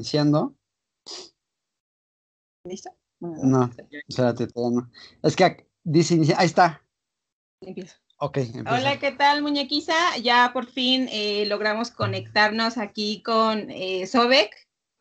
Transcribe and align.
iniciando. 0.00 0.56
¿Listo? 2.64 2.90
No, 3.20 3.70
espérate, 4.08 4.46
todavía 4.46 4.80
no. 4.80 4.90
Es 5.22 5.36
que 5.36 5.68
dice 5.84 6.14
inicia, 6.14 6.36
ahí 6.38 6.46
está. 6.46 6.82
Empiezo. 7.60 7.96
Ok, 8.16 8.38
empieza. 8.38 8.74
Hola, 8.74 8.98
¿qué 8.98 9.12
tal, 9.12 9.42
muñequiza? 9.42 10.16
Ya 10.22 10.50
por 10.54 10.66
fin 10.66 11.06
eh, 11.10 11.44
logramos 11.46 11.90
conectarnos 11.90 12.78
aquí 12.78 13.22
con 13.22 13.70
eh, 13.70 14.06
Sobek. 14.06 14.50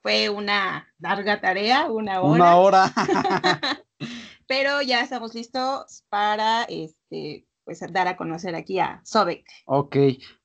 Fue 0.02 0.30
una 0.30 0.94
larga 1.00 1.42
tarea, 1.42 1.90
una 1.92 2.22
hora. 2.22 2.34
Una 2.34 2.56
hora. 2.58 2.94
Pero 4.47 4.81
ya 4.81 5.02
estamos 5.02 5.34
listos 5.34 6.04
para 6.10 6.63
este, 6.63 7.46
pues, 7.70 7.94
dar 7.94 8.08
a 8.08 8.17
conocer 8.17 8.56
aquí 8.56 8.79
a 8.79 8.99
Sobek. 9.04 9.46
Ok, 9.65 9.96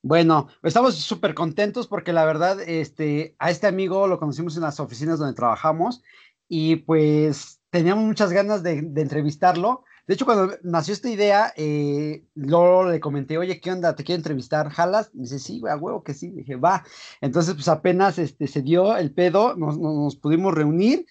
bueno, 0.03 0.49
estamos 0.63 0.97
súper 0.97 1.33
contentos 1.33 1.87
porque 1.87 2.13
la 2.13 2.27
verdad, 2.27 2.61
este, 2.61 3.35
a 3.39 3.51
este 3.51 3.67
amigo 3.67 4.07
lo 4.07 4.19
conocimos 4.19 4.57
en 4.57 4.63
las 4.63 4.79
oficinas 4.79 5.19
donde 5.19 5.35
trabajamos 5.35 6.03
y 6.49 6.77
pues 6.77 7.63
teníamos 7.71 8.05
muchas 8.05 8.31
ganas 8.31 8.63
de, 8.63 8.83
de 8.83 9.01
entrevistarlo. 9.01 9.85
De 10.07 10.13
hecho, 10.13 10.27
cuando 10.27 10.55
nació 10.63 10.93
esta 10.93 11.09
idea, 11.09 11.55
eh, 11.57 12.27
le 12.35 13.01
comenté, 13.01 13.39
oye, 13.39 13.59
¿qué 13.59 13.73
onda? 13.73 13.97
¿Te 13.97 14.05
quiero 14.05 14.19
entrevistar? 14.19 14.69
¿Jalas? 14.69 15.15
Me 15.15 15.23
dice, 15.23 15.39
sí, 15.39 15.61
güey, 15.61 15.73
a 15.73 15.79
huevo 15.79 16.05
que 16.05 16.13
sí. 16.13 16.29
Le 16.29 16.43
dije, 16.43 16.57
va. 16.57 16.85
Entonces, 17.23 17.55
pues 17.55 17.69
apenas 17.69 18.19
este, 18.19 18.49
se 18.49 18.61
dio 18.61 18.99
el 18.99 19.15
pedo, 19.15 19.57
nos, 19.57 19.79
nos, 19.79 19.95
nos 19.95 20.17
pudimos 20.17 20.53
reunir 20.53 21.07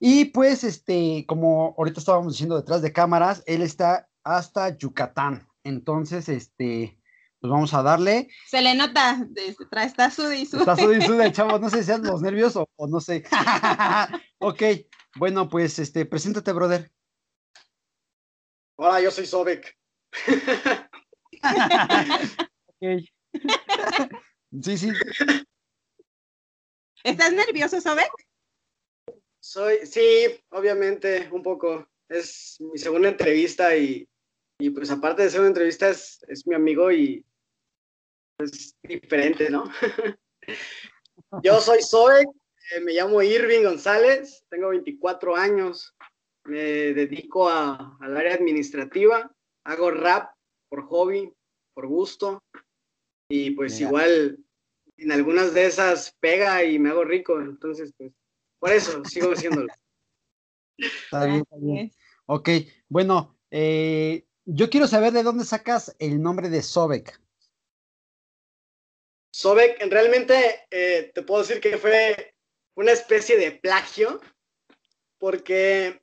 y 0.00 0.26
pues, 0.26 0.64
este, 0.64 1.24
como 1.26 1.74
ahorita 1.78 2.00
estábamos 2.00 2.34
diciendo 2.34 2.56
detrás 2.56 2.82
de 2.82 2.92
cámaras, 2.92 3.42
él 3.46 3.62
está 3.62 4.08
hasta 4.24 4.76
Yucatán. 4.76 5.46
Entonces, 5.62 6.28
este, 6.28 6.98
pues 7.40 7.50
vamos 7.50 7.74
a 7.74 7.82
darle. 7.82 8.28
Se 8.48 8.62
le 8.62 8.74
nota, 8.74 9.26
este, 9.36 9.66
trae, 9.66 9.86
está 9.86 10.10
sude. 10.10 10.42
Está 10.42 10.76
sude 10.76 10.98
y 10.98 11.02
sude, 11.02 11.30
chavo. 11.32 11.58
No 11.58 11.68
sé 11.70 11.78
si 11.78 11.84
sean 11.84 12.02
los 12.02 12.22
nervios 12.22 12.56
o, 12.56 12.66
o 12.76 12.86
no 12.88 13.00
sé. 13.00 13.24
ok, 14.38 14.62
bueno, 15.16 15.48
pues, 15.48 15.78
este, 15.78 16.06
preséntate, 16.06 16.52
brother. 16.52 16.90
Hola, 18.76 19.00
yo 19.00 19.10
soy 19.10 19.26
Sobek. 19.26 19.78
ok. 22.68 23.04
sí, 24.62 24.78
sí. 24.78 24.90
¿Estás 27.04 27.32
nervioso, 27.32 27.80
Sobek? 27.80 28.10
Soy, 29.38 29.86
sí, 29.86 30.00
obviamente, 30.48 31.28
un 31.30 31.42
poco. 31.42 31.86
Es 32.08 32.56
mi 32.60 32.78
segunda 32.78 33.08
entrevista 33.10 33.76
y, 33.76 34.08
y 34.58 34.70
pues 34.70 34.90
aparte 34.90 35.22
de 35.22 35.30
ser 35.30 35.40
una 35.40 35.48
entrevista 35.48 35.88
es, 35.88 36.24
es 36.28 36.46
mi 36.46 36.54
amigo 36.54 36.90
y 36.90 37.24
es 38.38 38.76
diferente, 38.82 39.50
¿no? 39.50 39.64
Yo 41.42 41.60
soy 41.60 41.82
Sobek, 41.82 42.28
eh, 42.72 42.80
me 42.80 42.92
llamo 42.92 43.22
Irving 43.22 43.64
González, 43.64 44.44
tengo 44.48 44.68
24 44.68 45.36
años, 45.36 45.94
me 46.44 46.58
dedico 46.58 47.48
a, 47.48 47.96
al 48.00 48.16
área 48.16 48.34
administrativa, 48.34 49.30
hago 49.64 49.90
rap 49.90 50.34
por 50.68 50.86
hobby, 50.86 51.32
por 51.74 51.86
gusto 51.86 52.42
y 53.28 53.50
pues 53.52 53.74
Mira. 53.74 53.88
igual 53.88 54.38
en 54.96 55.12
algunas 55.12 55.54
de 55.54 55.66
esas 55.66 56.16
pega 56.20 56.62
y 56.64 56.78
me 56.78 56.90
hago 56.90 57.04
rico, 57.04 57.40
entonces 57.40 57.92
pues 57.96 58.12
por 58.58 58.70
eso 58.70 59.04
sigo 59.04 59.32
haciéndolo. 59.32 59.72
Está 60.76 61.26
bien, 61.26 61.40
está 61.40 61.56
bien. 61.56 61.90
Ok, 62.26 62.48
bueno, 62.88 63.38
eh, 63.50 64.26
yo 64.46 64.68
quiero 64.68 64.86
saber 64.86 65.12
de 65.12 65.22
dónde 65.22 65.44
sacas 65.44 65.94
el 65.98 66.20
nombre 66.20 66.48
de 66.48 66.62
Sobek. 66.62 67.18
Sobek, 69.32 69.84
realmente 69.90 70.66
eh, 70.70 71.10
te 71.14 71.22
puedo 71.22 71.42
decir 71.42 71.60
que 71.60 71.78
fue 71.78 72.34
una 72.76 72.92
especie 72.92 73.36
de 73.36 73.52
plagio, 73.52 74.20
porque 75.18 76.02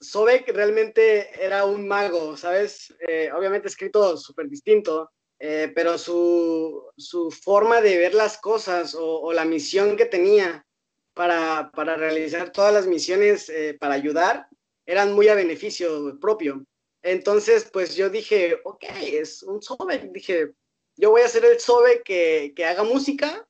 Sobek 0.00 0.48
realmente 0.48 1.42
era 1.42 1.64
un 1.64 1.88
mago, 1.88 2.36
¿sabes? 2.36 2.94
Eh, 3.08 3.30
obviamente 3.34 3.68
escrito 3.68 4.16
súper 4.16 4.48
distinto, 4.48 5.10
eh, 5.38 5.72
pero 5.74 5.96
su, 5.96 6.90
su, 6.96 7.30
forma 7.30 7.80
de 7.80 7.98
ver 7.98 8.14
las 8.14 8.38
cosas 8.38 8.96
o, 8.98 9.32
la 9.32 9.44
misión 9.44 9.96
que 9.96 10.06
tenía 10.06 10.66
para, 11.14 11.70
para, 11.74 11.96
realizar 11.96 12.52
todas 12.52 12.72
las 12.72 12.86
misiones 12.86 13.50
para 13.78 13.94
ayudar 13.94 14.48
eran 14.86 15.14
muy 15.14 15.28
a 15.28 15.34
beneficio 15.34 16.18
propio. 16.20 16.66
Entonces, 17.06 17.70
pues 17.72 17.94
yo 17.94 18.10
dije, 18.10 18.58
ok, 18.64 18.82
es 19.00 19.44
un 19.44 19.62
Sobek, 19.62 20.10
dije, 20.10 20.52
yo 20.96 21.10
voy 21.10 21.22
a 21.22 21.28
ser 21.28 21.44
el 21.44 21.60
Sobe 21.60 22.02
que, 22.02 22.52
que, 22.56 22.64
haga 22.64 22.82
música 22.82 23.48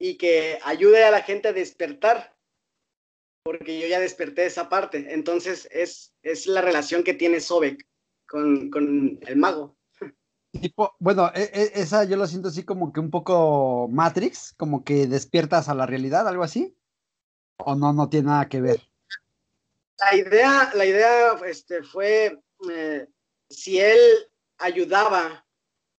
y 0.00 0.16
que 0.16 0.58
ayude 0.64 1.04
a 1.04 1.12
la 1.12 1.22
gente 1.22 1.46
a 1.46 1.52
despertar, 1.52 2.36
porque 3.44 3.78
yo 3.78 3.86
ya 3.86 4.00
desperté 4.00 4.46
esa 4.46 4.68
parte. 4.68 5.14
Entonces 5.14 5.68
es, 5.70 6.12
es 6.22 6.48
la 6.48 6.60
relación 6.60 7.04
que 7.04 7.14
tiene 7.14 7.38
Sobek 7.38 7.86
con, 8.26 8.68
con 8.68 9.20
el 9.24 9.36
mago. 9.36 9.76
Tipo, 10.60 10.96
bueno, 10.98 11.30
e, 11.36 11.42
e, 11.52 11.80
esa 11.80 12.02
yo 12.02 12.16
lo 12.16 12.26
siento 12.26 12.48
así 12.48 12.64
como 12.64 12.92
que 12.92 12.98
un 12.98 13.12
poco 13.12 13.86
Matrix, 13.92 14.54
como 14.54 14.82
que 14.82 15.06
despiertas 15.06 15.68
a 15.68 15.74
la 15.74 15.86
realidad, 15.86 16.26
algo 16.26 16.42
así. 16.42 16.76
¿O 17.58 17.76
no, 17.76 17.92
no 17.92 18.08
tiene 18.08 18.26
nada 18.26 18.48
que 18.48 18.60
ver? 18.60 18.80
La 20.00 20.16
idea, 20.16 20.72
la 20.74 20.84
idea 20.84 21.32
este, 21.46 21.84
fue, 21.84 22.40
eh, 22.70 23.06
si 23.48 23.80
él 23.80 23.98
ayudaba 24.58 25.46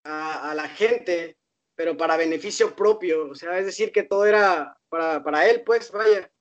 a, 0.04 0.52
a, 0.52 0.56
la 0.56 0.68
gente, 0.68 1.38
pero 1.76 1.96
para 1.96 2.18
beneficio 2.18 2.76
propio, 2.76 3.30
o 3.30 3.36
sea, 3.36 3.58
es 3.60 3.66
decir, 3.66 3.92
que 3.92 4.04
todo 4.04 4.26
era 4.26 4.78
para, 4.90 5.24
para 5.24 5.50
él, 5.50 5.64
pues, 5.66 5.92
vaya. 5.92 6.32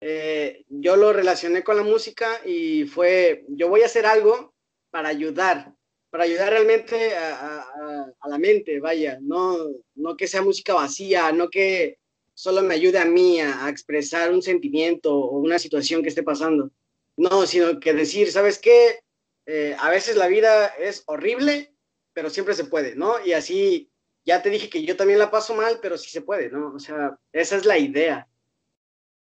Eh, 0.00 0.64
yo 0.68 0.96
lo 0.96 1.12
relacioné 1.12 1.62
con 1.62 1.76
la 1.76 1.84
música 1.84 2.40
y 2.44 2.86
fue, 2.86 3.44
yo 3.48 3.68
voy 3.68 3.82
a 3.82 3.86
hacer 3.86 4.04
algo 4.04 4.52
para 4.90 5.08
ayudar, 5.08 5.72
para 6.10 6.24
ayudar 6.24 6.50
realmente 6.50 7.16
a, 7.16 7.60
a, 7.60 8.12
a 8.18 8.28
la 8.28 8.38
mente, 8.38 8.80
vaya, 8.80 9.18
no, 9.22 9.56
no 9.94 10.16
que 10.16 10.26
sea 10.26 10.42
música 10.42 10.74
vacía, 10.74 11.30
no 11.30 11.48
que 11.48 11.98
solo 12.34 12.62
me 12.62 12.74
ayude 12.74 12.98
a 12.98 13.04
mí 13.04 13.40
a, 13.40 13.68
expresar 13.68 14.32
un 14.32 14.42
sentimiento 14.42 15.14
o 15.14 15.38
una 15.38 15.58
situación 15.58 16.02
que 16.02 16.08
esté 16.08 16.22
pasando, 16.22 16.70
no, 17.16 17.46
sino 17.46 17.78
que 17.78 17.94
decir, 17.94 18.30
¿sabes 18.30 18.58
qué? 18.58 19.00
Eh, 19.46 19.76
a 19.78 19.90
veces 19.90 20.16
la 20.16 20.28
vida 20.28 20.66
es 20.66 21.02
horrible, 21.06 21.74
pero 22.12 22.30
siempre 22.30 22.54
se 22.54 22.64
puede, 22.64 22.94
¿no? 22.94 23.24
Y 23.24 23.32
así, 23.32 23.90
ya 24.24 24.42
te 24.42 24.50
dije 24.50 24.68
que 24.68 24.84
yo 24.84 24.96
también 24.96 25.18
la 25.18 25.30
paso 25.30 25.54
mal, 25.54 25.78
pero 25.82 25.98
sí 25.98 26.10
se 26.10 26.22
puede, 26.22 26.50
¿no? 26.50 26.74
O 26.74 26.78
sea, 26.78 27.18
esa 27.32 27.56
es 27.56 27.64
la 27.64 27.78
idea. 27.78 28.28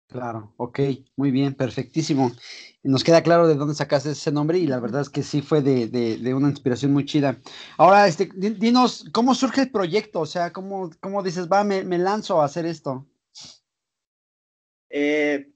Claro, 0.08 0.52
ok, 0.58 0.78
muy 1.16 1.30
bien, 1.30 1.54
perfectísimo. 1.54 2.32
Nos 2.82 3.02
queda 3.02 3.22
claro 3.22 3.48
de 3.48 3.54
dónde 3.54 3.74
sacaste 3.74 4.10
ese 4.10 4.30
nombre 4.30 4.58
y 4.58 4.66
la 4.66 4.78
verdad 4.78 5.00
es 5.00 5.08
que 5.08 5.22
sí 5.22 5.40
fue 5.40 5.62
de, 5.62 5.86
de, 5.86 6.18
de 6.18 6.34
una 6.34 6.50
inspiración 6.50 6.92
muy 6.92 7.06
chida. 7.06 7.40
Ahora, 7.78 8.06
este, 8.06 8.28
dinos, 8.34 9.06
¿cómo 9.12 9.34
surge 9.34 9.62
el 9.62 9.70
proyecto? 9.70 10.20
O 10.20 10.26
sea, 10.26 10.52
¿cómo, 10.52 10.90
cómo 11.00 11.22
dices, 11.22 11.48
va, 11.50 11.64
me, 11.64 11.82
me, 11.84 11.96
lanzo 11.96 12.42
a 12.42 12.44
hacer 12.44 12.66
esto? 12.66 13.06
Eh, 14.90 15.51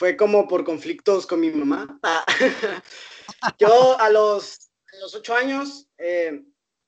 fue 0.00 0.16
como 0.16 0.48
por 0.48 0.64
conflictos 0.64 1.26
con 1.26 1.40
mi 1.40 1.50
mamá. 1.50 2.00
Yo 3.58 4.00
a 4.00 4.08
los, 4.08 4.70
ocho 5.14 5.34
años 5.34 5.90
eh, 5.98 6.42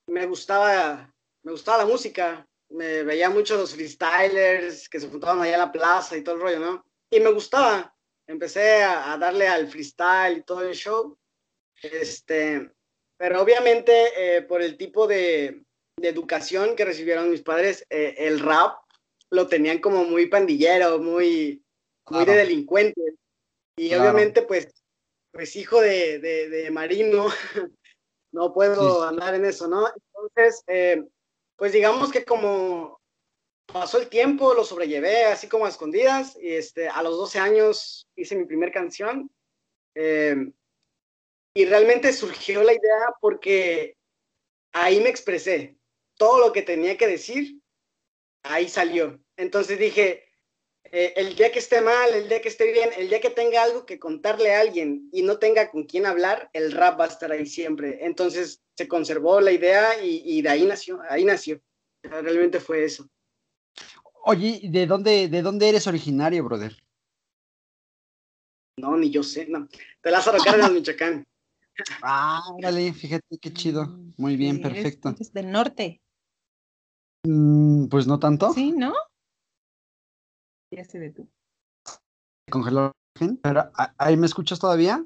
me 0.07 0.25
gustaba, 0.25 1.15
me 1.43 1.53
gustaba 1.53 1.85
la 1.85 1.85
música, 1.85 2.49
me 2.71 3.03
veía 3.03 3.29
mucho 3.29 3.59
los 3.59 3.75
freestylers 3.75 4.89
que 4.89 4.99
se 4.99 5.11
juntaban 5.11 5.43
allá 5.43 5.53
en 5.53 5.61
la 5.61 5.73
plaza 5.73 6.17
y 6.17 6.25
todo 6.25 6.37
el 6.37 6.41
rollo, 6.41 6.59
¿no? 6.61 6.87
Y 7.11 7.21
me 7.21 7.31
gustaba. 7.31 7.95
Empecé 8.27 8.83
a, 8.83 9.19
darle 9.19 9.47
al 9.47 9.69
freestyle 9.69 10.39
y 10.39 10.45
todo 10.45 10.63
el 10.63 10.75
show. 10.75 11.19
Este, 11.83 12.73
pero 13.19 13.43
obviamente 13.43 13.93
eh, 14.17 14.41
por 14.41 14.63
el 14.63 14.79
tipo 14.79 15.07
de, 15.07 15.63
de, 16.01 16.09
educación 16.09 16.75
que 16.75 16.87
recibieron 16.87 17.29
mis 17.29 17.43
padres, 17.43 17.85
eh, 17.91 18.15
el 18.17 18.41
rap 18.41 18.79
lo 19.29 19.49
tenían 19.49 19.81
como 19.81 20.03
muy 20.05 20.29
pandillero, 20.29 20.99
muy, 20.99 21.63
muy 22.11 22.25
de 22.25 22.37
delincuente. 22.37 23.01
Y 23.77 23.89
claro. 23.89 24.03
obviamente, 24.05 24.43
pues, 24.43 24.69
pues 25.33 25.57
hijo 25.57 25.81
de, 25.81 26.19
de, 26.19 26.49
de 26.49 26.71
marino, 26.71 27.27
no 28.33 28.53
puedo 28.53 29.03
sí. 29.03 29.09
andar 29.09 29.35
en 29.35 29.45
eso, 29.45 29.69
¿no? 29.69 29.87
Entonces, 29.89 30.63
eh, 30.67 31.05
pues 31.57 31.73
digamos 31.73 32.11
que 32.11 32.25
como 32.25 33.01
pasó 33.67 33.99
el 33.99 34.09
tiempo, 34.09 34.55
lo 34.55 34.65
sobrellevé 34.65 35.25
así 35.25 35.49
como 35.49 35.67
a 35.67 35.69
escondidas 35.69 36.37
y 36.41 36.53
este, 36.53 36.89
a 36.89 37.03
los 37.03 37.17
12 37.17 37.39
años 37.39 38.09
hice 38.17 38.37
mi 38.37 38.45
primer 38.45 38.73
canción 38.73 39.31
eh, 39.95 40.37
y 41.55 41.65
realmente 41.67 42.13
surgió 42.13 42.63
la 42.63 42.73
idea 42.73 43.15
porque 43.21 43.97
ahí 44.73 45.01
me 45.01 45.09
expresé, 45.09 45.77
todo 46.17 46.39
lo 46.39 46.53
que 46.53 46.63
tenía 46.63 46.97
que 46.97 47.07
decir, 47.07 47.61
ahí 48.43 48.69
salió. 48.69 49.21
Entonces 49.37 49.79
dije, 49.79 50.29
eh, 50.85 51.13
el 51.17 51.37
día 51.37 51.51
que 51.53 51.59
esté 51.61 51.81
mal, 51.81 52.13
el 52.13 52.29
día 52.29 52.41
que 52.41 52.49
esté 52.49 52.71
bien, 52.73 52.91
el 52.97 53.09
día 53.09 53.21
que 53.21 53.31
tenga 53.31 53.63
algo 53.63 53.87
que 53.87 53.99
contarle 53.99 54.55
a 54.55 54.61
alguien 54.61 55.09
y 55.13 55.23
no 55.23 55.39
tenga 55.39 55.71
con 55.71 55.85
quién 55.85 56.07
hablar, 56.07 56.51
el 56.53 56.73
rap 56.73 56.99
va 57.01 57.05
a 57.05 57.09
estar 57.09 57.31
ahí 57.33 57.47
siempre. 57.47 58.05
Entonces 58.05 58.63
se 58.77 58.89
conservó 58.89 59.41
la 59.41 59.53
idea 59.53 60.03
y, 60.03 60.23
y 60.25 60.43
de 60.43 60.49
ahí 60.49 60.67
nació, 60.67 61.01
ahí 61.09 61.25
nació. 61.25 61.61
Realmente 62.03 62.59
fue 62.61 62.85
eso. 62.85 63.09
Oye, 64.25 64.61
¿de 64.65 64.87
dónde, 64.87 65.29
¿de 65.29 65.43
dónde 65.43 65.69
eres 65.69 65.87
originario, 65.87 66.45
brother? 66.45 66.77
No, 68.79 68.97
ni 68.97 69.11
yo 69.11 69.23
sé, 69.23 69.47
no. 69.47 69.69
De 70.03 70.11
Lázaro 70.11 70.39
Cárdenas, 70.43 70.73
Michoacán. 70.73 71.25
Ah, 72.03 72.43
dale, 72.61 72.93
fíjate 72.93 73.39
qué 73.41 73.53
chido. 73.53 73.87
Muy 74.17 74.37
bien, 74.37 74.57
sí, 74.57 74.63
eres- 74.63 74.73
perfecto. 74.83 75.09
eres 75.11 75.33
del 75.33 75.51
norte. 75.51 76.01
Mm, 77.25 77.87
pues 77.87 78.07
no 78.07 78.19
tanto. 78.19 78.53
Sí, 78.53 78.73
¿no? 78.73 78.95
Ya 80.73 80.85
se 80.85 80.99
detuvo. 80.99 81.29
Congeló. 82.51 82.81
la 82.81 82.93
imagen, 83.27 83.37
Pero, 83.43 83.61
¿a- 83.77 83.95
¿ahí 83.99 84.17
me 84.17 84.27
escuchas 84.27 84.59
todavía? 84.59 85.05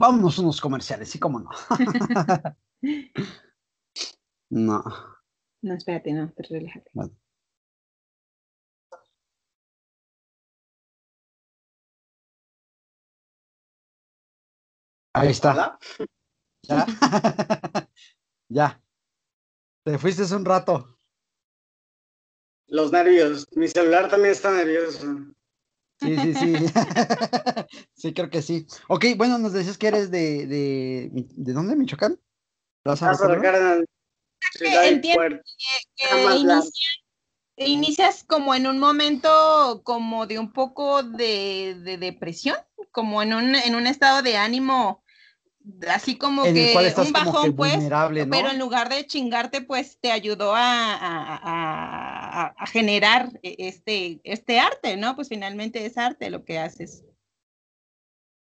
Vámonos 0.00 0.38
unos 0.38 0.60
comerciales, 0.60 1.10
sí, 1.10 1.18
cómo 1.18 1.40
no. 1.40 1.50
no. 4.50 4.84
No, 5.62 5.74
espérate, 5.74 6.12
no, 6.12 6.30
te 6.30 6.44
relájate. 6.44 6.90
Ahí 15.12 15.30
está. 15.30 15.78
Ya. 16.62 16.86
Te 19.88 19.96
fuiste 19.96 20.24
hace 20.24 20.36
un 20.36 20.44
rato. 20.44 20.98
Los 22.66 22.92
nervios. 22.92 23.46
Mi 23.52 23.68
celular 23.68 24.10
también 24.10 24.32
está 24.32 24.52
nervioso. 24.52 25.00
Sí, 25.98 26.14
sí, 26.18 26.34
sí. 26.34 26.54
sí, 27.94 28.12
creo 28.12 28.28
que 28.28 28.42
sí. 28.42 28.66
Ok, 28.88 29.06
bueno, 29.16 29.38
nos 29.38 29.54
decías 29.54 29.78
que 29.78 29.86
eres 29.88 30.10
de, 30.10 30.46
de, 30.46 31.10
¿de 31.10 31.52
dónde, 31.54 31.74
Michoacán? 31.74 32.20
Lázaro 32.84 33.12
Lázaro 33.12 33.40
Cárdenas? 33.40 33.84
Entiendo. 34.60 35.40
Que 35.96 36.06
Jamás 36.06 36.42
la- 36.44 36.54
inicia- 36.56 36.90
inicias 37.56 38.24
como 38.24 38.54
en 38.54 38.66
un 38.66 38.78
momento 38.78 39.80
como 39.84 40.26
de 40.26 40.38
un 40.38 40.52
poco 40.52 41.02
de, 41.02 41.80
de 41.82 41.96
depresión, 41.96 42.58
como 42.90 43.22
en 43.22 43.32
un, 43.32 43.54
en 43.54 43.74
un 43.74 43.86
estado 43.86 44.20
de 44.20 44.36
ánimo, 44.36 45.02
así 45.88 46.16
como 46.16 46.44
En 46.44 46.56
el 46.56 46.66
que 46.66 46.72
cual 46.72 46.86
estás 46.86 47.06
un 47.06 47.12
como 47.12 47.24
que 47.24 47.30
bajón, 47.32 47.56
pues, 47.56 47.74
vulnerable, 47.74 48.26
¿no? 48.26 48.30
pero 48.30 48.50
en 48.50 48.58
lugar 48.58 48.88
de 48.88 49.06
chingarte, 49.06 49.60
pues 49.62 49.98
te 50.00 50.10
ayudó 50.10 50.54
a, 50.54 50.94
a- 50.94 52.54
a- 52.58 52.66
generar 52.66 53.28
e- 53.42 53.56
este, 53.58 54.20
este 54.24 54.60
arte, 54.60 54.96
¿no? 54.96 55.16
Pues 55.16 55.28
finalmente 55.28 55.84
es 55.84 55.96
arte 55.96 56.30
lo 56.30 56.44
que 56.44 56.58
haces. 56.58 57.04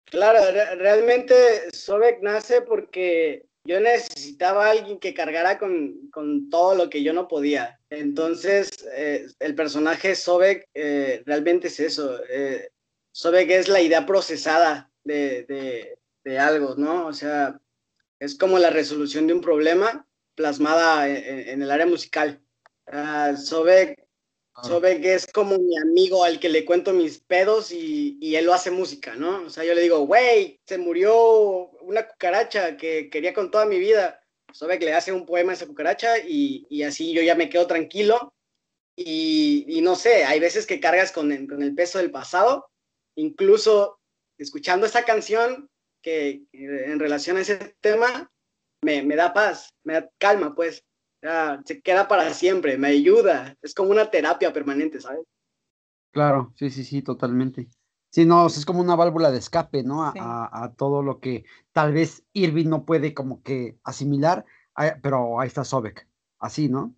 Claro, 0.05 0.39
re- 0.51 0.75
realmente 0.75 1.33
Sobek 1.71 2.21
nace 2.21 2.61
porque 2.61 3.45
yo 3.65 3.79
necesitaba 3.79 4.67
a 4.67 4.71
alguien 4.71 4.99
que 4.99 5.13
cargara 5.13 5.57
con, 5.57 6.09
con 6.11 6.49
todo 6.49 6.75
lo 6.75 6.89
que 6.89 7.01
yo 7.03 7.13
no 7.13 7.27
podía. 7.27 7.79
Entonces, 7.89 8.69
eh, 8.95 9.25
el 9.39 9.55
personaje 9.55 10.15
Sobek 10.15 10.67
eh, 10.73 11.23
realmente 11.25 11.67
es 11.67 11.79
eso. 11.79 12.19
Eh, 12.29 12.69
Sobek 13.11 13.49
es 13.49 13.67
la 13.67 13.81
idea 13.81 14.05
procesada 14.05 14.91
de, 15.03 15.43
de- 15.43 15.97
de 16.25 16.39
algo, 16.39 16.75
¿no? 16.75 17.07
O 17.07 17.13
sea, 17.13 17.61
es 18.19 18.35
como 18.35 18.59
la 18.59 18.71
resolución 18.71 19.27
de 19.27 19.33
un 19.33 19.41
problema 19.41 20.05
plasmada 20.35 21.07
en, 21.07 21.61
el 21.61 21.71
área 21.71 21.85
musical. 21.85 22.41
Ah, 22.87 23.35
Sobek 23.37 24.05
Sobek 24.63 25.03
es 25.03 25.27
como 25.27 25.57
mi 25.57 25.77
amigo 25.77 26.23
al 26.23 26.39
que 26.39 26.47
le 26.47 26.63
cuento 26.63 26.93
mis 26.93 27.19
pedos 27.19 27.71
y, 27.71 28.17
y 28.21 28.35
él 28.35 28.45
lo 28.45 28.53
hace 28.53 28.71
música, 28.71 29.15
¿no? 29.15 29.43
O 29.43 29.49
sea, 29.49 29.65
yo 29.65 29.73
le 29.73 29.81
digo, 29.81 29.99
güey, 30.05 30.61
se 30.65 30.77
murió 30.77 31.69
una 31.81 32.07
cucaracha 32.07 32.77
que 32.77 33.09
quería 33.09 33.33
con 33.33 33.51
toda 33.51 33.65
mi 33.65 33.79
vida. 33.79 34.21
Sobek 34.53 34.81
le 34.81 34.93
hace 34.93 35.11
un 35.11 35.25
poema 35.25 35.51
a 35.51 35.55
esa 35.55 35.67
cucaracha 35.67 36.19
y, 36.19 36.65
y 36.69 36.83
así 36.83 37.11
yo 37.13 37.21
ya 37.21 37.35
me 37.35 37.49
quedo 37.49 37.67
tranquilo. 37.67 38.33
Y, 38.95 39.65
y 39.67 39.81
no 39.81 39.95
sé, 39.95 40.23
hay 40.23 40.39
veces 40.39 40.65
que 40.65 40.79
cargas 40.79 41.11
con 41.11 41.33
el, 41.33 41.47
con 41.49 41.61
el 41.61 41.75
peso 41.75 41.97
del 41.97 42.11
pasado, 42.11 42.71
incluso 43.15 43.99
escuchando 44.37 44.85
esa 44.85 45.03
canción 45.03 45.69
que, 46.05 46.43
en 46.53 46.99
relación 46.99 47.37
a 47.37 47.41
ese 47.41 47.75
tema 47.81 48.31
me, 48.83 49.01
me 49.01 49.15
da 49.15 49.33
paz, 49.33 49.73
me 49.83 49.93
da 49.93 50.09
calma, 50.19 50.53
pues 50.53 50.85
sea, 51.25 51.61
se 51.65 51.81
queda 51.81 52.07
para 52.07 52.31
siempre, 52.33 52.77
me 52.77 52.89
ayuda, 52.89 53.55
es 53.61 53.73
como 53.73 53.89
una 53.89 54.09
terapia 54.11 54.53
permanente, 54.53 55.01
¿sabes? 55.01 55.25
Claro, 56.11 56.53
sí, 56.55 56.69
sí, 56.69 56.83
sí, 56.83 57.01
totalmente. 57.01 57.67
Sí, 58.11 58.25
no, 58.25 58.45
o 58.45 58.49
sea, 58.49 58.59
es 58.59 58.65
como 58.65 58.81
una 58.81 58.95
válvula 58.95 59.31
de 59.31 59.39
escape, 59.39 59.83
¿no? 59.83 60.05
A, 60.05 60.13
Sí. 60.13 60.19
a- 60.21 60.63
a 60.63 60.73
todo 60.73 61.01
lo 61.01 61.19
que 61.19 61.43
tal 61.73 61.91
vez 61.93 62.23
Irving 62.33 62.67
no 62.67 62.85
puede 62.85 63.13
como 63.13 63.41
que 63.41 63.77
asimilar, 63.83 64.45
pero 65.01 65.39
ahí 65.39 65.47
está 65.47 65.65
Sobek, 65.65 66.07
así, 66.39 66.69
¿no? 66.69 66.95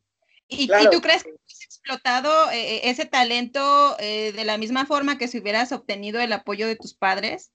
¿Y, 0.50 0.68
tú 0.68 1.02
crees 1.02 1.24
que 1.24 1.32
has 1.32 1.62
explotado 1.64 2.52
eh, 2.52 2.90
ese 2.90 3.06
talento 3.06 3.98
eh, 4.00 4.32
de 4.32 4.46
la 4.46 4.58
misma 4.58 4.86
forma 4.86 5.18
que 5.18 5.28
si 5.28 5.40
hubieras 5.40 5.72
obtenido 5.72 6.22
el 6.22 6.32
apoyo 6.32 6.68
de 6.68 6.76
tus 6.76 6.94
padres? 6.94 7.52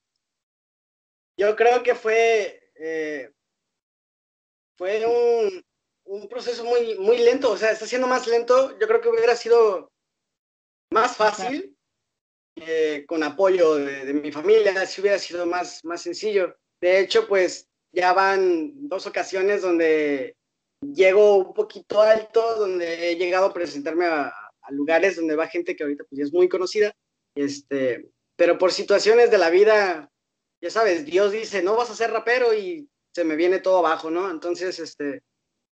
Yo 1.43 1.57
creo 1.57 1.83
que 1.83 1.97
fue, 1.97 2.71
eh, 2.77 3.29
fue 4.79 5.05
un, 5.05 5.65
un 6.05 6.29
proceso 6.29 6.65
muy, 6.65 6.97
muy 7.01 7.19
lento, 7.19 7.51
o 7.51 7.57
sea, 7.57 7.73
está 7.73 7.85
siendo 7.85 8.07
más 8.07 8.29
lento, 8.29 8.79
yo 8.79 8.87
creo 8.87 9.01
que 9.01 9.09
hubiera 9.09 9.35
sido 9.35 9.91
más 10.93 11.17
fácil 11.17 11.77
eh, 12.55 13.05
con 13.09 13.25
apoyo 13.25 13.75
de, 13.75 14.05
de 14.05 14.15
mi 14.15 14.31
familia, 14.31 14.87
si 14.87 15.01
hubiera 15.01 15.19
sido 15.19 15.45
más, 15.45 15.85
más 15.85 16.03
sencillo. 16.03 16.55
De 16.81 17.01
hecho, 17.01 17.27
pues 17.27 17.67
ya 17.93 18.13
van 18.13 18.89
dos 18.89 19.09
ocasiones 19.09 19.63
donde 19.63 20.37
llego 20.81 21.39
un 21.39 21.55
poquito 21.55 22.03
alto, 22.03 22.55
donde 22.55 23.11
he 23.11 23.17
llegado 23.17 23.47
a 23.47 23.53
presentarme 23.53 24.07
a, 24.07 24.29
a 24.29 24.71
lugares 24.71 25.17
donde 25.17 25.35
va 25.35 25.49
gente 25.49 25.75
que 25.75 25.83
ahorita 25.83 26.05
pues 26.09 26.21
es 26.21 26.33
muy 26.33 26.49
conocida, 26.49 26.95
este, 27.35 28.09
pero 28.37 28.59
por 28.59 28.71
situaciones 28.71 29.33
de 29.33 29.39
la 29.39 29.51
vida, 29.51 30.09
ya 30.63 30.71
sabes, 30.71 31.05
Dios 31.05 31.33
dice, 31.33 31.63
no 31.63 31.77
vas 31.77 31.91
a 31.91 31.97
ser 31.97 32.13
rapero 32.13 32.55
y 32.55 32.89
se 33.13 33.25
me 33.25 33.35
viene 33.35 33.59
todo 33.59 33.79
abajo, 33.79 34.11
¿no? 34.11 34.31
Entonces, 34.31 34.79
este, 34.79 35.23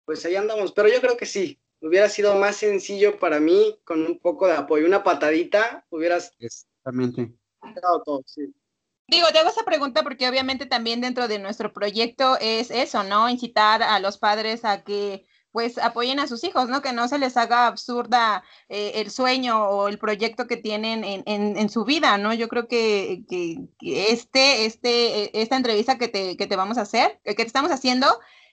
pues 0.06 0.24
ahí 0.26 0.36
andamos, 0.36 0.74
pero 0.74 0.90
yo 0.90 1.00
creo 1.00 1.16
que 1.16 1.26
sí, 1.26 1.58
hubiera 1.80 2.10
sido 2.10 2.36
más 2.36 2.58
sencillo 2.58 3.18
para 3.18 3.40
mí 3.40 3.80
con 3.86 4.06
un 4.06 4.20
poco 4.20 4.46
de 4.46 4.54
apoyo, 4.54 4.86
una 4.86 5.02
patadita, 5.02 5.86
hubieras 5.90 6.34
Exactamente. 6.38 7.32
todo, 8.04 8.24
sí. 8.26 8.54
Digo, 9.08 9.28
te 9.32 9.40
hago 9.40 9.50
esa 9.50 9.64
pregunta 9.64 10.04
porque 10.04 10.28
obviamente 10.28 10.66
también 10.66 11.00
dentro 11.00 11.30
de 11.30 11.40
nuestro 11.40 11.72
proyecto 11.72 12.38
es 12.42 12.70
eso, 12.70 13.04
¿no? 13.04 13.30
Incitar 13.30 13.84
a 13.84 14.00
los 14.00 14.18
padres 14.18 14.66
a 14.66 14.84
que 14.84 15.26
pues 15.54 15.78
apoyen 15.78 16.20
a 16.20 16.28
sus 16.28 16.44
hijos, 16.44 16.68
¿no? 16.68 16.82
Que 16.82 16.92
no 16.92 17.08
se 17.08 17.20
les 17.20 17.38
haga 17.38 17.68
absurda 17.68 18.44
eh, 18.68 18.94
el 18.96 19.12
sueño 19.12 19.64
o 19.70 19.88
el 19.88 20.00
proyecto 20.00 20.48
que 20.48 20.58
tienen 20.58 21.06
en, 21.06 21.24
en, 21.28 21.56
en 21.58 21.70
su 21.70 21.86
vida, 21.86 22.18
¿no? 22.18 22.34
Yo 22.34 22.50
creo 22.50 22.68
que, 22.68 23.24
que, 23.30 23.60
que 23.80 24.12
este, 24.12 24.66
este, 24.66 25.24
eh, 25.26 25.32
esta 25.36 25.56
entrevista 25.56 25.98
que 25.98 26.10
te, 26.10 26.36
que 26.36 26.48
te 26.48 26.56
vamos 26.58 26.78
a 26.78 26.82
hacer, 26.82 27.22
que 27.24 27.36
te 27.36 27.44
estamos 27.44 27.72
haciendo, 27.72 28.08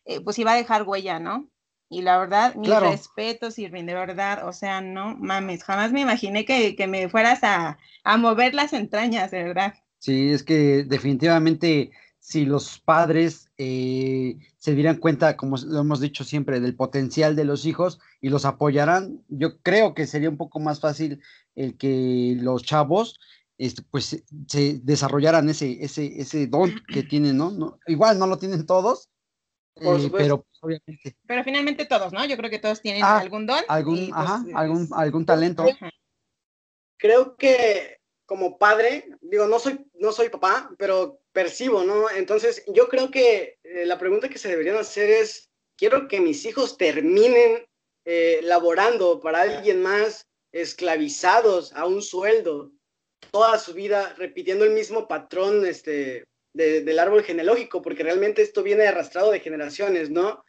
eh, 0.05 0.21
pues 0.21 0.39
iba 0.39 0.53
a 0.53 0.57
dejar 0.57 0.85
huella, 0.85 1.19
¿no? 1.19 1.49
Y 1.89 2.03
la 2.03 2.19
verdad, 2.19 2.55
mis 2.55 2.69
Claro. 2.69 2.91
respetos, 2.91 3.59
Irving, 3.59 3.87
de 3.87 3.95
verdad, 3.95 4.47
o 4.47 4.53
sea, 4.53 4.81
no 4.81 5.17
mames, 5.17 5.65
jamás 5.65 5.91
me 5.93 6.03
imaginé 6.03 6.45
que, 6.45 6.77
que 6.77 6.87
me 6.87 7.09
fueras 7.09 7.43
a, 7.43 7.79
a 8.05 8.17
mover 8.19 8.55
las 8.55 8.73
entrañas, 8.75 9.31
de 9.33 9.43
verdad. 9.43 9.75
Sí, 9.99 10.31
es 10.31 10.43
que 10.45 10.85
definitivamente 10.85 11.91
si 12.23 12.45
los 12.45 12.79
padres 12.79 13.51
eh, 13.57 14.37
se 14.59 14.75
dieran 14.75 14.99
cuenta, 14.99 15.37
como 15.37 15.57
lo 15.57 15.81
hemos 15.81 16.01
dicho 16.01 16.23
siempre, 16.23 16.61
del 16.61 16.77
potencial 16.77 17.35
de 17.35 17.45
los 17.47 17.65
hijos 17.67 17.99
y 18.21 18.29
los 18.29 18.45
apoyaran, 18.45 19.25
yo 19.29 19.59
creo 19.63 19.95
que 19.95 20.07
sería 20.07 20.29
un 20.31 20.37
poco 20.37 20.61
más 20.61 20.81
fácil 20.81 21.21
el 21.55 21.77
que 21.77 22.37
los 22.39 22.63
chavos 22.63 23.19
este, 23.59 23.83
pues 23.91 24.07
se- 24.07 24.25
se 24.47 24.79
desarrollaran 24.83 25.49
ese, 25.51 25.83
ese, 25.85 26.21
ese 26.21 26.47
don 26.47 26.73
que 26.89 27.03
tienen, 27.03 27.37
¿no? 27.37 27.51
No- 27.51 27.79
Igual 27.87 28.19
no 28.19 28.27
lo 28.27 28.39
tienen 28.39 28.65
todos, 28.65 29.11
eh, 29.77 30.11
pero 30.17 30.43
pues, 30.43 30.59
obviamente 30.63 31.17
Pero 31.27 31.45
finalmente 31.45 31.85
todos, 31.87 32.13
¿no? 32.13 32.25
Yo 32.27 32.37
creo 32.39 32.49
que 32.51 32.59
todos 32.59 32.81
tienen 32.81 33.03
Ah, 33.05 33.19
algún 33.19 33.47
don. 33.47 33.61
algún, 33.69 33.97
y, 33.99 34.13
pues, 34.13 34.15
ajá, 34.19 34.45
algún, 34.55 34.83
es- 34.85 34.93
algún 34.93 35.27
talento. 35.27 35.63
Ajá. 35.65 35.91
Creo 36.97 37.37
que 37.37 37.99
como 38.27 38.59
padre, 38.59 39.07
digo, 39.21 39.47
no 39.47 39.59
soy, 39.59 39.85
no 39.95 40.13
soy 40.13 40.29
papá, 40.29 40.71
pero 40.79 41.20
percibo, 41.33 41.85
¿no? 41.85 42.11
Entonces, 42.11 42.65
yo 42.67 42.89
creo 42.89 43.11
que 43.11 43.59
eh, 43.63 43.87
la 43.87 43.99
pregunta 43.99 44.29
que 44.29 44.39
se 44.39 44.49
deberían 44.49 44.77
hacer 44.77 45.11
es, 45.11 45.49
quiero 45.77 46.09
que 46.09 46.21
mis 46.21 46.45
hijos 46.45 46.77
terminen 46.77 47.65
eh, 48.05 48.41
laborando 48.43 49.21
para 49.21 49.43
alguien 49.43 49.83
más, 49.83 50.27
esclavizados 50.53 51.73
a 51.75 51.87
un 51.87 52.03
sueldo, 52.03 52.73
toda 53.31 53.59
su 53.59 53.75
vida 53.75 54.15
repitiendo 54.19 54.65
el 54.65 54.71
mismo 54.73 55.07
patrón 55.07 55.65
este, 55.67 56.25
de- 56.55 56.81
del 56.81 56.99
árbol 56.99 57.23
genealógico, 57.23 57.83
porque 57.83 58.03
realmente 58.03 58.43
esto 58.43 58.63
viene 58.63 58.87
arrastrado 58.87 59.31
de 59.31 59.41
generaciones, 59.41 60.11
¿no? 60.11 60.43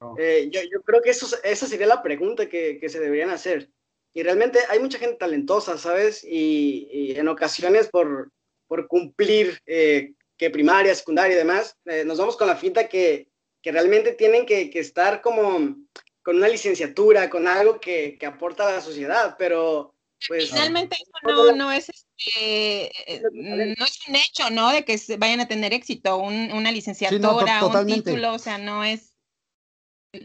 No. 0.00 0.14
Eh, 0.18 0.48
yo, 0.52 0.60
yo 0.62 0.82
creo 0.82 1.02
que 1.02 1.10
eso, 1.10 1.26
esa 1.42 1.66
sería 1.66 1.86
la 1.86 2.02
pregunta 2.02 2.48
que, 2.48 2.78
que 2.78 2.88
se 2.88 3.00
deberían 3.00 3.30
hacer. 3.30 3.68
Y 4.14 4.22
realmente 4.22 4.58
hay 4.68 4.78
mucha 4.78 4.98
gente 4.98 5.16
talentosa, 5.16 5.76
¿sabes? 5.78 6.24
Y, 6.24 6.88
y 6.90 7.16
en 7.16 7.28
ocasiones 7.28 7.88
por, 7.88 8.30
por 8.66 8.86
cumplir 8.86 9.58
eh, 9.66 10.12
que 10.40 10.48
primaria, 10.48 10.94
secundaria 10.94 11.34
y 11.34 11.38
demás, 11.38 11.76
eh, 11.84 12.02
nos 12.02 12.16
vamos 12.16 12.34
con 12.34 12.46
la 12.46 12.56
finta 12.56 12.88
que, 12.88 13.28
que 13.60 13.72
realmente 13.72 14.12
tienen 14.14 14.46
que, 14.46 14.70
que 14.70 14.78
estar 14.78 15.20
como 15.20 15.76
con 16.22 16.36
una 16.36 16.48
licenciatura, 16.48 17.28
con 17.28 17.46
algo 17.46 17.78
que, 17.78 18.16
que 18.18 18.24
aporta 18.24 18.66
a 18.66 18.72
la 18.72 18.80
sociedad, 18.80 19.36
pero 19.38 19.94
pues... 20.26 20.48
Finalmente 20.48 20.96
eso 20.96 21.12
no, 21.24 21.52
no 21.52 21.70
es 21.70 21.90
este, 21.90 22.90
no 23.32 23.84
es 23.84 24.08
un 24.08 24.16
hecho, 24.16 24.48
¿no? 24.48 24.72
De 24.72 24.82
que 24.86 24.98
vayan 25.18 25.40
a 25.40 25.48
tener 25.48 25.74
éxito, 25.74 26.16
un, 26.16 26.50
una 26.52 26.72
licenciatura, 26.72 27.66
un 27.66 27.86
título, 27.86 28.32
o 28.32 28.38
sea, 28.38 28.56
no 28.56 28.82
es, 28.82 29.14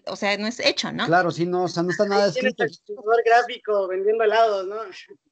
o 0.06 0.16
sea, 0.16 0.38
no 0.38 0.48
es 0.48 0.62
hecho, 0.62 0.94
¿no? 0.94 1.08
Claro, 1.08 1.30
sí, 1.30 1.46
no, 1.46 1.66
o 1.66 1.68
sea, 1.68 1.84
no 1.84 1.90
está 1.90 2.06
nada 2.06 2.28
escrito. 2.28 2.64
gráfico 3.26 3.90
vendiendo 3.90 4.24
helados, 4.24 4.66
¿no? 4.66 4.78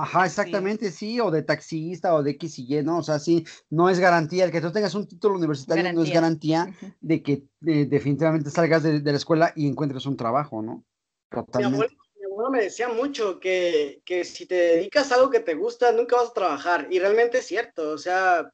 Ajá, 0.00 0.26
exactamente, 0.26 0.92
sí. 0.92 1.18
o 1.18 1.28
de 1.28 1.42
taxista 1.42 2.14
o 2.14 2.22
de 2.22 2.30
X 2.30 2.60
y 2.60 2.76
Y, 2.76 2.84
¿no? 2.84 2.98
O 2.98 3.02
sea, 3.02 3.18
sí, 3.18 3.44
no 3.68 3.90
es 3.90 3.98
garantía. 3.98 4.44
El 4.44 4.52
que 4.52 4.60
tú 4.60 4.70
tengas 4.70 4.94
un 4.94 5.08
título 5.08 5.34
universitario 5.34 5.92
no 5.92 6.04
es 6.04 6.12
garantía 6.12 6.72
de 7.00 7.20
que 7.20 7.48
eh, 7.66 7.84
definitivamente 7.84 8.48
salgas 8.48 8.84
de, 8.84 9.00
la 9.00 9.16
escuela 9.16 9.52
y 9.56 9.66
encuentres 9.66 10.06
un 10.06 10.16
trabajo, 10.16 10.62
¿no? 10.62 10.84
Totalmente. 11.28 11.96
Mi 12.14 12.26
abuelo, 12.26 12.50
me 12.52 12.62
decía 12.62 12.88
mucho 12.88 13.40
que, 13.40 14.00
que, 14.04 14.24
si 14.24 14.46
te 14.46 14.54
dedicas 14.54 15.10
a 15.10 15.16
algo 15.16 15.30
que 15.30 15.40
te 15.40 15.54
gusta, 15.54 15.90
nunca 15.90 16.14
vas 16.14 16.30
a 16.30 16.34
trabajar. 16.34 16.86
Y 16.92 17.00
realmente 17.00 17.38
es 17.38 17.46
cierto, 17.46 17.90
o 17.90 17.98
sea. 17.98 18.48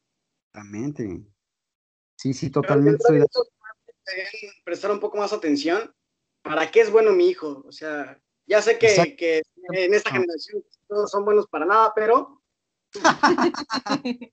Exactamente. 0.48 1.26
Sí, 2.16 2.32
sí, 2.32 2.48
totalmente. 2.48 3.02
Estoy. 3.02 3.46
Prestar 4.64 4.92
un 4.92 5.00
poco 5.00 5.18
más 5.18 5.34
atención. 5.34 5.94
¿Para 6.40 6.70
qué 6.70 6.80
es 6.80 6.90
bueno 6.90 7.12
mi 7.12 7.28
hijo? 7.28 7.62
O 7.66 7.72
sea, 7.72 8.18
ya 8.46 8.62
sé 8.62 8.78
que, 8.78 9.16
que 9.16 9.42
en 9.72 9.94
esta 9.94 10.10
generación 10.10 10.64
todos 10.88 11.10
son 11.10 11.24
buenos 11.24 11.46
para 11.48 11.66
nada, 11.66 11.92
pero... 11.94 12.40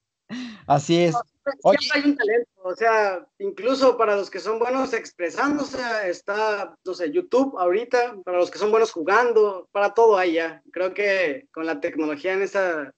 Así 0.68 1.04
es. 1.04 1.16
Siempre 1.44 1.88
hay 1.94 2.10
un 2.12 2.16
talento, 2.16 2.52
o 2.64 2.76
sea, 2.76 3.28
incluso 3.40 3.98
para 3.98 4.16
los 4.16 4.30
que 4.30 4.40
son 4.40 4.60
buenos 4.60 4.94
expresándose, 4.94 5.80
está, 6.06 6.78
no 6.86 6.94
sé, 6.94 7.12
YouTube 7.12 7.58
ahorita, 7.58 8.22
para 8.24 8.38
los 8.38 8.52
que 8.52 8.60
son 8.60 8.72
buenos 8.72 8.92
jugando, 8.92 9.68
para 9.72 9.94
todo 9.94 10.18
hay 10.18 10.34
ya. 10.34 10.62
Creo 10.72 10.94
que 10.94 11.48
con 11.52 11.66
la 11.66 11.82
tecnología 11.82 12.34
en 12.34 12.44
esa, 12.44 12.94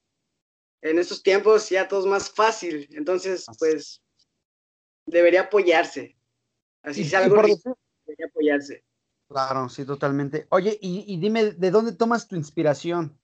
en 0.82 1.00
estos 1.00 1.24
tiempos 1.24 1.70
ya 1.70 1.88
todo 1.88 2.02
es 2.02 2.06
más 2.06 2.30
fácil, 2.30 2.88
entonces, 2.92 3.46
pues, 3.58 4.02
debería 5.06 5.42
apoyarse. 5.42 6.16
Así 6.84 7.06
sea 7.06 7.20
algo, 7.20 7.38
debería 7.38 8.28
apoyarse. 8.28 8.84
Claro, 9.34 9.68
sí, 9.68 9.84
totalmente. 9.84 10.46
Oye, 10.50 10.78
y, 10.80 11.12
y 11.12 11.18
dime, 11.18 11.54
¿de 11.54 11.72
dónde 11.72 11.94
tomas 11.94 12.28
tu 12.28 12.36
inspiración? 12.36 13.20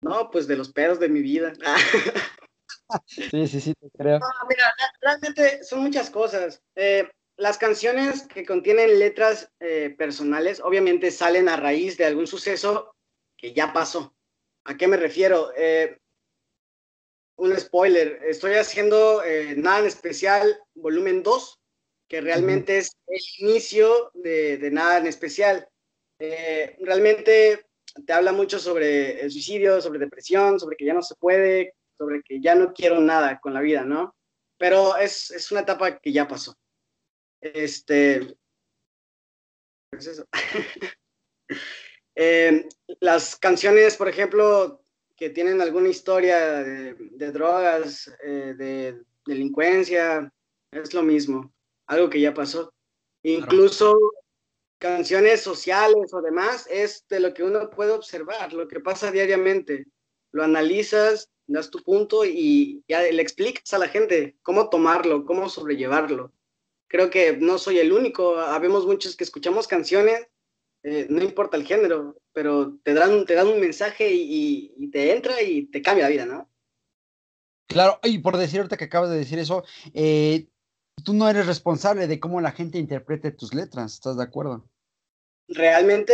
No, 0.00 0.30
pues 0.30 0.46
de 0.46 0.56
los 0.56 0.72
pedos 0.72 0.98
de 0.98 1.10
mi 1.10 1.20
vida. 1.20 1.52
sí, 3.06 3.46
sí, 3.46 3.60
sí, 3.60 3.74
te 3.74 3.90
creo. 3.90 4.18
mira, 4.48 4.74
realmente 5.02 5.62
son 5.62 5.80
muchas 5.80 6.08
cosas. 6.08 6.62
Eh, 6.74 7.06
las 7.36 7.58
canciones 7.58 8.22
que 8.22 8.46
contienen 8.46 8.98
letras 8.98 9.52
eh, 9.60 9.94
personales 9.98 10.60
obviamente 10.60 11.10
salen 11.10 11.46
a 11.50 11.56
raíz 11.56 11.98
de 11.98 12.06
algún 12.06 12.26
suceso 12.26 12.94
que 13.36 13.52
ya 13.52 13.74
pasó. 13.74 14.16
¿A 14.64 14.78
qué 14.78 14.88
me 14.88 14.96
refiero? 14.96 15.52
Eh, 15.54 15.98
un 17.36 17.54
spoiler, 17.60 18.22
estoy 18.24 18.54
haciendo 18.54 19.22
Nada 19.56 19.80
en 19.80 19.86
Especial, 19.86 20.58
volumen 20.74 21.22
2, 21.22 21.60
que 22.08 22.20
realmente 22.20 22.78
es 22.78 22.96
el 23.06 23.20
inicio 23.48 24.10
de, 24.14 24.58
de, 24.58 24.70
Nada 24.70 24.98
en 24.98 25.06
Especial. 25.06 25.68
realmente 26.18 27.66
te 28.06 28.12
habla 28.12 28.32
mucho 28.32 28.58
sobre 28.58 29.20
el 29.20 29.30
suicidio, 29.30 29.80
sobre 29.80 29.98
depresión, 29.98 30.60
sobre 30.60 30.76
que 30.76 30.84
ya 30.84 30.94
no 30.94 31.02
se 31.02 31.14
puede, 31.16 31.74
sobre 31.96 32.22
que 32.22 32.40
ya 32.40 32.54
no 32.54 32.72
quiero 32.72 33.00
nada 33.00 33.40
con 33.40 33.54
la 33.54 33.60
vida, 33.60 33.84
¿no? 33.84 34.14
Pero 34.58 34.96
es, 34.96 35.30
es 35.30 35.50
una 35.50 35.60
etapa 35.60 35.98
que 35.98 36.12
ya 36.12 36.28
pasó. 36.28 36.54
Este, 37.40 38.36
pues 39.90 40.06
eso. 40.06 40.26
eh, 42.14 42.68
las 43.00 43.36
canciones, 43.36 43.96
por 43.96 44.08
ejemplo, 44.08 44.82
que 45.16 45.30
tienen 45.30 45.60
alguna 45.60 45.88
historia 45.88 46.62
de, 46.62 46.94
de 46.94 47.32
drogas, 47.32 48.12
eh, 48.22 48.54
de 48.56 49.02
delincuencia, 49.24 50.32
es 50.70 50.92
lo 50.92 51.02
mismo, 51.02 51.54
algo 51.86 52.10
que 52.10 52.20
ya 52.20 52.34
pasó. 52.34 52.72
Incluso 53.22 53.98
canciones 54.78 55.40
sociales 55.40 56.12
o 56.12 56.20
demás, 56.20 56.66
es 56.70 57.06
de 57.08 57.20
lo 57.20 57.34
que 57.34 57.42
uno 57.42 57.70
puede 57.70 57.92
observar, 57.92 58.52
lo 58.52 58.68
que 58.68 58.80
pasa 58.80 59.10
diariamente. 59.10 59.86
Lo 60.32 60.44
analizas, 60.44 61.30
das 61.46 61.70
tu 61.70 61.82
punto 61.82 62.24
y 62.24 62.82
ya 62.88 63.02
le 63.02 63.22
explicas 63.22 63.72
a 63.72 63.78
la 63.78 63.88
gente 63.88 64.36
cómo 64.42 64.68
tomarlo, 64.68 65.24
cómo 65.24 65.48
sobrellevarlo. 65.48 66.32
Creo 66.88 67.10
que 67.10 67.36
no 67.36 67.58
soy 67.58 67.78
el 67.78 67.92
único, 67.92 68.38
habemos 68.38 68.86
muchos 68.86 69.16
que 69.16 69.24
escuchamos 69.24 69.66
canciones, 69.66 70.28
eh, 70.82 71.06
no 71.08 71.22
importa 71.22 71.56
el 71.56 71.64
género, 71.64 72.20
pero 72.32 72.78
te 72.82 72.94
dan, 72.94 73.24
te 73.24 73.34
dan 73.34 73.48
un 73.48 73.60
mensaje 73.60 74.12
y, 74.12 74.88
te 74.92 75.14
entra 75.14 75.42
y 75.42 75.66
te 75.66 75.82
cambia 75.82 76.04
la 76.04 76.10
vida, 76.10 76.26
¿no? 76.26 76.48
Claro, 77.66 77.98
y 78.04 78.18
por 78.18 78.36
decir 78.36 78.60
ahorita 78.60 78.76
que 78.76 78.84
acabas 78.84 79.10
de 79.10 79.18
decir 79.18 79.38
eso, 79.40 79.64
eh, 79.92 80.46
tú 81.04 81.14
no 81.14 81.28
eres 81.28 81.46
responsable 81.46 82.06
de 82.06 82.20
cómo 82.20 82.40
la 82.40 82.52
gente 82.52 82.78
interprete 82.78 83.32
tus 83.32 83.54
letras, 83.54 83.94
¿estás 83.94 84.16
de 84.16 84.24
acuerdo? 84.24 84.68
Realmente, 85.48 86.12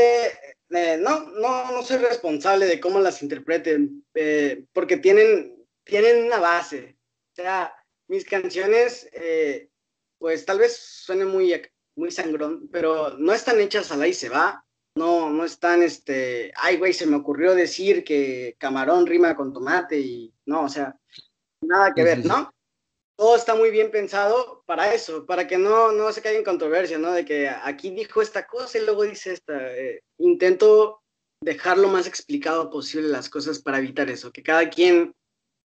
eh, 0.70 0.98
no, 1.00 1.30
no, 1.30 1.72
no 1.72 1.82
soy 1.82 1.98
responsable 1.98 2.66
de 2.66 2.80
cómo 2.80 3.00
las 3.00 3.22
interpreten, 3.22 4.04
eh, 4.14 4.64
porque 4.72 4.98
tienen, 4.98 5.66
tienen 5.84 6.26
una 6.26 6.38
base. 6.38 6.96
O 7.32 7.34
sea, 7.36 7.74
mis 8.08 8.24
canciones, 8.24 9.08
eh, 9.12 9.70
pues 10.18 10.44
tal 10.44 10.58
vez 10.58 10.76
suene 10.76 11.24
muy, 11.24 11.60
muy 11.96 12.10
sangrón, 12.10 12.68
pero 12.70 13.16
no 13.18 13.32
están 13.32 13.60
hechas 13.60 13.90
a 13.90 13.96
la 13.96 14.06
y 14.06 14.14
se 14.14 14.28
va. 14.28 14.64
No, 14.94 15.30
no 15.30 15.46
están, 15.46 15.82
este, 15.82 16.52
ay, 16.54 16.76
güey, 16.76 16.92
se 16.92 17.06
me 17.06 17.16
ocurrió 17.16 17.54
decir 17.54 18.04
que 18.04 18.56
camarón 18.58 19.06
rima 19.06 19.34
con 19.34 19.50
tomate 19.54 19.98
y 19.98 20.34
no, 20.44 20.64
o 20.64 20.68
sea, 20.68 20.94
nada 21.62 21.94
que 21.94 22.04
ver, 22.04 22.26
¿no? 22.26 22.52
Todo 23.16 23.36
está 23.36 23.54
muy 23.54 23.70
bien 23.70 23.90
pensado 23.90 24.62
para 24.66 24.94
eso, 24.94 25.26
para 25.26 25.46
que 25.46 25.58
no, 25.58 25.92
no 25.92 26.12
se 26.12 26.22
caiga 26.22 26.38
en 26.38 26.44
controversia, 26.44 26.98
¿no? 26.98 27.12
De 27.12 27.24
que 27.24 27.48
aquí 27.48 27.90
dijo 27.90 28.22
esta 28.22 28.46
cosa 28.46 28.78
y 28.78 28.84
luego 28.84 29.02
dice 29.04 29.32
esta. 29.32 29.54
Eh, 29.76 30.02
intento 30.18 31.02
dejar 31.40 31.78
lo 31.78 31.88
más 31.88 32.06
explicado 32.06 32.70
posible 32.70 33.08
las 33.08 33.28
cosas 33.28 33.58
para 33.60 33.78
evitar 33.78 34.08
eso, 34.08 34.32
que 34.32 34.42
cada 34.42 34.70
quien 34.70 35.14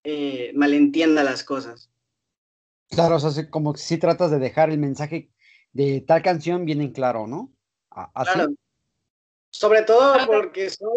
eh, 0.04 0.52
malentienda 0.56 1.24
las 1.24 1.44
cosas. 1.44 1.90
Claro, 2.90 3.18
o 3.18 3.20
sea, 3.20 3.50
como 3.50 3.76
si 3.76 3.98
tratas 3.98 4.32
de 4.32 4.40
dejar 4.40 4.70
el 4.70 4.78
mensaje 4.78 5.30
de 5.74 6.02
tal 6.02 6.22
canción 6.22 6.66
bien 6.66 6.82
en 6.82 6.92
claro, 6.92 7.28
¿no? 7.28 7.52
¿Así? 7.90 8.34
Claro. 8.34 8.54
Sobre 9.50 9.84
todo 9.84 10.16
porque 10.26 10.70
son, 10.70 10.90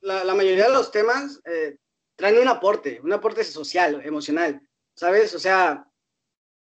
la, 0.00 0.24
la, 0.24 0.34
mayoría 0.34 0.64
de 0.66 0.72
los 0.72 0.90
temas 0.90 1.40
eh, 1.44 1.76
traen 2.16 2.38
un 2.38 2.48
aporte, 2.48 3.00
un 3.02 3.12
aporte 3.12 3.44
social, 3.44 4.00
emocional, 4.04 4.60
¿sabes? 4.98 5.32
O 5.34 5.38
sea, 5.38 5.88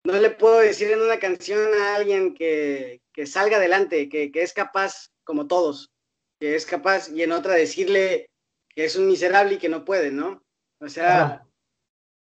no 0.04 0.14
le 0.14 0.30
puedo 0.30 0.60
decir 0.60 0.92
en 0.92 1.02
una 1.02 1.20
canción 1.20 1.74
a 1.74 1.96
alguien 1.96 2.36
que, 2.36 3.02
que 3.12 3.26
salga 3.26 3.58
adelante, 3.58 4.10
que, 4.10 4.32
que, 4.32 4.44
es 4.44 4.54
capaz, 4.54 5.10
como 5.24 5.48
todos, 5.48 5.92
que 6.40 6.56
es 6.56 6.66
capaz, 6.66 7.10
y 7.10 7.24
en 7.24 7.32
otra 7.32 7.56
decirle 7.56 8.30
que 8.70 8.86
es 8.86 8.96
un 8.96 9.08
miserable 9.08 9.56
y 9.56 9.58
que 9.58 9.70
no 9.70 9.84
puede, 9.84 10.12
¿no? 10.12 10.44
O 10.80 10.88
sea, 10.88 11.46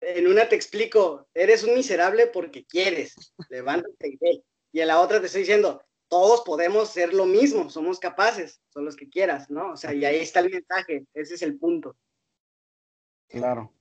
en 0.01 0.27
una 0.27 0.49
te 0.49 0.57
explico, 0.57 1.29
eres 1.35 1.63
un 1.63 1.75
miserable 1.75 2.27
porque 2.27 2.65
quieres, 2.65 3.15
levántate 3.51 4.09
y 4.09 4.17
ve. 4.17 4.43
Y 4.73 4.81
en 4.81 4.89
la 4.89 5.01
otra 5.01 5.21
te 5.21 5.27
estoy 5.27 5.43
diciendo, 5.43 5.85
todos 6.09 6.41
podemos 6.41 6.89
ser 6.89 7.13
lo 7.13 7.27
mismo, 7.27 7.69
somos 7.69 8.01
capaces, 8.01 8.63
son 8.71 8.87
los 8.87 8.97
que 8.97 9.11
quieras, 9.11 9.51
¿no? 9.51 9.73
O 9.73 9.77
sea, 9.77 9.93
y 9.93 10.07
ahí 10.07 10.17
está 10.17 10.41
el 10.41 10.51
mensaje, 10.51 11.05
ese 11.13 11.35
es 11.35 11.43
el 11.43 11.59
punto. 11.59 11.97
Claro. 13.29 13.73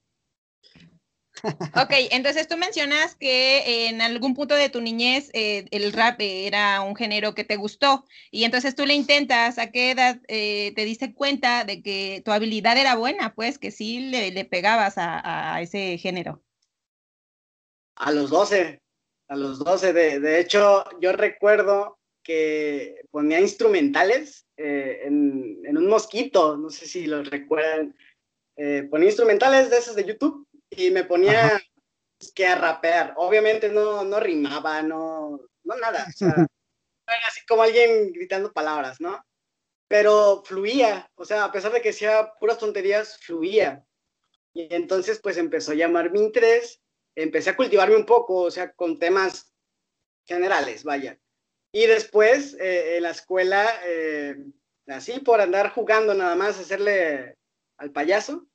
Ok, 1.44 1.94
entonces 2.12 2.48
tú 2.48 2.58
mencionas 2.58 3.16
que 3.16 3.88
en 3.88 4.02
algún 4.02 4.36
punto 4.36 4.56
de 4.56 4.70
tu 4.70 4.82
niñez 4.82 5.30
eh, 5.34 5.66
el 5.72 5.92
rap 5.94 6.20
era 6.20 6.82
un 6.82 6.96
género 6.96 7.34
que 7.34 7.44
te 7.44 7.56
gustó 7.56 8.06
y 8.30 8.44
entonces 8.44 8.76
tú 8.76 8.86
le 8.86 8.94
intentas, 8.94 9.58
¿a 9.58 9.72
qué 9.72 9.92
edad 9.92 10.20
eh, 10.28 10.74
te 10.76 10.86
diste 10.86 11.14
cuenta 11.14 11.64
de 11.64 11.82
que 11.82 12.22
tu 12.24 12.32
habilidad 12.32 12.78
era 12.78 12.96
buena? 12.96 13.34
Pues 13.34 13.58
que 13.58 13.72
sí 13.72 14.00
le, 14.12 14.46
pegabas 14.46 14.96
a, 14.98 15.62
ese 15.62 15.98
género. 15.98 16.42
A 17.96 18.12
los 18.12 18.30
12, 18.30 18.82
a 19.28 19.36
los 19.36 19.60
12. 19.60 19.94
De, 19.94 20.40
hecho, 20.40 20.84
yo 21.00 21.12
recuerdo 21.12 22.00
que 22.24 23.02
ponía 23.12 23.40
instrumentales 23.40 24.46
eh, 24.58 25.02
en, 25.06 25.60
en, 25.66 25.78
un 25.78 25.88
mosquito, 25.88 26.58
no 26.58 26.70
sé 26.70 26.86
si 26.86 27.08
los 27.08 27.30
recuerdan. 27.30 27.96
ponía 28.90 29.08
instrumentales 29.08 29.70
de 29.70 29.78
esos 29.78 29.96
de 29.96 30.06
YouTube 30.06 30.48
y 30.72 30.90
me 30.92 31.04
ponía 31.04 31.62
que 32.34 32.48
a 32.48 32.56
rapear. 32.56 33.14
Obviamente 33.18 33.70
no, 33.70 34.04
no 34.04 34.20
rimaba, 34.20 34.82
no, 34.82 35.40
no 35.64 35.76
nada. 35.76 36.06
O 36.08 36.12
sea, 36.12 36.30
era 37.08 37.28
así 37.28 37.46
como 37.48 37.64
alguien 37.64 38.12
gritando 38.14 38.52
palabras, 38.52 39.00
¿no? 39.00 39.24
Pero 39.88 40.42
fluía, 40.46 41.12
o 41.16 41.26
sea, 41.26 41.44
a 41.44 41.52
pesar 41.52 41.74
de 41.74 41.82
que 41.82 41.90
hacía 41.90 42.34
puras 42.40 42.58
tonterías, 42.58 43.18
fluía. 43.20 43.86
Y 44.54 44.74
entonces, 44.74 45.20
pues 45.20 45.38
empezó 45.38 45.72
a 45.72 45.76
llamar 45.76 46.12
mi 46.12 46.22
interés, 46.22 46.82
empecé 47.16 47.50
a 47.50 47.58
cultivarme 47.58 47.96
un 47.96 48.06
poco, 48.06 48.36
o 48.36 48.52
sea, 48.52 48.72
con 48.72 49.00
temas 49.00 49.54
generales, 50.26 50.84
vaya. 50.84 51.20
Y 51.74 51.88
después, 51.88 52.56
eh, 52.60 52.98
en 52.98 53.04
la 53.04 53.12
escuela, 53.12 53.68
eh, 53.86 54.38
así 54.88 55.20
por 55.20 55.42
andar 55.42 55.72
jugando 55.72 56.14
nada 56.14 56.36
más, 56.36 56.60
hacerle 56.60 57.38
al 57.78 57.92
payaso, 57.92 58.46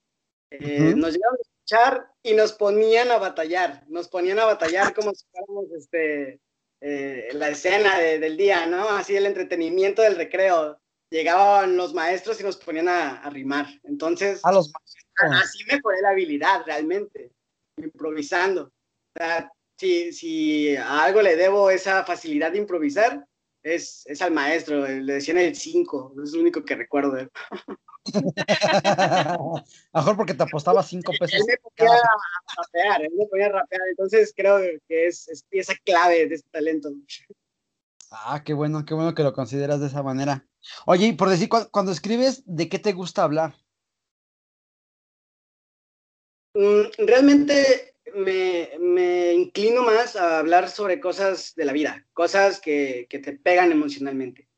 eh, 0.51 0.95
nos 0.95 1.13
llegaron 1.13 1.39
escuchar 1.67 2.07
y 2.23 2.35
nos 2.35 2.53
ponían 2.53 3.11
a 3.11 3.19
batallar, 3.19 3.85
nos 3.89 4.09
ponían 4.09 4.39
a 4.39 4.45
batallar 4.45 4.95
como 4.95 5.13
si 5.15 5.27
fuéramos 5.31 5.67
este, 5.77 6.41
la 7.35 7.49
escena 7.49 7.99
del 7.99 8.37
día, 8.37 8.67
¿no? 8.67 8.89
Así 8.91 9.17
el 9.17 9.27
entretenimiento 9.27 10.03
del 10.03 10.17
recreo. 10.17 10.79
Llegaban 11.11 11.77
los 11.77 11.95
maestros 11.95 12.41
y 12.41 12.45
nos 12.45 12.57
ponían 12.57 12.89
a, 12.89 13.23
a 13.23 13.31
rimar. 13.31 13.67
Entonces, 13.85 14.41
a 14.45 14.53
los 14.53 14.73
así 15.17 15.65
me 15.71 15.81
fue 15.81 15.95
la 16.03 16.11
habilidad 16.11 16.63
realmente, 16.67 17.31
improvisando. 17.77 18.65
O 18.65 19.19
sea, 19.19 19.51
si, 19.79 20.13
si 20.13 20.77
a 20.77 21.05
algo 21.05 21.23
le 21.23 21.37
debo 21.37 21.71
esa 21.71 22.05
facilidad 22.05 22.53
de 22.53 22.59
improvisar, 22.59 23.25
es, 23.63 24.03
es 24.07 24.21
al 24.21 24.33
maestro, 24.33 24.87
le 24.87 25.15
decían 25.15 25.39
el 25.39 25.55
5, 25.55 26.15
es 26.23 26.33
lo 26.33 26.41
único 26.41 26.65
que 26.65 26.75
recuerdo 26.75 27.13
de. 27.13 27.29
Mejor 29.95 30.17
porque 30.17 30.35
te 30.35 30.43
apostaba 30.43 30.83
5 30.83 31.13
pesos. 31.19 31.41
Él 31.41 31.45
me 31.47 31.57
ponía 31.59 31.95
a 31.95 32.63
rapear, 32.63 33.03
él 33.03 33.13
me 33.17 33.27
ponía 33.27 33.47
a 33.47 33.51
rapear, 33.51 33.83
entonces 33.91 34.33
creo 34.37 34.59
que 34.89 35.07
es, 35.07 35.29
es 35.29 35.43
pieza 35.45 35.75
clave 35.85 36.27
de 36.29 36.37
este 36.37 36.49
talento. 36.51 36.91
Ah, 38.11 38.43
qué 38.45 38.55
bueno, 38.55 38.85
qué 38.85 38.95
bueno 38.95 39.15
que 39.15 39.23
lo 39.23 39.33
consideras 39.33 39.81
de 39.81 39.89
esa 39.89 40.03
manera. 40.03 40.47
Oye, 40.87 41.09
y 41.09 41.13
por 41.13 41.29
decir, 41.29 41.49
cuando 41.49 41.93
escribes, 41.93 42.43
¿de 42.47 42.69
qué 42.69 42.79
te 42.79 42.93
gusta 42.93 43.23
hablar? 43.23 43.55
Mm, 46.55 47.05
realmente 47.07 47.97
me, 48.15 48.71
me, 48.79 49.35
inclino 49.35 49.83
más 49.83 50.17
a 50.17 50.39
hablar 50.39 50.71
sobre 50.71 51.01
cosas 51.01 51.55
de 51.55 51.65
la 51.65 51.73
vida, 51.73 52.07
cosas 52.15 52.61
que, 52.61 53.07
que 53.11 53.19
te 53.19 53.33
pegan 53.33 53.73
emocionalmente, 53.73 54.49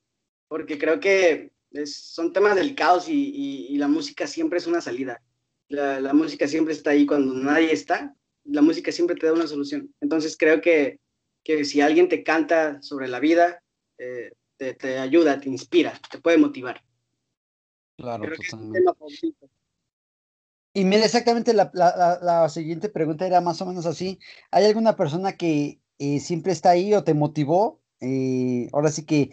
porque 0.47 0.79
creo 0.79 1.01
que 1.01 1.51
es, 1.73 1.97
son 1.97 2.33
temas 2.33 2.55
delicados 2.55 3.09
y, 3.09 3.67
y, 3.69 3.77
la 3.79 3.89
música 3.89 4.27
siempre 4.27 4.59
es 4.59 4.67
una 4.67 4.81
salida. 4.81 5.23
La, 5.69 6.01
la, 6.01 6.15
música 6.15 6.49
siempre 6.49 6.73
está 6.73 6.91
ahí 6.91 7.07
cuando 7.07 7.35
nadie 7.35 7.73
está, 7.73 8.15
la 8.45 8.63
música 8.63 8.91
siempre 8.91 9.17
te 9.17 9.27
da 9.27 9.35
una 9.35 9.47
solución. 9.47 9.95
Entonces 10.01 10.37
creo 10.37 10.61
que, 10.61 10.99
que 11.45 11.65
si 11.65 11.81
alguien 11.81 12.09
te 12.09 12.23
canta 12.23 12.81
sobre 12.83 13.09
la 13.09 13.21
vida, 13.21 13.63
eh, 13.99 14.33
te, 14.57 14.75
te, 14.75 14.99
ayuda, 14.99 15.41
te 15.41 15.49
inspira, 15.49 16.01
te 16.11 16.19
puede 16.19 16.39
motivar. 16.39 16.83
Claro, 17.97 18.25
totalmente. 18.33 18.81
Y 20.75 20.85
mira, 20.85 21.05
exactamente 21.05 21.55
la, 21.55 21.71
la, 21.75 22.19
la, 22.23 22.49
siguiente 22.49 22.89
pregunta 22.89 23.27
era 23.27 23.41
más 23.41 23.61
o 23.61 23.67
menos 23.67 23.87
así. 23.87 24.21
¿Hay 24.51 24.65
alguna 24.65 24.97
persona 24.97 25.37
que 25.37 25.81
eh, 25.99 26.21
siempre 26.21 26.53
está 26.53 26.71
ahí 26.71 26.95
o 26.95 27.03
te 27.03 27.15
motivó? 27.15 27.83
Eh, 28.01 28.69
ahora 28.73 28.91
sí 28.91 29.05
que 29.05 29.31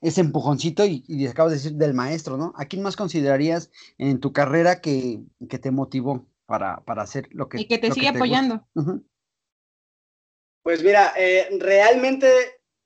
ese 0.00 0.20
empujoncito 0.20 0.84
y, 0.84 1.04
y, 1.06 1.26
acabas 1.26 1.52
de 1.52 1.58
decir 1.58 1.72
del 1.72 1.94
maestro, 1.94 2.36
¿no? 2.36 2.52
¿A 2.56 2.64
quién 2.64 2.82
más 2.82 2.96
considerarías 2.96 3.70
en 3.98 4.20
tu 4.20 4.32
carrera 4.32 4.80
que, 4.80 5.20
que 5.48 5.58
te 5.58 5.70
motivó 5.70 6.26
para, 6.46 6.80
para, 6.80 7.02
hacer 7.02 7.28
lo 7.32 7.48
que... 7.48 7.60
Y 7.60 7.66
que 7.66 7.78
te 7.78 7.92
sigue 7.92 8.06
que 8.06 8.12
te 8.12 8.18
apoyando. 8.18 8.66
Uh 8.74 8.82
-huh. 8.82 9.04
Pues 10.62 10.82
mira, 10.82 11.12
eh, 11.16 11.48
realmente 11.58 12.28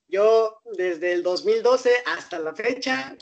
yo 0.08 0.60
desde 0.76 1.12
el 1.12 1.22
2012 1.22 1.90
hasta 2.06 2.38
la 2.38 2.54
fecha 2.54 3.16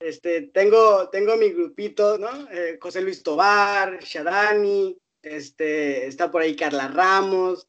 este, 0.00 0.42
tengo, 0.42 1.08
tengo 1.10 1.36
mi 1.36 1.50
grupito, 1.50 2.18
¿no? 2.18 2.50
Eh, 2.50 2.78
José 2.80 3.02
Luis 3.02 3.22
Tobar, 3.22 4.00
Shadani, 4.02 4.98
este, 5.22 6.06
está 6.06 6.30
por 6.30 6.40
ahí 6.40 6.56
Carla 6.56 6.88
Ramos, 6.88 7.68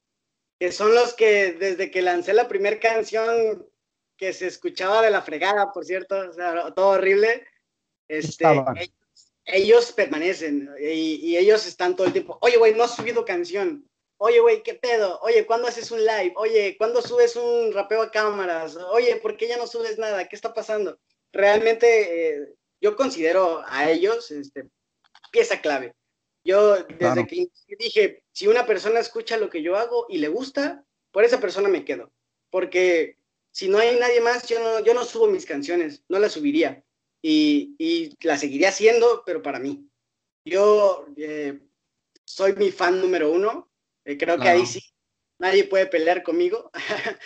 que 0.58 0.72
son 0.72 0.96
los 0.96 1.14
que 1.14 1.54
desde 1.54 1.92
que 1.92 2.02
lancé 2.02 2.34
la 2.34 2.48
primera 2.48 2.80
canción 2.80 3.68
que 4.22 4.32
se 4.32 4.48
escuchaba 4.48 5.02
de 5.02 5.10
la 5.10 5.24
fregada, 5.24 5.74
por 5.74 5.84
cierto, 5.84 6.16
o 6.30 6.32
sea, 6.32 6.72
todo 6.76 6.90
horrible, 6.90 7.46
este, 8.08 8.46
ellos, 8.46 9.34
ellos, 9.46 9.92
permanecen 9.92 10.70
y, 10.80 11.16
y, 11.16 11.38
ellos 11.38 11.66
están 11.66 11.96
todo 11.96 12.06
el 12.08 12.14
tiempo, 12.14 12.38
oye, 12.42 12.58
güey, 12.58 12.76
no 12.76 12.84
has 12.84 12.96
subido 12.96 13.26
canción, 13.26 13.90
oye, 14.18 14.40
güey, 14.40 14.62
¿qué 14.62 14.76
pedo? 14.76 15.20
Oye, 15.22 15.46
¿cuándo 15.48 15.68
haces 15.68 15.90
un 15.90 16.06
live? 16.06 16.34
Oye, 16.36 16.78
¿cuándo 16.78 17.02
subes 17.02 17.36
un 17.36 17.74
rapeo 17.74 18.04
a 18.04 18.12
cámaras? 18.12 18.76
Oye, 18.76 19.16
¿por 19.16 19.36
qué 19.36 19.48
ya 19.48 19.58
no 19.58 19.66
subes 19.66 19.98
nada? 19.98 20.30
¿Qué 20.30 20.36
está 20.36 20.54
pasando? 20.54 21.00
realmente 21.32 22.30
eh, 22.30 22.54
yo 22.80 22.96
considero 22.96 23.64
a 23.68 23.90
ellos 23.90 24.32
este, 24.32 24.68
pieza 25.32 25.62
clave. 25.62 25.96
Yo 26.44 26.76
desde 26.76 26.98
claro. 26.98 27.28
que 27.28 27.48
dije, 27.78 28.24
si 28.32 28.48
una 28.48 28.66
persona 28.66 29.00
escucha 29.00 29.38
lo 29.38 29.50
que 29.50 29.62
yo 29.62 29.76
hago 29.76 30.08
y 30.10 30.18
le 30.18 30.28
gusta, 30.28 30.84
por 31.12 31.24
esa 31.24 31.40
persona 31.40 31.70
me 31.70 31.86
quedo. 31.86 32.12
Porque 32.50 33.18
si 33.52 33.68
no 33.68 33.78
hay 33.78 34.00
nadie 34.00 34.22
más, 34.22 34.48
yo 34.48 34.60
no, 34.60 34.84
yo 34.84 34.94
no 34.94 35.04
subo 35.04 35.28
mis 35.28 35.46
canciones, 35.46 36.04
no 36.08 36.20
las 36.20 36.32
subiría. 36.32 36.84
Y, 37.22 37.76
y 37.78 38.18
las 38.26 38.40
seguiría 38.40 38.70
haciendo, 38.70 39.24
pero 39.26 39.42
para 39.42 39.60
mí. 39.60 39.88
Yo 40.46 41.06
eh, 41.18 41.60
soy 42.26 42.54
mi 42.54 42.72
fan 42.72 43.00
número 43.00 43.32
uno. 43.32 43.72
Eh, 44.06 44.18
creo 44.18 44.38
claro. 44.38 44.42
que 44.42 44.50
ahí 44.50 44.66
sí, 44.66 44.82
nadie 45.38 45.66
puede 45.66 45.86
pelear 45.86 46.24
conmigo. 46.24 46.72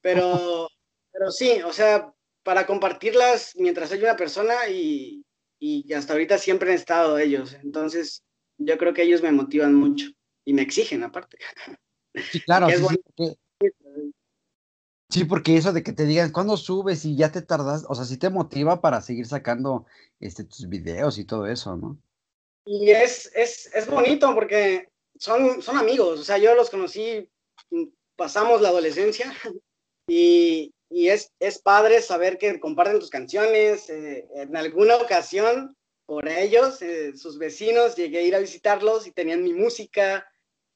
pero, 0.00 0.68
pero 1.10 1.30
sí, 1.30 1.60
o 1.62 1.72
sea, 1.72 2.12
para 2.42 2.66
compartirlas 2.66 3.54
mientras 3.56 3.90
hay 3.92 4.02
una 4.02 4.16
persona 4.16 4.68
y, 4.68 5.24
y, 5.58 5.92
hasta 5.92 6.12
ahorita 6.12 6.38
siempre 6.38 6.70
han 6.70 6.76
estado 6.76 7.18
ellos. 7.18 7.54
Entonces, 7.62 8.22
yo 8.58 8.78
creo 8.78 8.92
que 8.94 9.02
ellos 9.02 9.22
me 9.22 9.32
motivan 9.32 9.74
mucho 9.74 10.06
y 10.44 10.52
me 10.52 10.62
exigen 10.62 11.02
aparte. 11.02 11.38
Sí, 12.30 12.40
claro. 12.40 12.68
Sí, 12.68 12.76
sí, 12.76 12.84
porque, 12.84 14.12
sí, 15.12 15.24
porque 15.24 15.56
eso 15.56 15.72
de 15.72 15.82
que 15.82 15.92
te 15.92 16.06
digan, 16.06 16.32
¿cuándo 16.32 16.56
subes 16.56 17.04
y 17.04 17.16
ya 17.16 17.30
te 17.30 17.42
tardas? 17.42 17.84
O 17.88 17.94
sea, 17.94 18.04
sí 18.04 18.16
te 18.16 18.30
motiva 18.30 18.80
para 18.80 19.00
seguir 19.00 19.26
sacando 19.26 19.86
este, 20.20 20.44
tus 20.44 20.68
videos 20.68 21.18
y 21.18 21.24
todo 21.24 21.46
eso, 21.46 21.76
¿no? 21.76 21.98
Y 22.64 22.90
es, 22.90 23.30
es, 23.34 23.70
es 23.74 23.86
bonito 23.88 24.34
porque 24.34 24.88
son, 25.18 25.60
son 25.60 25.76
amigos, 25.76 26.20
o 26.20 26.24
sea, 26.24 26.38
yo 26.38 26.54
los 26.54 26.70
conocí, 26.70 27.28
pasamos 28.16 28.60
la 28.60 28.68
adolescencia 28.68 29.32
y, 30.08 30.72
y 30.88 31.08
es, 31.08 31.32
es 31.40 31.58
padre 31.58 32.00
saber 32.02 32.38
que 32.38 32.60
comparten 32.60 33.00
tus 33.00 33.10
canciones. 33.10 33.90
Eh, 33.90 34.26
en 34.34 34.56
alguna 34.56 34.96
ocasión, 34.96 35.76
por 36.06 36.28
ellos, 36.28 36.82
eh, 36.82 37.16
sus 37.16 37.38
vecinos, 37.38 37.96
llegué 37.96 38.18
a 38.18 38.22
ir 38.22 38.34
a 38.34 38.40
visitarlos 38.40 39.06
y 39.06 39.12
tenían 39.12 39.42
mi 39.42 39.54
música, 39.54 40.26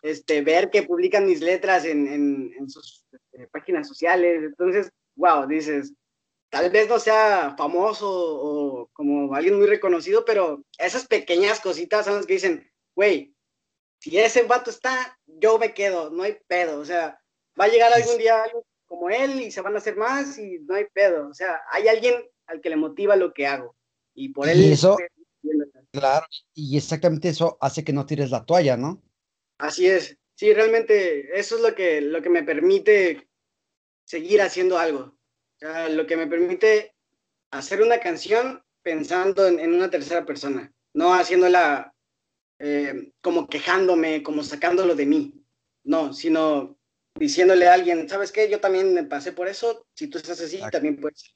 este, 0.03 0.43
ver 0.43 0.71
que 0.71 0.83
publican 0.83 1.27
mis 1.27 1.41
letras 1.41 1.85
en, 1.85 2.07
en, 2.09 2.55
en 2.59 2.71
sus 2.71 3.05
eh, 3.39 3.49
páginas 3.51 3.89
sociales. 3.89 4.43
Entonces, 4.43 4.91
wow, 5.17 5.47
dices, 5.47 5.93
tal 6.51 6.71
vez 6.71 6.89
no 6.89 6.99
sea 6.99 7.55
famoso 7.57 8.09
o 8.09 8.89
como 8.93 9.35
alguien 9.35 9.57
muy 9.57 9.67
reconocido, 9.67 10.25
pero 10.25 10.63
esas 10.79 11.07
pequeñas 11.07 11.61
cositas 11.61 12.05
son 12.07 12.17
las 12.17 12.27
que 12.27 12.35
dicen, 12.35 12.71
güey, 12.95 13.35
si 14.01 14.19
ese 14.19 14.43
vato 14.43 14.71
está, 14.71 15.19
yo 15.27 15.59
me 15.59 15.75
quedo, 15.75 16.11
no 16.11 16.23
hay 16.23 16.39
pedo. 16.47 16.79
O 16.81 16.85
sea, 16.85 17.21
va 17.59 17.65
a 17.65 17.69
llegar 17.69 17.93
algún 17.93 18.19
día 18.19 18.43
algo 18.43 18.65
como 18.87 19.11
él 19.11 19.41
y 19.41 19.51
se 19.51 19.61
van 19.61 19.75
a 19.75 19.79
hacer 19.79 19.97
más 19.97 20.39
y 20.39 20.61
no 20.61 20.75
hay 20.75 20.87
pedo. 20.93 21.29
O 21.29 21.35
sea, 21.35 21.61
hay 21.73 21.89
alguien 21.89 22.15
al 22.47 22.61
que 22.61 22.71
le 22.71 22.77
motiva 22.77 23.17
lo 23.17 23.33
que 23.33 23.47
hago. 23.47 23.75
Y 24.15 24.31
por 24.31 24.49
él... 24.49 24.61
Y 24.61 24.73
eso, 24.73 24.97
claro, 25.91 26.27
y 26.55 26.77
exactamente 26.77 27.29
eso 27.29 27.59
hace 27.61 27.85
que 27.85 27.93
no 27.93 28.07
tires 28.07 28.31
la 28.31 28.45
toalla, 28.45 28.77
¿no? 28.77 29.03
Así 29.59 29.87
es. 29.87 30.17
Sí, 30.37 30.53
realmente 30.53 31.39
eso 31.39 31.57
es 31.57 31.63
lo 31.63 31.75
que, 31.75 32.01
lo 32.03 32.21
que 32.21 32.29
me 32.29 32.43
permite 32.43 33.29
seguir 34.05 34.43
haciendo 34.43 34.79
algo. 34.79 35.01
O 35.01 35.59
sea, 35.59 35.89
lo 35.89 36.07
que 36.07 36.17
me 36.17 36.27
permite 36.27 36.95
hacer 37.51 37.81
una 37.81 37.99
canción 37.99 38.63
pensando 38.83 39.49
en, 39.49 39.59
en 39.59 39.73
una 39.73 39.91
tercera 39.91 40.27
persona, 40.27 40.73
no 40.93 41.15
haciéndola 41.15 41.95
eh, 42.59 43.13
como 43.21 43.49
quejándome, 43.49 44.23
como 44.23 44.43
sacándolo 44.43 44.95
de 44.95 45.07
mí. 45.07 45.43
No, 45.85 46.13
sino 46.13 46.79
diciéndole 47.15 47.67
a 47.67 47.75
alguien, 47.75 48.09
¿sabes 48.09 48.31
qué? 48.31 48.51
Yo 48.51 48.61
también 48.61 48.93
me 48.93 49.05
pasé 49.05 49.33
por 49.33 49.49
eso, 49.49 49.87
si 49.95 50.09
tú 50.09 50.19
estás 50.19 50.41
así, 50.41 50.57
Exacto. 50.57 50.77
también 50.77 51.01
puedes. 51.01 51.35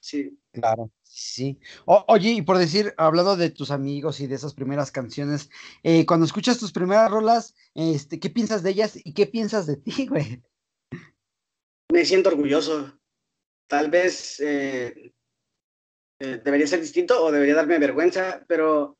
Sí. 0.00 0.38
Claro, 0.52 0.90
sí. 1.16 1.58
Oye, 1.86 2.30
y 2.32 2.42
por 2.42 2.58
decir, 2.58 2.92
hablando 2.98 3.36
de 3.36 3.50
tus 3.50 3.70
amigos 3.70 4.20
y 4.20 4.26
de 4.26 4.34
esas 4.34 4.52
primeras 4.52 4.90
canciones, 4.90 5.48
eh, 5.82 6.04
cuando 6.04 6.26
escuchas 6.26 6.58
tus 6.58 6.72
primeras 6.72 7.10
rolas, 7.10 7.54
este, 7.74 8.20
¿qué 8.20 8.28
piensas 8.28 8.62
de 8.62 8.70
ellas 8.70 8.98
y 9.02 9.14
qué 9.14 9.26
piensas 9.26 9.66
de 9.66 9.76
ti, 9.76 10.06
güey? 10.08 10.42
Me 11.90 12.04
siento 12.04 12.28
orgulloso. 12.28 12.98
Tal 13.68 13.90
vez 13.90 14.38
eh, 14.40 15.12
eh, 16.20 16.40
debería 16.44 16.66
ser 16.66 16.80
distinto 16.80 17.24
o 17.24 17.32
debería 17.32 17.54
darme 17.54 17.78
vergüenza, 17.78 18.44
pero 18.46 18.96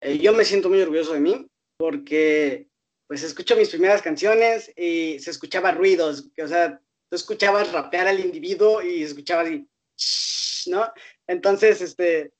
yo 0.00 0.32
me 0.32 0.44
siento 0.44 0.70
muy 0.70 0.80
orgulloso 0.80 1.12
de 1.12 1.20
mí 1.20 1.46
porque 1.76 2.68
pues 3.06 3.24
escucho 3.24 3.56
mis 3.56 3.68
primeras 3.68 4.00
canciones 4.00 4.72
y 4.76 5.18
se 5.18 5.32
escuchaba 5.32 5.72
ruidos, 5.72 6.30
o 6.42 6.46
sea, 6.46 6.80
tú 7.10 7.16
escuchabas 7.16 7.72
rapear 7.72 8.06
al 8.06 8.20
individuo 8.20 8.80
y 8.82 9.02
escuchabas 9.02 9.48
así, 9.48 10.70
¿no? 10.70 10.90
Entonces, 11.30 11.80
este, 11.80 12.32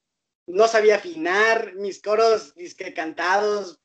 no 0.49 0.67
sabía 0.67 0.97
afinar, 0.97 1.77
mis 1.77 2.03
coros 2.03 2.53
disque 2.57 2.93
cantados, 2.93 3.79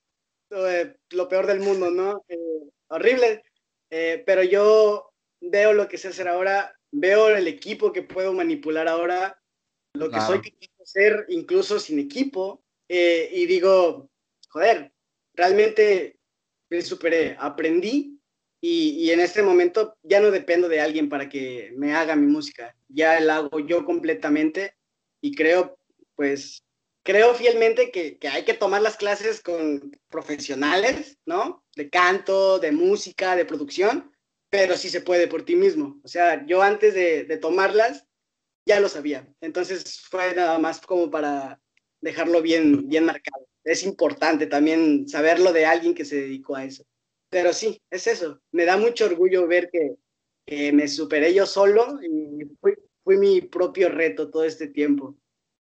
eh, 0.49 0.95
lo 1.11 1.29
peor 1.29 1.45
del 1.45 1.59
mundo, 1.59 1.91
¿no? 1.91 2.25
Eh, 2.27 2.39
horrible, 2.87 3.43
eh, 3.91 4.23
pero 4.25 4.41
yo 4.41 5.11
veo 5.41 5.73
lo 5.73 5.87
que 5.87 5.99
sé 5.99 6.07
hacer 6.07 6.27
ahora, 6.27 6.75
veo 6.91 7.29
el 7.29 7.47
equipo 7.47 7.93
que 7.93 8.01
puedo 8.01 8.33
manipular 8.33 8.87
ahora, 8.87 9.39
lo 9.93 10.09
que 10.09 10.19
soy 10.21 10.41
capaz 10.41 10.71
de 10.75 10.83
hacer 10.83 11.25
incluso 11.29 11.79
sin 11.79 11.99
equipo, 11.99 12.63
eh, 12.89 13.29
y 13.31 13.45
digo, 13.45 14.09
joder, 14.49 14.91
realmente 15.35 16.17
me 16.71 16.81
superé, 16.81 17.37
aprendí 17.39 18.19
y, 18.59 19.05
y, 19.05 19.11
en 19.11 19.19
este 19.19 19.43
momento 19.43 19.95
ya 20.01 20.19
no 20.19 20.31
dependo 20.31 20.67
de 20.67 20.81
alguien 20.81 21.09
para 21.09 21.29
que 21.29 21.71
me 21.75 21.93
haga 21.93 22.15
mi 22.15 22.25
música, 22.25 22.75
ya 22.87 23.19
la 23.19 23.35
hago 23.35 23.59
yo 23.59 23.85
completamente 23.85 24.74
y 25.25 25.33
creo, 25.33 25.75
pues, 26.15 26.63
creo 27.03 27.33
fielmente 27.33 27.89
que, 27.89 28.19
que, 28.19 28.27
hay 28.27 28.45
que 28.45 28.53
tomar 28.53 28.83
las 28.83 28.95
clases 28.95 29.41
con 29.41 29.91
profesionales, 30.07 31.17
¿no? 31.25 31.63
De 31.75 31.89
canto, 31.89 32.59
de 32.59 32.71
música, 32.71 33.35
de 33.35 33.43
producción, 33.43 34.11
pero 34.51 34.77
sí 34.77 34.87
se 34.87 35.01
puede 35.01 35.27
por 35.27 35.43
ti 35.43 35.55
mismo. 35.55 35.99
O 36.03 36.07
sea, 36.07 36.45
yo 36.45 36.61
antes 36.61 36.93
de, 36.93 37.23
de 37.23 37.37
tomarlas 37.37 38.05
ya 38.67 38.79
lo 38.79 38.87
sabía. 38.87 39.27
Entonces 39.41 40.01
fue 40.01 40.35
nada 40.35 40.59
más 40.59 40.79
como 40.79 41.09
para 41.09 41.59
dejarlo 42.01 42.43
bien, 42.43 42.87
bien 42.87 43.05
marcado. 43.05 43.47
Es 43.63 43.81
importante 43.81 44.45
también 44.45 45.09
saberlo 45.09 45.53
de 45.53 45.65
alguien 45.65 45.95
que 45.95 46.05
se 46.05 46.17
dedicó 46.17 46.55
a 46.55 46.65
eso. 46.65 46.83
Pero 47.31 47.51
sí, 47.51 47.81
es 47.89 48.05
eso. 48.05 48.39
Me 48.51 48.65
da 48.65 48.77
mucho 48.77 49.05
orgullo 49.05 49.47
ver 49.47 49.71
que, 49.71 49.95
que 50.45 50.71
me 50.71 50.87
superé 50.87 51.33
yo 51.33 51.47
solo 51.47 51.97
y 52.03 52.45
fui, 52.61 52.75
fui 53.05 53.17
mi 53.17 53.39
propio 53.41 53.87
reto 53.87 54.29
todo 54.29 54.43
este 54.43 54.67
tiempo. 54.67 55.15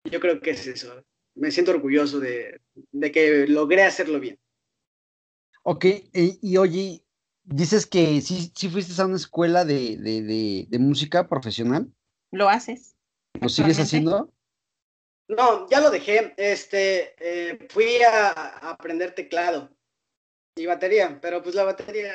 Yo 0.03 0.19
creo 0.19 0.41
que 0.41 0.49
es 0.49 0.67
eso. 0.67 1.05
Me 1.35 1.51
siento 1.51 1.71
orgulloso 1.71 2.19
de, 2.19 2.59
de 2.91 3.11
que 3.11 3.47
logré 3.47 3.83
hacerlo 3.83 4.19
bien. 4.19 4.37
Ok, 5.63 5.85
y, 5.85 6.39
y 6.41 6.57
oye, 6.57 7.05
dices 7.43 7.85
que 7.85 8.19
sí, 8.21 8.51
sí 8.55 8.67
fuiste 8.67 8.99
a 8.99 9.05
una 9.05 9.15
escuela 9.15 9.63
de, 9.63 9.97
de, 9.97 10.23
de, 10.23 10.65
de 10.67 10.79
música 10.79 11.29
profesional. 11.29 11.93
¿Lo 12.31 12.49
haces? 12.49 12.95
¿Lo 13.39 13.47
sigues 13.47 13.79
haciendo? 13.79 14.33
No, 15.27 15.69
ya 15.69 15.81
lo 15.81 15.91
dejé. 15.91 16.33
Este, 16.35 17.13
eh, 17.19 17.67
fui 17.69 18.01
a, 18.01 18.29
a, 18.29 18.71
aprender 18.71 19.13
teclado 19.13 19.69
y 20.55 20.65
batería, 20.65 21.19
pero 21.21 21.43
pues 21.43 21.53
la 21.53 21.63
batería. 21.63 22.13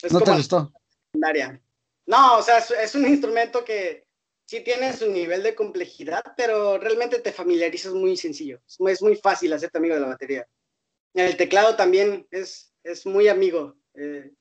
Es 0.00 0.12
¿No 0.12 0.20
te 0.20 0.30
gustó? 0.32 0.72
Secundaria. 1.10 1.60
No, 2.06 2.38
o 2.38 2.42
sea, 2.42 2.58
es, 2.58 2.70
es, 2.70 2.94
un 2.94 3.06
instrumento 3.06 3.64
que 3.64 4.06
sí 4.46 4.60
tiene 4.60 4.92
su 4.92 5.10
nivel 5.10 5.42
de 5.42 5.54
complejidad, 5.54 6.22
pero 6.36 6.78
realmente 6.78 7.18
te 7.18 7.32
familiarizas 7.32 7.94
muy 7.94 8.16
sencillo. 8.16 8.60
Es 8.66 8.80
muy, 8.80 8.92
es 8.92 9.02
muy 9.02 9.16
fácil 9.16 9.52
hacerte 9.52 9.78
amigo 9.78 9.94
de 9.94 10.00
la 10.00 10.08
batería. 10.08 10.46
El 11.14 11.36
teclado 11.36 11.76
también 11.76 12.26
es, 12.30 12.72
es 12.82 13.06
muy 13.06 13.28
amigo. 13.28 13.76
Eh, 13.94 14.32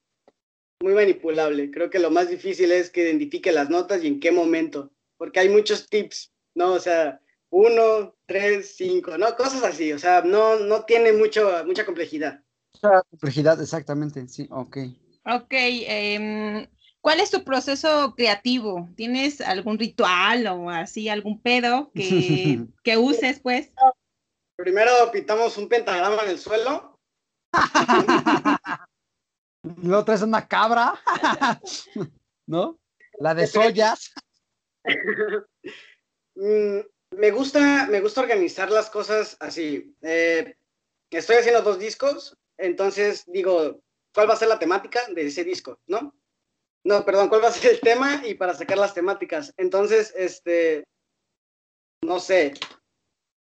muy 0.84 0.94
manipulable. 0.94 1.72
Creo 1.72 1.90
que 1.90 2.00
lo 2.00 2.12
más 2.12 2.30
difícil 2.30 2.72
es 2.72 2.90
que 2.90 3.10
identifique 3.10 3.52
las 3.52 3.70
notas 3.70 4.04
y 4.04 4.08
en 4.08 4.20
qué 4.20 4.32
momento, 4.32 4.92
porque 5.18 5.40
hay 5.40 5.50
muchos 5.50 5.88
tips, 5.88 6.34
¿no? 6.56 6.74
O 6.74 6.80
sea, 6.80 7.22
uno, 7.50 8.16
tres, 8.26 8.76
cinco, 8.76 9.18
¿no? 9.18 9.36
Cosas 9.38 9.64
así, 9.64 9.94
o 9.94 10.00
sea, 10.00 10.22
no, 10.22 10.60
no 10.60 10.84
tiene 10.84 11.14
mucho, 11.14 11.64
mucha 11.66 11.86
complejidad. 11.86 12.44
Mucha 12.74 13.02
complejidad, 13.10 13.62
exactamente, 13.62 14.28
sí, 14.28 14.48
ok. 14.52 14.78
Ok, 15.26 15.54
eh, 15.54 16.68
¿cuál 17.04 17.20
es 17.20 17.30
tu 17.30 17.44
proceso 17.44 18.16
creativo? 18.16 18.90
¿Tienes 18.96 19.42
algún 19.42 19.78
ritual 19.78 20.48
o 20.48 20.70
así, 20.70 21.10
algún 21.10 21.42
pedo 21.42 21.92
que, 21.94 22.66
que 22.84 22.98
uses, 22.98 23.42
pues? 23.42 23.72
Primero 24.56 24.92
pintamos 25.12 25.58
un 25.58 25.68
pentagrama 25.68 26.24
en 26.24 26.30
el 26.30 26.40
suelo. 26.40 26.98
Luego 29.84 30.06
traes 30.06 30.22
una 30.22 30.48
cabra, 30.48 30.94
¿no? 32.48 32.80
La 33.20 33.36
de 33.36 33.48
soyas. 33.48 34.14
Mm, 36.36 36.80
me 37.18 37.32
gusta, 37.32 37.88
me 37.88 38.00
gusta 38.00 38.22
organizar 38.22 38.72
las 38.72 38.90
cosas 38.90 39.36
así. 39.42 39.94
Eh, 40.02 40.56
estoy 41.10 41.36
haciendo 41.36 41.62
dos 41.62 41.80
discos, 41.80 42.38
entonces 42.58 43.26
digo, 43.28 43.82
¿cuál 44.14 44.30
va 44.30 44.36
a 44.36 44.38
ser 44.38 44.48
la 44.48 44.60
temática 44.60 45.02
de 45.14 45.28
ese 45.28 45.44
disco? 45.44 45.80
¿No? 45.86 46.14
No, 46.86 47.06
perdón, 47.06 47.30
¿cuál 47.30 47.44
va 47.44 47.48
a 47.48 47.52
ser 47.52 47.72
el 47.72 47.80
tema? 47.80 48.22
Y 48.26 48.34
para 48.34 48.54
sacar 48.54 48.78
las 48.78 48.94
temáticas. 48.94 49.54
Entonces, 49.56 50.14
este, 50.18 50.84
no 52.02 52.20
sé, 52.20 52.54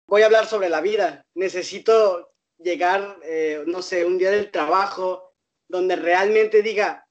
voy 0.07 0.23
a 0.23 0.27
hablar 0.27 0.47
sobre 0.47 0.69
la 0.69 0.81
vida. 0.81 1.27
Necesito 1.35 2.33
llegar, 2.59 3.19
eh, 3.25 3.65
no 3.67 3.83
sé, 3.83 4.05
un 4.05 4.19
día 4.19 4.31
del 4.31 4.53
trabajo, 4.53 5.35
donde 5.69 5.97
realmente 5.97 6.63
diga, 6.63 7.09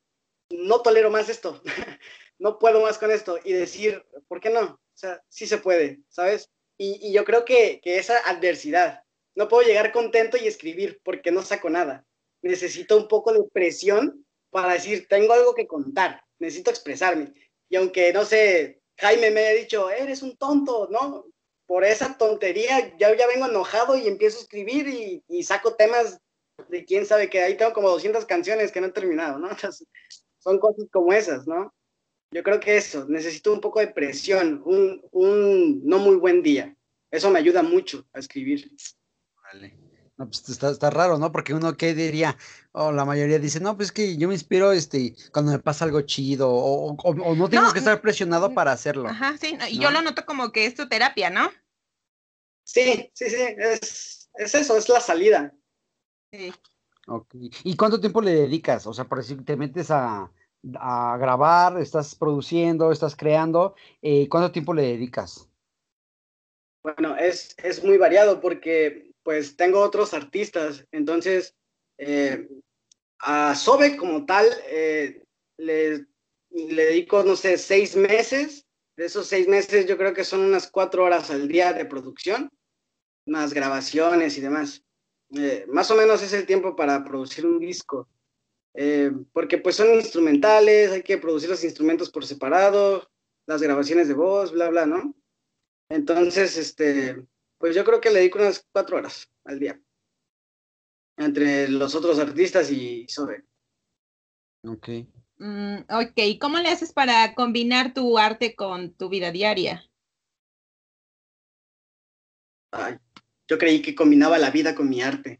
no 0.49 0.81
tolero 0.81 1.11
más 1.11 1.27
esto, 1.27 1.61
no 2.39 2.57
puedo 2.57 2.81
más 2.81 2.97
con 2.97 3.11
esto, 3.11 3.37
y 3.43 3.51
decir, 3.51 4.05
¿por 4.27 4.39
qué 4.39 4.49
no? 4.49 4.61
O 4.61 4.97
sea, 4.97 5.21
sí 5.27 5.45
se 5.45 5.57
puede, 5.57 5.99
¿sabes? 6.07 6.49
Y, 6.77 7.09
y 7.09 7.13
yo 7.13 7.25
creo 7.25 7.43
que, 7.43 7.81
que, 7.83 7.97
esa 7.97 8.17
adversidad, 8.29 9.03
no 9.35 9.47
puedo 9.47 9.67
llegar 9.67 9.91
contento 9.91 10.37
y 10.37 10.47
escribir 10.47 11.01
porque 11.03 11.31
no 11.31 11.41
saco 11.41 11.69
nada. 11.69 12.05
Necesito 12.41 12.95
un 12.95 13.07
poco 13.07 13.33
de 13.33 13.43
presión 13.51 14.22
para 14.53 14.73
decir, 14.73 15.07
tengo 15.09 15.33
algo 15.33 15.53
que 15.53 15.67
contar, 15.67 16.23
necesito 16.39 16.69
expresarme. 16.69 17.33
Y 17.67 17.75
aunque, 17.75 18.13
no 18.13 18.23
sé, 18.23 18.81
Jaime 18.97 19.31
me 19.31 19.41
haya 19.41 19.59
dicho, 19.59 19.89
eres 19.89 20.21
un 20.21 20.37
tonto, 20.37 20.87
¿no? 20.89 21.25
Por 21.65 21.83
esa 21.83 22.17
tontería 22.17 22.95
ya, 22.97 23.13
ya 23.15 23.27
vengo 23.27 23.47
enojado 23.47 23.97
y 23.97 24.07
empiezo 24.07 24.37
a 24.37 24.41
escribir 24.43 25.21
y, 25.27 25.43
saco 25.43 25.75
temas 25.75 26.19
de 26.69 26.85
quién 26.85 27.05
sabe 27.05 27.29
que 27.29 27.41
ahí 27.41 27.57
tengo 27.57 27.73
como 27.73 27.89
200 27.89 28.25
canciones 28.25 28.71
que 28.71 28.79
no 28.79 28.87
he 28.87 28.91
terminado, 28.91 29.39
¿no? 29.39 29.49
Son 30.39 30.59
cosas 30.59 30.85
como 30.91 31.11
esas, 31.11 31.47
¿no? 31.47 31.73
Yo 32.31 32.43
creo 32.43 32.59
que 32.59 32.77
eso, 32.77 33.05
necesito 33.09 33.51
un 33.51 33.61
poco 33.61 33.79
de 33.79 33.87
presión, 33.87 34.61
un, 34.65 35.05
un 35.11 35.85
no 35.85 35.99
muy 35.99 36.15
buen 36.15 36.41
día. 36.41 36.75
Eso 37.11 37.29
me 37.29 37.39
ayuda 37.39 37.61
mucho 37.61 38.07
a 38.13 38.19
escribir. 38.19 38.71
Vale. 39.43 39.82
No, 40.17 40.27
pues 40.27 40.47
está, 40.47 40.69
está 40.69 40.89
raro, 40.91 41.17
¿no? 41.17 41.31
Porque 41.31 41.53
uno, 41.53 41.75
¿qué 41.75 41.95
diría? 41.95 42.37
O 42.71 42.85
oh, 42.85 42.91
la 42.91 43.03
mayoría 43.03 43.39
dice, 43.39 43.59
no, 43.59 43.75
pues 43.75 43.91
que 43.91 44.15
yo 44.15 44.27
me 44.27 44.35
inspiro 44.35 44.71
este, 44.71 45.15
cuando 45.31 45.51
me 45.51 45.59
pasa 45.59 45.85
algo 45.85 46.01
chido, 46.01 46.49
o, 46.51 46.91
o, 46.91 46.97
o 46.97 47.35
no 47.35 47.49
tengo 47.49 47.63
no, 47.63 47.73
que 47.73 47.79
estar 47.79 47.99
presionado 47.99 48.53
para 48.53 48.71
hacerlo. 48.71 49.09
Ajá, 49.09 49.35
sí, 49.37 49.57
y 49.69 49.77
¿no? 49.77 49.83
yo 49.83 49.91
lo 49.91 50.01
noto 50.01 50.25
como 50.25 50.51
que 50.51 50.65
es 50.65 50.75
tu 50.75 50.87
terapia, 50.87 51.29
¿no? 51.29 51.49
Sí, 52.63 53.09
sí, 53.13 53.29
sí, 53.29 53.41
es, 53.57 54.29
es 54.35 54.55
eso, 54.55 54.77
es 54.77 54.87
la 54.87 54.99
salida. 54.99 55.53
Sí. 56.31 56.53
Okay. 57.05 57.51
¿Y 57.63 57.75
cuánto 57.75 57.99
tiempo 57.99 58.21
le 58.21 58.33
dedicas? 58.33 58.87
O 58.87 58.93
sea, 58.93 59.05
por 59.05 59.17
decir, 59.17 59.43
te 59.43 59.57
metes 59.57 59.91
a, 59.91 60.31
a 60.75 61.17
grabar, 61.17 61.79
estás 61.79 62.15
produciendo, 62.15 62.91
estás 62.91 63.15
creando, 63.15 63.75
eh, 64.01 64.29
¿cuánto 64.29 64.51
tiempo 64.51 64.73
le 64.73 64.83
dedicas? 64.83 65.49
Bueno, 66.83 67.15
es, 67.17 67.55
es, 67.63 67.83
muy 67.83 67.97
variado 67.97 68.41
porque 68.41 69.12
pues 69.23 69.55
tengo 69.55 69.79
otros 69.79 70.13
artistas, 70.13 70.85
entonces 70.91 71.55
eh, 71.97 72.47
a 73.19 73.55
Sobe 73.55 73.95
como 73.95 74.25
tal 74.25 74.45
eh, 74.67 75.23
le, 75.57 76.05
le 76.49 76.85
dedico, 76.85 77.23
no 77.23 77.35
sé, 77.35 77.57
seis 77.57 77.95
meses, 77.95 78.65
de 78.95 79.05
esos 79.05 79.27
seis 79.27 79.47
meses 79.47 79.85
yo 79.87 79.97
creo 79.97 80.13
que 80.13 80.23
son 80.23 80.41
unas 80.41 80.69
cuatro 80.69 81.03
horas 81.03 81.31
al 81.31 81.47
día 81.47 81.73
de 81.73 81.85
producción, 81.85 82.51
más 83.25 83.53
grabaciones 83.53 84.37
y 84.37 84.41
demás. 84.41 84.83
Eh, 85.35 85.65
más 85.67 85.89
o 85.89 85.95
menos 85.95 86.21
es 86.21 86.33
el 86.33 86.45
tiempo 86.45 86.75
para 86.75 87.03
producir 87.03 87.45
un 87.45 87.59
disco, 87.59 88.07
porque 89.31 89.57
pues 89.57 89.75
son 89.75 89.93
instrumentales, 89.93 90.91
hay 90.91 91.03
que 91.03 91.17
producir 91.17 91.49
los 91.49 91.63
instrumentos 91.63 92.09
por 92.11 92.25
separado, 92.25 93.09
las 93.45 93.61
grabaciones 93.61 94.07
de 94.07 94.13
voz, 94.13 94.51
bla, 94.51 94.69
bla, 94.69 94.85
¿no? 94.85 95.15
Entonces, 95.89 96.57
este, 96.57 97.23
pues 97.63 97.77
yo 97.77 97.85
creo 97.85 98.01
que 98.01 98.09
le 98.09 98.19
dedico 98.19 98.39
unas 98.39 98.67
cuatro 98.73 98.97
horas 98.97 99.31
al 99.45 99.57
día, 99.57 99.81
entre 101.15 101.69
los 101.69 101.95
otros 101.95 102.19
artistas 102.19 102.69
y 102.69 103.07
sobre. 103.07 103.45
Ok. 104.67 104.89
Mm, 105.37 105.77
ok, 105.89 106.37
¿cómo 106.41 106.57
le 106.57 106.67
haces 106.67 106.91
para 106.91 107.33
combinar 107.35 107.93
tu 107.93 108.17
arte 108.17 108.53
con 108.53 108.93
tu 108.95 109.07
vida 109.07 109.31
diaria? 109.31 109.89
Ay, 112.71 112.97
yo 113.47 113.57
creí 113.57 113.81
que 113.81 113.95
combinaba 113.95 114.37
la 114.37 114.51
vida 114.51 114.75
con 114.75 114.89
mi 114.89 115.01
arte. 115.01 115.39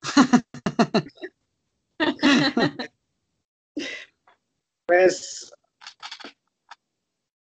pues, 4.86 5.52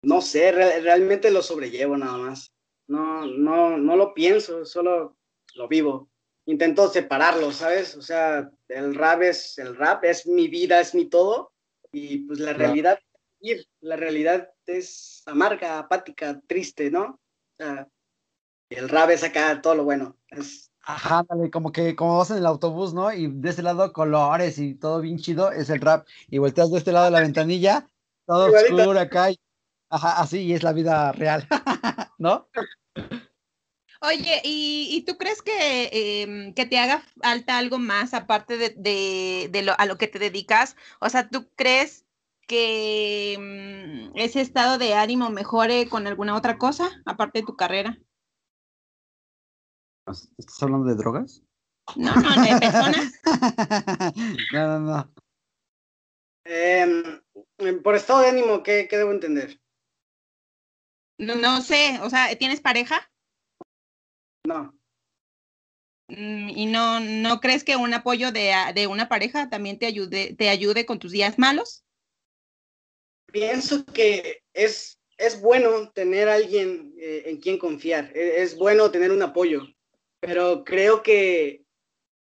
no 0.02 0.19
sé, 0.19 0.52
re 0.52 0.82
realmente 0.82 1.32
lo 1.32 1.41
sobrellevo 1.41 1.95
nada 1.95 2.17
más. 2.17 2.51
No, 2.92 3.26
no, 3.26 3.78
no 3.78 3.96
lo 3.96 4.14
pienso, 4.14 4.66
solo 4.66 5.16
lo 5.56 5.68
vivo. 5.70 6.10
Intento 6.46 6.90
separarlo, 6.90 7.54
¿sabes? 7.54 7.96
O 7.96 8.02
sea, 8.02 8.52
el 8.68 8.96
rap 8.96 9.22
es 9.22 9.58
el 9.58 9.78
rap, 9.78 10.04
es 10.04 10.28
mi 10.28 10.50
vida, 10.50 10.82
es 10.82 10.94
mi 10.94 11.06
todo. 11.06 11.54
Y 11.94 12.20
pues 12.26 12.40
la 12.40 12.52
realidad, 12.52 13.00
la 13.80 13.96
realidad 13.96 14.50
es 14.66 15.24
amarga, 15.26 15.80
apática, 15.80 16.42
triste, 16.48 16.92
¿no? 16.92 17.04
O 17.04 17.64
sea, 17.64 17.88
el 18.70 18.90
rap 18.90 19.12
es 19.12 19.24
acá 19.24 19.62
todo 19.62 19.76
lo 19.76 19.86
bueno. 19.86 20.18
Es, 20.28 20.70
Ajá, 20.84 21.24
dale, 21.30 21.50
como 21.50 21.72
que 21.72 21.96
como 21.96 22.18
vas 22.18 22.32
en 22.32 22.38
el 22.40 22.46
autobús, 22.46 22.94
¿no? 22.94 23.14
Y 23.14 23.28
de 23.28 23.52
ese 23.52 23.64
lado 23.64 23.94
colores 23.94 24.60
y 24.60 24.76
todo 24.76 25.00
bien 25.00 25.18
chido, 25.18 25.54
es 25.54 25.70
el 25.70 25.80
rap. 25.80 26.06
Y 26.28 26.40
volteas 26.40 26.72
de 26.72 26.80
este 26.80 26.92
lado 26.92 27.06
de 27.06 27.12
la 27.12 27.22
ventanilla, 27.22 27.90
todo 28.26 28.52
oscuro 28.52 29.00
acá. 29.00 29.30
ajá, 29.90 30.20
así 30.20 30.54
es 30.54 30.64
la 30.64 30.74
vida 30.74 31.14
real, 31.14 31.48
¿no? 32.18 32.50
Oye, 34.04 34.42
¿y, 34.44 35.04
tú 35.06 35.16
crees 35.18 35.44
que, 35.44 36.24
em, 36.24 36.54
que, 36.56 36.66
te 36.66 36.80
haga 36.80 37.04
falta 37.22 37.60
algo 37.60 37.78
más 37.78 38.16
aparte 38.16 38.58
de, 38.58 39.62
lo, 39.64 39.80
a 39.80 39.86
lo 39.86 39.98
que 39.98 40.08
te 40.08 40.18
dedicas? 40.18 40.76
O 41.00 41.08
sea, 41.08 41.30
¿tú 41.30 41.48
crees 41.56 42.06
que 42.48 43.38
mm, 43.40 44.18
ese 44.18 44.42
estado 44.42 44.80
de 44.80 44.96
ánimo 44.96 45.30
mejore 45.30 45.88
con 45.88 46.08
alguna 46.08 46.36
otra 46.36 46.58
cosa 46.58 46.90
aparte 47.06 47.40
de 47.40 47.46
tu 47.46 47.56
carrera? 47.56 48.00
¿Estás 50.38 50.64
hablando 50.64 50.88
de 50.88 50.96
drogas? 50.96 51.44
No, 51.96 52.16
no, 52.16 52.42
de 52.42 52.60
personas. 52.60 53.14
no, 54.54 54.68
no, 54.68 54.80
no. 54.80 55.14
Em, 56.46 57.22
por 57.84 57.96
estado 57.96 58.22
de 58.22 58.30
ánimo, 58.30 58.64
¿qué, 58.64 58.88
¿qué, 58.90 58.98
debo 58.98 59.12
entender? 59.12 59.61
No, 61.22 61.36
no 61.36 61.62
sé, 61.62 62.00
o 62.02 62.10
sea, 62.10 62.36
¿tienes 62.36 62.62
pareja? 62.62 63.08
No. 64.44 64.74
Mm, 66.08 66.50
¿Y 66.50 66.66
no, 66.66 67.00
no 67.00 67.40
crees 67.40 67.64
que 67.64 67.76
un 67.76 67.94
apoyo 67.94 68.32
de, 68.32 68.52
de, 68.74 68.88
una 68.88 69.08
pareja 69.08 69.48
también 69.48 69.78
te 69.78 69.86
ayude, 69.86 70.36
te 70.36 70.50
ayude 70.50 70.88
con 70.88 70.98
tus 70.98 71.12
días 71.12 71.38
malos? 71.38 71.86
Pienso 73.32 73.86
que 73.86 74.42
es, 74.54 75.00
es 75.16 75.40
bueno 75.40 75.92
tener 75.92 76.28
alguien 76.28 76.96
eh, 76.98 77.26
en 77.28 77.40
quien 77.40 77.60
confiar, 77.60 78.12
e, 78.18 78.42
es, 78.42 78.56
bueno 78.56 78.90
tener 78.90 79.12
un 79.12 79.22
apoyo, 79.22 79.68
pero 80.20 80.64
creo 80.64 81.04
que 81.04 81.64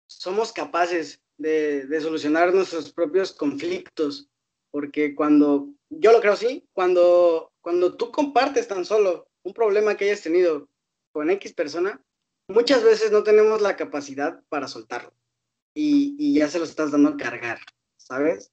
somos 0.08 0.52
capaces 0.52 1.22
de, 1.38 1.86
de 1.86 2.00
solucionar 2.00 2.52
nuestros 2.52 2.92
propios 2.92 3.30
conflictos, 3.30 4.29
porque 4.70 5.14
cuando, 5.14 5.68
yo 5.88 6.12
lo 6.12 6.20
creo 6.20 6.34
así, 6.34 6.66
cuando, 6.72 7.52
cuando 7.60 7.96
tú 7.96 8.10
compartes 8.10 8.68
tan 8.68 8.84
solo 8.84 9.28
un 9.42 9.52
problema 9.52 9.96
que 9.96 10.04
hayas 10.06 10.22
tenido 10.22 10.68
con 11.12 11.30
X 11.30 11.52
persona, 11.52 12.02
muchas 12.48 12.82
veces 12.82 13.10
no 13.12 13.22
tenemos 13.22 13.60
la 13.60 13.76
capacidad 13.76 14.42
para 14.48 14.68
soltarlo 14.68 15.12
y, 15.74 16.34
ya 16.34 16.48
se 16.48 16.58
lo 16.58 16.64
estás 16.64 16.90
dando 16.90 17.10
a 17.10 17.16
cargar, 17.16 17.58
¿sabes? 17.96 18.50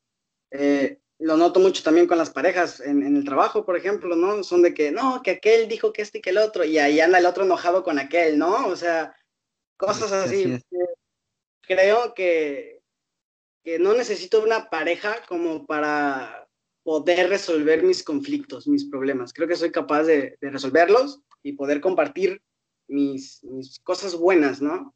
Eh, 0.51 0.99
lo 1.19 1.36
noto 1.36 1.60
mucho 1.60 1.84
también 1.84 2.08
con 2.08 2.17
las 2.17 2.30
parejas 2.30 2.80
en, 2.80 3.03
el 3.03 3.25
trabajo, 3.25 3.65
por 3.65 3.75
ejemplo, 3.75 4.15
¿no? 4.15 4.43
Son 4.43 4.62
de 4.62 4.73
que, 4.73 4.91
no, 4.91 5.21
que 5.23 5.32
aquel 5.32 5.67
dijo 5.67 5.91
que 5.91 6.03
este 6.03 6.19
y 6.19 6.21
que 6.21 6.30
el 6.30 6.38
otro, 6.38 6.63
y 6.63 6.77
ahí 6.77 6.99
anda 6.99 7.17
el 7.17 7.25
otro 7.25 7.43
enojado 7.43 7.84
con 7.84 7.97
aquel, 7.97 8.38
¿no? 8.38 8.67
O 8.67 8.75
sea, 8.75 9.15
cosas 9.77 10.12
así. 10.12 10.63
Creo 11.62 12.13
que, 12.13 12.76
que 13.67 13.80
no 13.80 13.93
necesito 13.93 14.41
una 14.41 14.69
pareja 14.69 15.17
como 15.27 15.65
para 15.65 16.47
poder 16.84 17.27
resolver 17.27 17.84
mis 17.84 18.01
conflictos, 18.01 18.65
mis 18.65 18.86
problemas. 18.86 19.34
Creo 19.34 19.45
que 19.45 19.58
soy 19.58 19.73
capaz 19.73 20.03
de, 20.03 20.38
de 20.39 20.49
resolverlos 20.49 21.19
y 21.43 21.51
poder 21.51 21.82
compartir 21.82 22.41
mis, 22.88 23.41
cosas 23.84 24.15
buenas, 24.15 24.62
¿no? 24.62 24.95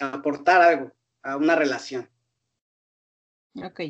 Aportar 0.00 0.62
algo 0.62 0.92
a 1.22 1.36
una 1.36 1.54
relación. 1.54 2.10
Ok. 3.62 3.82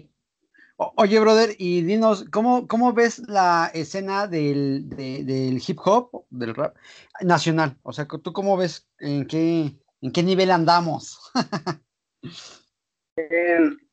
oye, 0.76 1.18
brother, 1.18 1.56
y 1.56 1.80
dinos, 1.80 2.26
¿cómo, 2.30 2.68
cómo 2.68 2.92
ves 2.92 3.20
la 3.20 3.70
escena 3.72 4.26
del, 4.26 4.90
del, 4.90 5.62
hip 5.66 5.78
hop, 5.82 6.26
del 6.28 6.54
rap 6.54 6.76
nacional? 7.22 7.78
O 7.82 7.94
sea, 7.94 8.06
¿tú 8.06 8.34
cómo 8.34 8.58
ves 8.58 8.86
en 8.98 9.26
qué, 9.26 9.74
en 10.02 10.12
qué 10.12 10.22
nivel 10.22 10.50
andamos? 10.50 11.18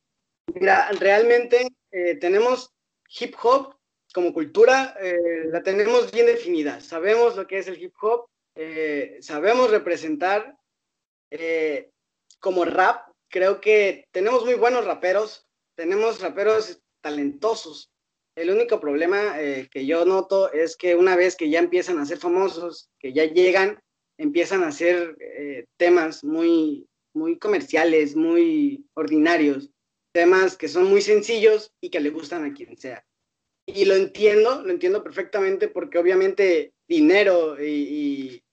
mira, 0.53 0.89
realmente 0.99 1.67
eh, 1.91 2.15
tenemos 2.15 2.73
hip 3.19 3.35
hop 3.41 3.75
como 4.13 4.33
cultura, 4.33 4.95
eh, 5.01 5.45
la 5.45 5.63
tenemos 5.63 6.11
bien 6.11 6.27
definida. 6.27 6.79
Sabemos 6.81 7.35
lo 7.35 7.47
que 7.47 7.57
es 7.57 7.67
el 7.67 7.81
hip 7.81 7.93
hop, 8.01 8.27
eh, 8.55 9.17
sabemos 9.21 9.71
representar 9.71 10.55
eh, 11.31 11.89
como 12.39 12.65
rap. 12.65 13.09
Creo 13.29 13.59
que 13.59 14.05
tenemos 14.11 14.45
muy 14.45 14.53
buenos 14.53 14.85
raperos, 14.85 15.47
tenemos 15.75 16.21
raperos 16.21 16.79
talentosos. 17.01 17.89
El 18.35 18.51
único 18.51 18.79
problema 18.79 19.41
eh, 19.41 19.67
que 19.71 19.85
yo 19.85 20.05
noto 20.05 20.51
es 20.53 20.75
que 20.75 20.95
una 20.95 21.15
vez 21.15 21.35
que 21.35 21.49
ya 21.49 21.59
empiezan 21.59 21.99
a 21.99 22.05
ser 22.05 22.19
famosos, 22.19 22.89
que 22.99 23.13
ya 23.13 23.25
llegan, 23.25 23.79
empiezan 24.17 24.63
a 24.63 24.67
hacer 24.67 25.17
temas 25.77 26.23
muy, 26.23 26.87
muy 27.15 27.37
comerciales, 27.39 28.15
muy 28.15 28.85
ordinarios, 28.93 29.72
temas 30.13 30.55
que 30.55 30.69
son 30.69 30.85
muy 30.85 31.01
sencillos 31.01 31.73
y 31.81 31.89
que 31.89 31.99
le 31.99 32.11
gustan 32.11 32.45
a 32.45 32.53
quien 32.53 32.77
sea. 32.77 33.05
Y 33.65 33.85
lo 33.85 33.95
entiendo, 33.95 34.61
lo 34.61 34.71
entiendo 34.71 35.03
perfectamente 35.03 35.67
porque 35.67 35.97
obviamente 35.97 36.73
dinero 36.87 37.61
y, 37.61 38.43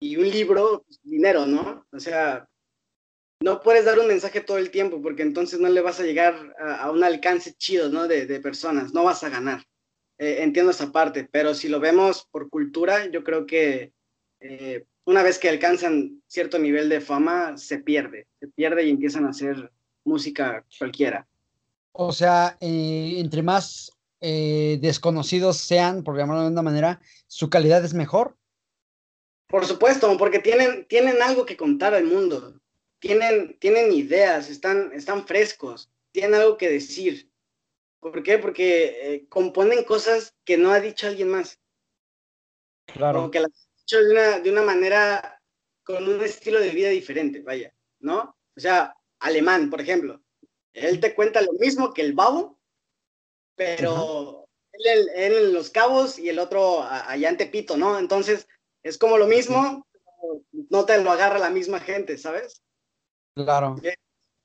y 0.00 0.16
un 0.16 0.28
libro, 0.28 0.84
pues, 0.86 1.00
dinero, 1.02 1.46
¿no? 1.46 1.86
O 1.92 2.00
sea, 2.00 2.48
no 3.40 3.60
puedes 3.60 3.84
dar 3.84 3.98
un 3.98 4.08
mensaje 4.08 4.40
todo 4.40 4.58
el 4.58 4.70
tiempo 4.70 5.00
porque 5.00 5.22
entonces 5.22 5.60
no 5.60 5.68
le 5.68 5.80
vas 5.80 6.00
a 6.00 6.04
llegar 6.04 6.54
a, 6.58 6.90
un 6.90 7.04
alcance 7.04 7.54
chido, 7.54 7.88
¿no? 7.88 8.08
De, 8.08 8.40
personas, 8.40 8.92
no 8.92 9.04
vas 9.04 9.22
a 9.24 9.28
ganar. 9.28 9.64
Eh, 10.18 10.38
entiendo 10.42 10.72
esa 10.72 10.90
parte, 10.90 11.28
pero 11.30 11.54
si 11.54 11.68
lo 11.68 11.78
vemos 11.78 12.26
por 12.30 12.50
cultura, 12.50 13.06
yo 13.06 13.22
creo 13.22 13.46
que 13.46 13.92
eh, 14.40 14.84
una 15.04 15.22
vez 15.22 15.38
que 15.38 15.48
alcanzan 15.48 16.22
cierto 16.26 16.58
nivel 16.58 16.88
de 16.88 17.00
fama, 17.00 17.56
se 17.56 17.78
pierde, 17.78 18.26
se 18.40 18.48
pierde 18.48 18.84
y 18.84 18.90
empiezan 18.90 19.26
a 19.26 19.30
hacer 19.30 19.70
música 20.04 20.64
cualquiera. 20.78 21.26
O 21.92 22.12
sea, 22.12 22.56
eh, 22.60 23.14
entre 23.18 23.42
más 23.42 23.92
desconocidos 24.20 25.58
sean, 25.58 26.02
por 26.02 26.16
llamarlo 26.16 26.42
de 26.42 26.50
una 26.50 26.62
manera, 26.62 27.00
su 27.28 27.48
calidad 27.50 27.84
es 27.84 27.94
mejor. 27.94 28.36
Por 29.48 29.64
supuesto, 29.64 30.14
porque 30.18 30.40
tienen, 30.40 30.84
tienen 30.86 31.22
algo 31.22 31.46
que 31.46 31.56
contar 31.56 31.94
al 31.94 32.04
mundo, 32.04 32.60
tienen, 32.98 33.58
tienen 33.58 33.92
ideas, 33.92 34.50
están, 34.50 34.92
están 34.92 35.26
frescos, 35.26 35.90
tienen 36.12 36.34
algo 36.34 36.58
que 36.58 36.68
decir. 36.68 37.30
¿Por 38.00 38.22
qué? 38.22 38.38
Porque 38.38 39.14
eh, 39.14 39.26
componen 39.28 39.84
cosas 39.84 40.34
que 40.44 40.58
no 40.58 40.70
ha 40.70 40.80
dicho 40.80 41.06
alguien 41.06 41.30
más. 41.30 41.58
Claro. 42.86 43.20
Como 43.20 43.30
que 43.30 43.40
las 43.40 43.50
ha 43.50 43.80
dicho 43.80 44.04
de 44.04 44.10
una, 44.10 44.40
de 44.40 44.50
una 44.50 44.62
manera, 44.62 45.42
con 45.82 46.06
un 46.06 46.22
estilo 46.22 46.60
de 46.60 46.70
vida 46.70 46.90
diferente, 46.90 47.40
vaya, 47.40 47.74
¿no? 48.00 48.36
O 48.54 48.60
sea, 48.60 48.94
alemán, 49.20 49.70
por 49.70 49.80
ejemplo. 49.80 50.22
Él 50.72 51.00
te 51.00 51.14
cuenta 51.14 51.40
lo 51.40 51.52
mismo 51.54 51.92
que 51.92 52.02
el 52.02 52.12
babo, 52.12 52.58
pero 53.56 54.48
él, 54.72 55.08
él, 55.14 55.32
en 55.34 55.52
Los 55.52 55.70
Cabos 55.70 56.18
y 56.18 56.28
el 56.28 56.38
otro 56.38 56.82
allá 56.82 57.28
en 57.28 57.36
Tepito, 57.36 57.76
¿no? 57.76 57.98
Entonces, 57.98 58.46
es 58.82 58.98
como 58.98 59.18
lo 59.18 59.26
mismo, 59.26 59.86
no 60.70 60.84
te 60.84 61.02
lo 61.02 61.10
agarra 61.10 61.38
la 61.38 61.50
misma 61.50 61.80
gente, 61.80 62.16
¿sabes? 62.18 62.62
Claro. 63.34 63.76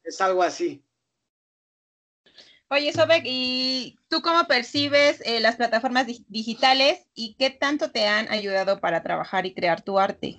Es, 0.04 0.22
algo 0.22 0.44
así. 0.44 0.84
Oye, 2.70 2.92
Sobek, 2.92 3.24
¿y 3.26 3.98
tú 4.10 4.22
cómo 4.22 4.46
percibes 4.48 5.22
eh, 5.26 5.40
las 5.40 5.56
plataformas 5.56 6.08
digitales 6.28 7.06
y 7.14 7.36
qué 7.36 7.52
tanto 7.52 7.92
te 7.92 8.08
han 8.08 8.30
ayudado 8.30 8.80
para 8.80 9.04
trabajar 9.04 9.46
y 9.46 9.54
crear 9.54 9.82
tu 9.84 10.00
arte? 10.00 10.38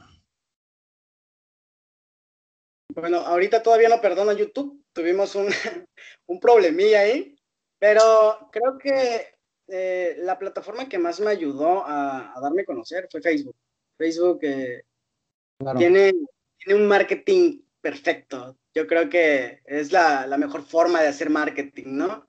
Bueno, 2.94 3.18
ahorita 3.18 3.62
todavía 3.62 3.88
no 3.88 4.00
perdono 4.00 4.33
YouTube, 4.33 4.85
tuvimos 4.92 5.35
un, 5.35 5.48
un 6.26 6.40
problemilla 6.40 7.00
ahí, 7.00 7.37
pero 7.78 8.48
creo 8.52 8.78
que 8.78 9.35
eh, 9.68 10.14
la 10.18 10.38
plataforma 10.38 10.88
que 10.88 10.98
más 10.98 11.20
me 11.20 11.30
ayudó 11.30 11.85
a, 11.85 12.37
a 12.37 12.40
darme 12.40 12.62
a 12.62 12.66
conocer 12.66 13.09
fue 13.11 13.20
Facebook. 13.20 13.57
Facebook 13.96 14.38
eh, 14.42 14.85
tiene, 15.76 16.12
tiene 16.59 16.80
un 16.80 16.87
marketing 16.87 17.62
perfecto. 17.80 18.57
Yo 18.74 18.87
creo 18.87 19.09
que 19.09 19.61
es 19.64 19.92
la, 19.92 20.26
la 20.26 20.38
mejor 20.38 20.62
forma 20.62 21.00
de 21.02 21.09
hacer 21.09 21.30
marketing, 21.30 21.96
¿no? 21.96 22.28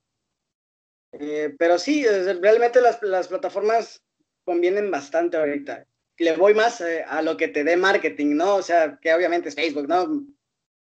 Eh, 1.13 1.55
pero 1.57 1.79
sí, 1.79 2.05
realmente 2.05 2.81
las, 2.81 3.01
las, 3.01 3.27
plataformas 3.29 4.03
convienen 4.43 4.91
bastante 4.91 5.37
ahorita. 5.37 5.85
Le 6.17 6.35
voy 6.35 6.53
más 6.53 6.81
eh, 6.81 7.03
a 7.07 7.21
lo 7.21 7.37
que 7.37 7.47
te 7.47 7.63
dé 7.63 7.77
marketing, 7.77 8.35
¿no? 8.35 8.55
O 8.55 8.61
sea, 8.61 8.99
que 9.01 9.13
obviamente 9.13 9.49
es 9.49 9.55
Facebook, 9.55 9.87
¿no? 9.87 10.25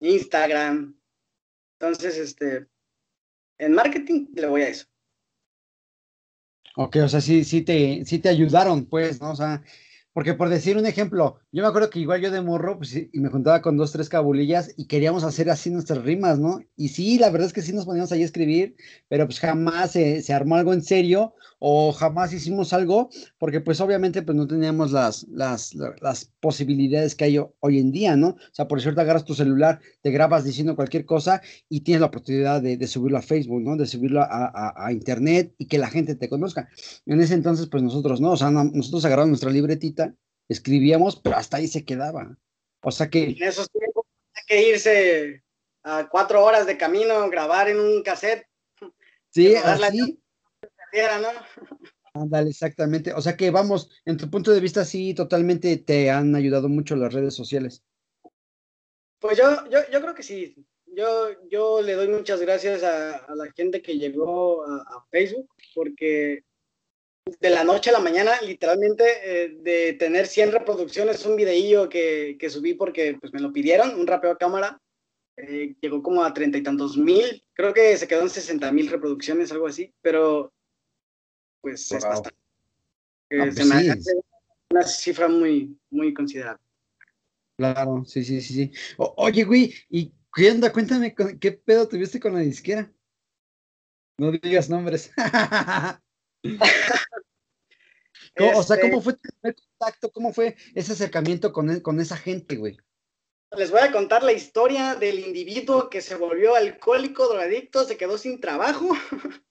Instagram. 0.02 1.00
Entonces, 1.80 2.18
este, 2.18 2.68
en 3.58 3.74
marketing 3.74 4.28
le 4.36 4.48
voy 4.48 4.62
a 4.64 4.70
eso. 4.70 4.88
Ok, 6.76 6.98
o 7.04 7.08
sea, 7.08 7.22
sí, 7.22 7.44
sí 7.44 7.62
te, 7.62 8.04
sí 8.06 8.20
te 8.20 8.30
ayudaron, 8.30 8.86
pues, 8.86 9.22
¿no? 9.22 9.32
O 9.32 9.36
sea, 9.36 9.64
porque 10.14 10.34
por 10.34 10.50
decir 10.50 10.78
un 10.78 10.86
ejemplo, 10.86 11.40
yo 11.52 11.64
me 11.64 11.70
acuerdo 11.70 11.90
que 11.90 12.00
igual 12.00 12.22
yo 12.22 12.32
de 12.32 12.42
morro, 12.42 12.78
pues 12.78 12.96
y 12.96 13.20
me 13.20 13.30
juntaba 13.30 13.62
con 13.62 13.78
dos, 13.78 13.92
tres 13.92 14.10
cabulillas 14.10 14.74
y 14.76 14.88
queríamos 14.88 15.24
hacer 15.24 15.50
así 15.50 15.70
nuestras 15.70 16.04
rimas, 16.04 16.38
¿no? 16.38 16.60
Y 16.76 16.90
sí, 16.90 17.18
la 17.18 17.30
verdad 17.30 17.48
es 17.48 17.54
que 17.54 17.62
sí 17.62 17.72
nos 17.72 17.86
poníamos 17.86 18.12
ahí 18.12 18.22
a 18.22 18.26
escribir, 18.26 18.76
pero 19.08 19.26
pues 19.26 19.40
jamás 19.40 19.92
se, 19.92 20.34
armó 20.34 20.56
algo 20.56 20.74
en 20.74 20.84
serio 20.84 21.34
o 21.60 21.92
jamás 21.94 22.34
hicimos 22.34 22.74
algo, 22.74 23.10
porque 23.38 23.62
pues 23.62 23.80
obviamente 23.80 24.22
pues 24.22 24.36
no 24.36 24.48
teníamos 24.48 24.92
las, 24.92 25.28
las, 25.30 25.76
las 25.76 26.26
posibilidades 26.40 27.16
que 27.16 27.26
hay 27.26 27.38
hoy 27.60 27.80
en 27.80 27.92
día, 27.92 28.16
¿no? 28.16 28.30
O 28.30 28.54
sea, 28.54 28.68
por 28.68 28.82
cierto, 28.82 29.00
agarras 29.02 29.26
tu 29.26 29.36
celular, 29.36 29.80
te 30.02 30.12
grabas 30.12 30.44
diciendo 30.44 30.76
cualquier 30.76 31.06
cosa 31.06 31.42
y 31.70 31.82
tienes 31.82 32.02
la 32.02 32.08
oportunidad 32.08 32.62
de, 32.62 32.88
subirlo 32.88 33.20
a 33.20 33.22
Facebook, 33.22 33.62
¿no? 33.62 33.78
De 33.78 33.86
subirlo 33.86 34.22
a, 34.22 34.74
a, 34.76 34.92
Internet 34.92 35.54
y 35.58 35.68
que 35.68 35.78
la 35.78 35.88
gente 35.88 36.16
te 36.16 36.28
conozca. 36.28 36.68
En 37.06 37.22
ese 37.22 37.36
entonces, 37.36 37.68
pues 37.68 37.84
nosotros 37.84 38.20
no, 38.20 38.32
o 38.32 38.38
sea, 38.38 38.50
no, 38.50 38.64
nosotros 38.64 39.06
agarramos 39.06 39.30
nuestra 39.30 39.52
libretita 39.52 40.01
escribíamos, 40.52 41.16
pero 41.16 41.38
hasta 41.38 41.58
ahí 41.58 41.68
se 41.68 41.86
quedaba. 41.86 42.38
O 42.82 42.92
sea 42.92 43.10
que... 43.10 43.24
En 43.24 43.44
esos 43.44 43.70
tiempos 43.70 44.06
hay 44.36 44.44
que 44.48 44.70
irse 44.70 45.44
a 45.84 46.08
cuatro 46.10 46.44
horas 46.44 46.66
de 46.66 46.78
camino, 46.78 47.30
grabar 47.30 47.70
en 47.70 47.80
un 47.80 48.04
cassette. 48.04 48.46
Sí, 49.30 49.56
así. 49.56 50.20
¿no? 51.22 51.30
Ándale, 52.14 52.50
exactamente. 52.50 53.14
O 53.14 53.22
sea 53.22 53.38
que 53.38 53.50
vamos, 53.52 53.90
en 54.06 54.18
tu 54.18 54.30
punto 54.30 54.52
de 54.52 54.60
vista, 54.60 54.84
sí, 54.84 55.14
totalmente 55.14 55.78
te 55.78 56.12
han 56.12 56.36
ayudado 56.36 56.68
mucho 56.68 56.96
las 56.96 57.14
redes 57.14 57.34
sociales. 57.34 57.84
Pues 59.20 59.38
yo, 59.38 59.70
yo, 59.70 59.80
yo 59.92 60.02
creo 60.02 60.16
que 60.16 60.24
sí. 60.24 60.56
Yo, 60.94 61.30
yo 61.50 61.82
le 61.82 61.94
doy 61.94 62.10
muchas 62.10 62.42
gracias 62.42 62.84
a, 62.84 63.34
la 63.34 63.52
gente 63.56 63.82
que 63.82 63.98
llegó 63.98 64.66
a, 64.66 65.06
Facebook, 65.10 65.50
porque 65.74 66.44
de 67.26 67.50
la 67.50 67.64
noche 67.64 67.90
a 67.90 67.94
la 67.94 68.00
mañana, 68.00 68.42
literalmente, 68.42 69.04
eh, 69.24 69.58
de 69.62 69.94
tener 69.94 70.28
100 70.28 70.52
reproducciones, 70.52 71.26
un 71.26 71.36
videillo 71.36 71.88
que, 71.88 72.38
que, 72.40 72.50
subí 72.50 72.74
porque 72.74 73.18
pues, 73.20 73.34
me 73.34 73.40
lo 73.40 73.54
pidieron, 73.54 74.00
un 74.00 74.08
rapeo 74.08 74.32
a 74.32 74.38
cámara, 74.38 74.82
eh, 75.38 75.76
llegó 75.82 76.02
como 76.02 76.24
a 76.24 76.34
treinta 76.34 76.58
y 76.58 76.64
tantos 76.64 76.98
mil, 76.98 77.44
creo 77.54 77.74
que 77.74 77.96
se 77.98 78.08
quedó 78.08 78.22
en 78.22 78.30
60 78.30 78.72
mil 78.72 78.90
reproducciones, 78.90 79.52
algo 79.52 79.68
así, 79.68 79.94
pero 80.02 80.52
pues 81.62 81.92
es 81.92 82.04
bastante. 82.04 82.38
Eh, 83.30 83.40
ah, 83.40 83.52
se 83.52 83.56
pues 83.56 83.68
me 83.68 83.76
hace 83.76 84.12
una 84.72 84.84
cifra 84.84 85.28
muy, 85.28 85.78
muy 85.90 86.14
considerable. 86.14 86.64
Claro, 87.58 88.04
sí, 88.06 88.24
sí, 88.24 88.42
sí, 88.42 88.54
sí. 88.54 88.72
oye, 88.98 89.44
güey, 89.44 89.74
¿y 89.90 90.12
qué 90.34 90.52
onda? 90.52 90.74
Cuéntame, 90.74 91.14
¿qué 91.40 91.52
pedo 91.52 91.88
tuviste 91.88 92.20
con 92.20 92.34
la 92.34 92.40
disquera? 92.40 92.92
No 94.18 94.32
digas 94.32 94.70
nombres. 94.70 95.12
O 98.56 98.64
sea, 98.64 98.80
¿cómo 98.80 99.00
este 99.00 99.04
fue 99.04 99.14
tu 99.14 99.30
primer 99.42 99.56
contacto? 99.56 100.12
¿Cómo 100.12 100.34
fue 100.34 100.56
ese 100.74 100.94
acercamiento 100.94 101.52
con, 101.52 101.70
e, 101.70 101.82
con 101.82 102.00
esa 102.00 102.16
gente, 102.16 102.56
güey? 102.56 102.78
Les 103.58 103.70
voy 103.70 103.82
a 103.82 103.92
contar 103.92 104.24
la 104.24 104.32
historia 104.32 104.96
del 104.96 105.20
individuo 105.20 105.90
que 105.90 106.02
se 106.02 106.16
volvió 106.16 106.56
alcohólico, 106.56 107.28
drogadicto, 107.28 107.84
se 107.84 107.98
quedó 107.98 108.18
sin 108.18 108.40
trabajo 108.40 108.90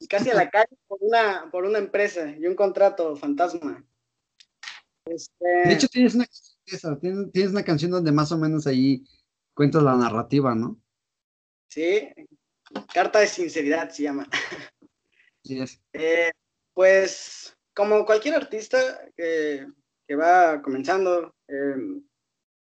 y 0.00 0.08
casi 0.08 0.30
a 0.30 0.34
la 0.34 0.50
calle 0.50 0.76
por 0.88 0.98
una, 1.00 1.48
por 1.50 1.64
una 1.64 1.78
empresa 1.78 2.28
y 2.36 2.46
un 2.46 2.56
contrato 2.56 3.14
fantasma. 3.16 3.86
Este... 5.04 5.46
De 5.64 5.72
hecho, 5.72 5.86
tienes 5.86 6.16
una, 6.16 6.26
tienes, 7.00 7.32
tienes 7.32 7.52
una 7.52 7.64
canción 7.64 7.92
donde 7.92 8.10
más 8.10 8.32
o 8.32 8.38
menos 8.38 8.66
ahí 8.66 9.04
cuentas 9.54 9.84
la 9.84 9.94
narrativa, 9.94 10.54
¿no? 10.54 10.80
Sí, 11.68 12.08
Carta 12.92 13.20
de 13.20 13.28
Sinceridad 13.28 13.90
se 13.90 14.02
llama. 14.02 14.28
Sí, 15.46 15.60
es. 15.60 15.80
Eh, 15.92 16.32
pues 16.74 17.56
como 17.72 18.04
cualquier 18.04 18.34
artista 18.34 19.08
que, 19.16 19.66
va 20.16 20.60
comenzando, 20.60 21.34
em, 21.46 22.02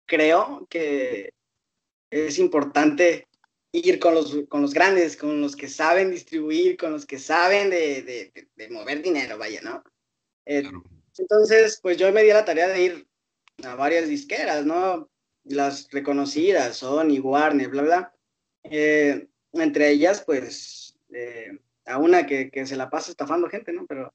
creo 0.06 0.66
que 0.70 1.32
es 2.11 2.38
importante 2.38 3.28
ir 3.72 3.98
con 3.98 4.14
los, 4.14 4.37
con 4.48 4.62
los 4.62 4.72
grandes, 4.72 5.16
con 5.16 5.40
los 5.40 5.56
que 5.56 5.68
saben 5.68 6.11
distribuir, 6.11 6.76
con 6.76 6.92
los 6.92 7.04
que 7.04 7.18
saben 7.18 7.70
de, 7.70 8.32
mover 8.70 9.02
dinero, 9.02 9.38
vaya, 9.38 9.61
¿no? 9.62 9.82
Eh, 10.46 10.62
entonces, 11.18 11.78
pues 11.82 11.96
yo 11.98 12.11
me 12.12 12.22
di 12.22 12.28
la 12.28 12.44
tarea 12.44 12.68
de 12.68 12.82
ir 12.82 13.08
a 13.64 13.74
varias 13.74 14.08
disqueras, 14.08 14.64
¿no? 14.64 15.11
Las 15.44 15.90
reconocidas, 15.90 16.76
Sony, 16.76 17.18
Warner, 17.20 17.68
bla, 17.68 17.82
bla. 17.82 18.14
Eh, 18.64 19.28
entre 19.52 19.90
ellas, 19.90 20.22
pues, 20.24 20.96
eh, 21.12 21.58
a 21.86 21.98
una 21.98 22.26
que, 22.26 22.50
que, 22.50 22.66
se 22.66 22.76
la 22.76 22.90
pasa 22.90 23.10
estafando 23.10 23.48
gente, 23.48 23.72
¿no? 23.72 23.86
Pero 23.86 24.12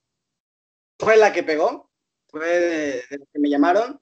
fue 0.99 1.17
la 1.17 1.33
que 1.33 1.43
pegó, 1.43 1.89
fue 2.29 2.45
de, 2.47 3.03
de 3.09 3.27
que 3.31 3.39
me 3.39 3.49
llamaron 3.49 3.99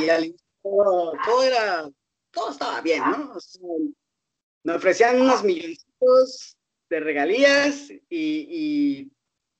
y 0.00 0.08
al 0.08 0.34
todo, 0.62 1.12
todo, 1.24 1.42
era, 1.42 1.88
todo 2.30 2.50
estaba 2.50 2.80
bien, 2.80 3.02
¿no? 3.10 3.34
me 4.64 4.74
ofrecían 4.74 5.20
unos 5.20 5.42
milloncitos 5.44 6.56
de 6.90 7.00
regalías 7.00 7.90
y, 7.90 7.98
y, 8.10 9.12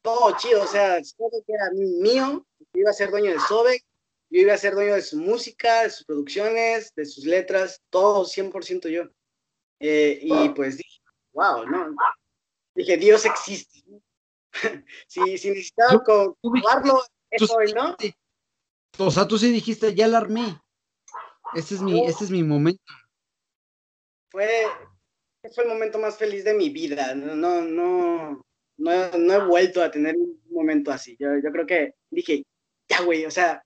todo 0.02 0.36
chido, 0.36 0.62
o 0.62 0.66
sea, 0.66 1.00
todo 1.16 1.42
era 1.46 1.70
mío, 1.72 2.46
yo 2.58 2.80
iba 2.80 2.90
a 2.90 2.94
ser 2.94 3.10
dueño 3.10 3.32
de 3.32 3.40
Sobek, 3.40 3.82
yo 4.30 4.40
iba 4.40 4.54
a 4.54 4.58
ser 4.58 4.74
dueño 4.74 4.94
de 4.94 5.02
su 5.02 5.18
música, 5.18 5.82
de 5.82 5.90
sus 5.90 6.04
producciones, 6.04 6.94
de 6.94 7.04
sus 7.04 7.24
letras, 7.24 7.82
todo 7.90 8.24
100% 8.24 8.88
yo. 8.88 9.04
Eh, 9.80 10.18
y 10.22 10.48
pues 10.50 10.76
dije, 10.76 11.00
wow, 11.32 11.66
¿no? 11.66 11.94
Dije, 12.78 12.96
Dios 12.96 13.24
existe. 13.24 13.82
si, 15.08 15.36
si 15.36 15.50
necesitaba 15.50 16.00
comprobarlo, 16.04 17.02
eso 17.28 17.56
¿no? 17.74 17.96
O 18.98 19.10
sea, 19.10 19.26
tú 19.26 19.36
sí 19.36 19.50
dijiste, 19.50 19.96
ya 19.96 20.06
la 20.06 20.18
armé. 20.18 20.60
Este 21.56 21.74
es 21.74 21.82
mi, 21.82 22.06
este 22.06 22.22
es 22.24 22.30
mi 22.30 22.44
momento. 22.44 22.80
Fue, 24.30 24.48
fue 25.52 25.64
el 25.64 25.70
momento 25.70 25.98
más 25.98 26.18
feliz 26.18 26.44
de 26.44 26.54
mi 26.54 26.70
vida. 26.70 27.16
No, 27.16 27.34
no, 27.34 28.44
no, 28.76 29.18
no, 29.18 29.34
he 29.34 29.44
vuelto 29.44 29.82
a 29.82 29.90
tener 29.90 30.14
un 30.14 30.40
momento 30.48 30.92
así. 30.92 31.16
Yo, 31.18 31.30
yo 31.42 31.50
creo 31.50 31.66
que 31.66 31.94
dije, 32.10 32.44
ya, 32.88 33.02
güey, 33.02 33.26
o 33.26 33.30
sea, 33.32 33.60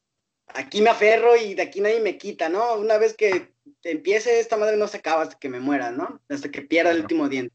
aquí 0.47 0.81
me 0.81 0.89
aferro 0.89 1.37
y 1.37 1.53
de 1.53 1.63
aquí 1.63 1.83
nadie 1.83 2.01
me 2.01 2.17
quita, 2.17 2.49
¿no? 2.49 2.77
Una 2.77 2.97
vez 2.97 3.15
que 3.15 3.53
empiece 3.83 4.41
esta 4.41 4.57
madre 4.57 4.79
no 4.79 4.89
se 4.89 4.97
acaba 4.97 5.23
hasta 5.23 5.39
que 5.39 5.51
me 5.51 5.61
muera, 5.61 5.91
¿no? 5.91 6.23
Hasta 6.31 6.51
que 6.51 6.63
pierda 6.63 6.93
el 6.93 7.03
último 7.03 7.29
diente. 7.29 7.55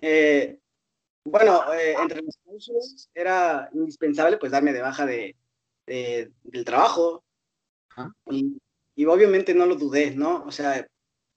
Eh, 0.00 0.58
bueno, 1.24 1.72
eh, 1.74 1.94
entre 2.00 2.22
los 2.22 2.36
cláusulas 2.42 3.10
era 3.14 3.68
indispensable 3.72 4.38
pues 4.38 4.52
darme 4.52 4.72
de 4.72 4.82
baja 4.82 5.06
de, 5.06 5.36
del 5.86 6.64
trabajo. 6.64 7.24
Y, 8.30 8.58
y, 8.94 9.04
obviamente 9.06 9.52
no 9.52 9.66
lo 9.66 9.74
dudé, 9.74 10.12
¿no? 10.12 10.44
O 10.44 10.50
sea, 10.50 10.86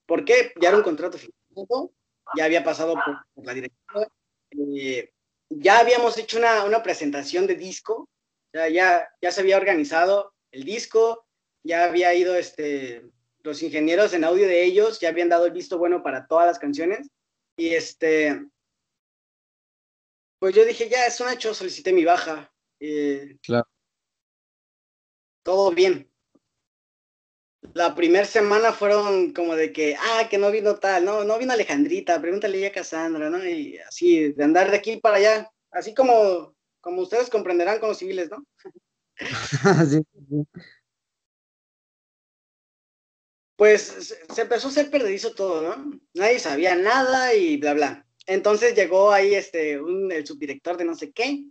¿por 0.06 0.24
qué? 0.24 0.52
Ya 0.60 0.68
era 0.68 0.78
un 0.78 0.84
contrato 0.84 1.18
firmado, 1.18 1.92
ya 2.36 2.44
había 2.44 2.64
pasado 2.64 2.94
por, 2.94 3.44
la 3.44 3.52
directiva, 3.52 4.08
eh, 4.50 5.10
ya 5.50 5.80
habíamos 5.80 6.16
hecho 6.16 6.38
una, 6.38 6.64
una, 6.64 6.82
presentación 6.82 7.46
de 7.46 7.56
disco, 7.56 8.08
sea, 8.54 8.68
ya, 8.68 9.08
ya 9.20 9.30
se 9.30 9.40
había 9.40 9.56
organizado 9.56 10.32
el 10.52 10.64
disco, 10.64 11.26
ya 11.64 11.84
había 11.84 12.14
ido 12.14 12.36
este, 12.36 13.04
los 13.42 13.62
ingenieros 13.62 14.14
en 14.14 14.24
audio 14.24 14.46
de 14.46 14.64
ellos, 14.64 15.00
ya 15.00 15.08
habían 15.08 15.28
dado 15.28 15.46
el 15.46 15.52
visto 15.52 15.76
bueno 15.76 16.02
para 16.02 16.26
todas 16.26 16.46
las 16.46 16.58
canciones, 16.58 17.10
y 17.56 17.74
este, 17.74 18.46
pues 20.44 20.54
yo 20.54 20.66
dije, 20.66 20.90
ya 20.90 21.06
es 21.06 21.18
un 21.22 21.30
hecho, 21.30 21.54
solicité 21.54 21.90
mi 21.90 22.04
baja. 22.04 22.52
Eh, 22.78 23.38
claro. 23.40 23.66
Todo 25.42 25.70
bien. 25.70 26.12
La 27.72 27.94
primera 27.94 28.26
semana 28.26 28.70
fueron 28.74 29.32
como 29.32 29.56
de 29.56 29.72
que, 29.72 29.96
ah, 29.98 30.28
que 30.28 30.36
no 30.36 30.50
vino 30.50 30.74
tal, 30.74 31.06
no, 31.06 31.24
no 31.24 31.38
vino 31.38 31.54
Alejandrita, 31.54 32.20
pregúntale 32.20 32.66
a 32.66 32.72
Cassandra, 32.72 33.30
¿no? 33.30 33.42
Y 33.42 33.78
así, 33.78 34.34
de 34.34 34.44
andar 34.44 34.70
de 34.70 34.76
aquí 34.76 34.98
para 34.98 35.16
allá, 35.16 35.50
así 35.70 35.94
como, 35.94 36.54
como 36.82 37.00
ustedes 37.00 37.30
comprenderán 37.30 37.80
con 37.80 37.88
los 37.88 37.96
civiles, 37.96 38.28
¿no? 38.30 38.44
sí, 39.88 40.02
Pues 43.56 44.14
se 44.28 44.42
empezó 44.42 44.66
a 44.66 44.70
hacer 44.72 44.90
perdedizo 44.90 45.34
todo, 45.34 45.62
¿no? 45.62 46.00
Nadie 46.12 46.38
sabía 46.38 46.76
nada 46.76 47.32
y 47.32 47.56
bla, 47.56 47.72
bla. 47.72 48.03
Entonces 48.26 48.74
llegó 48.74 49.12
ahí 49.12 49.34
este, 49.34 49.74
el 49.74 50.26
subdirector 50.26 50.76
de 50.76 50.84
no 50.84 50.94
sé 50.94 51.12
qué 51.12 51.44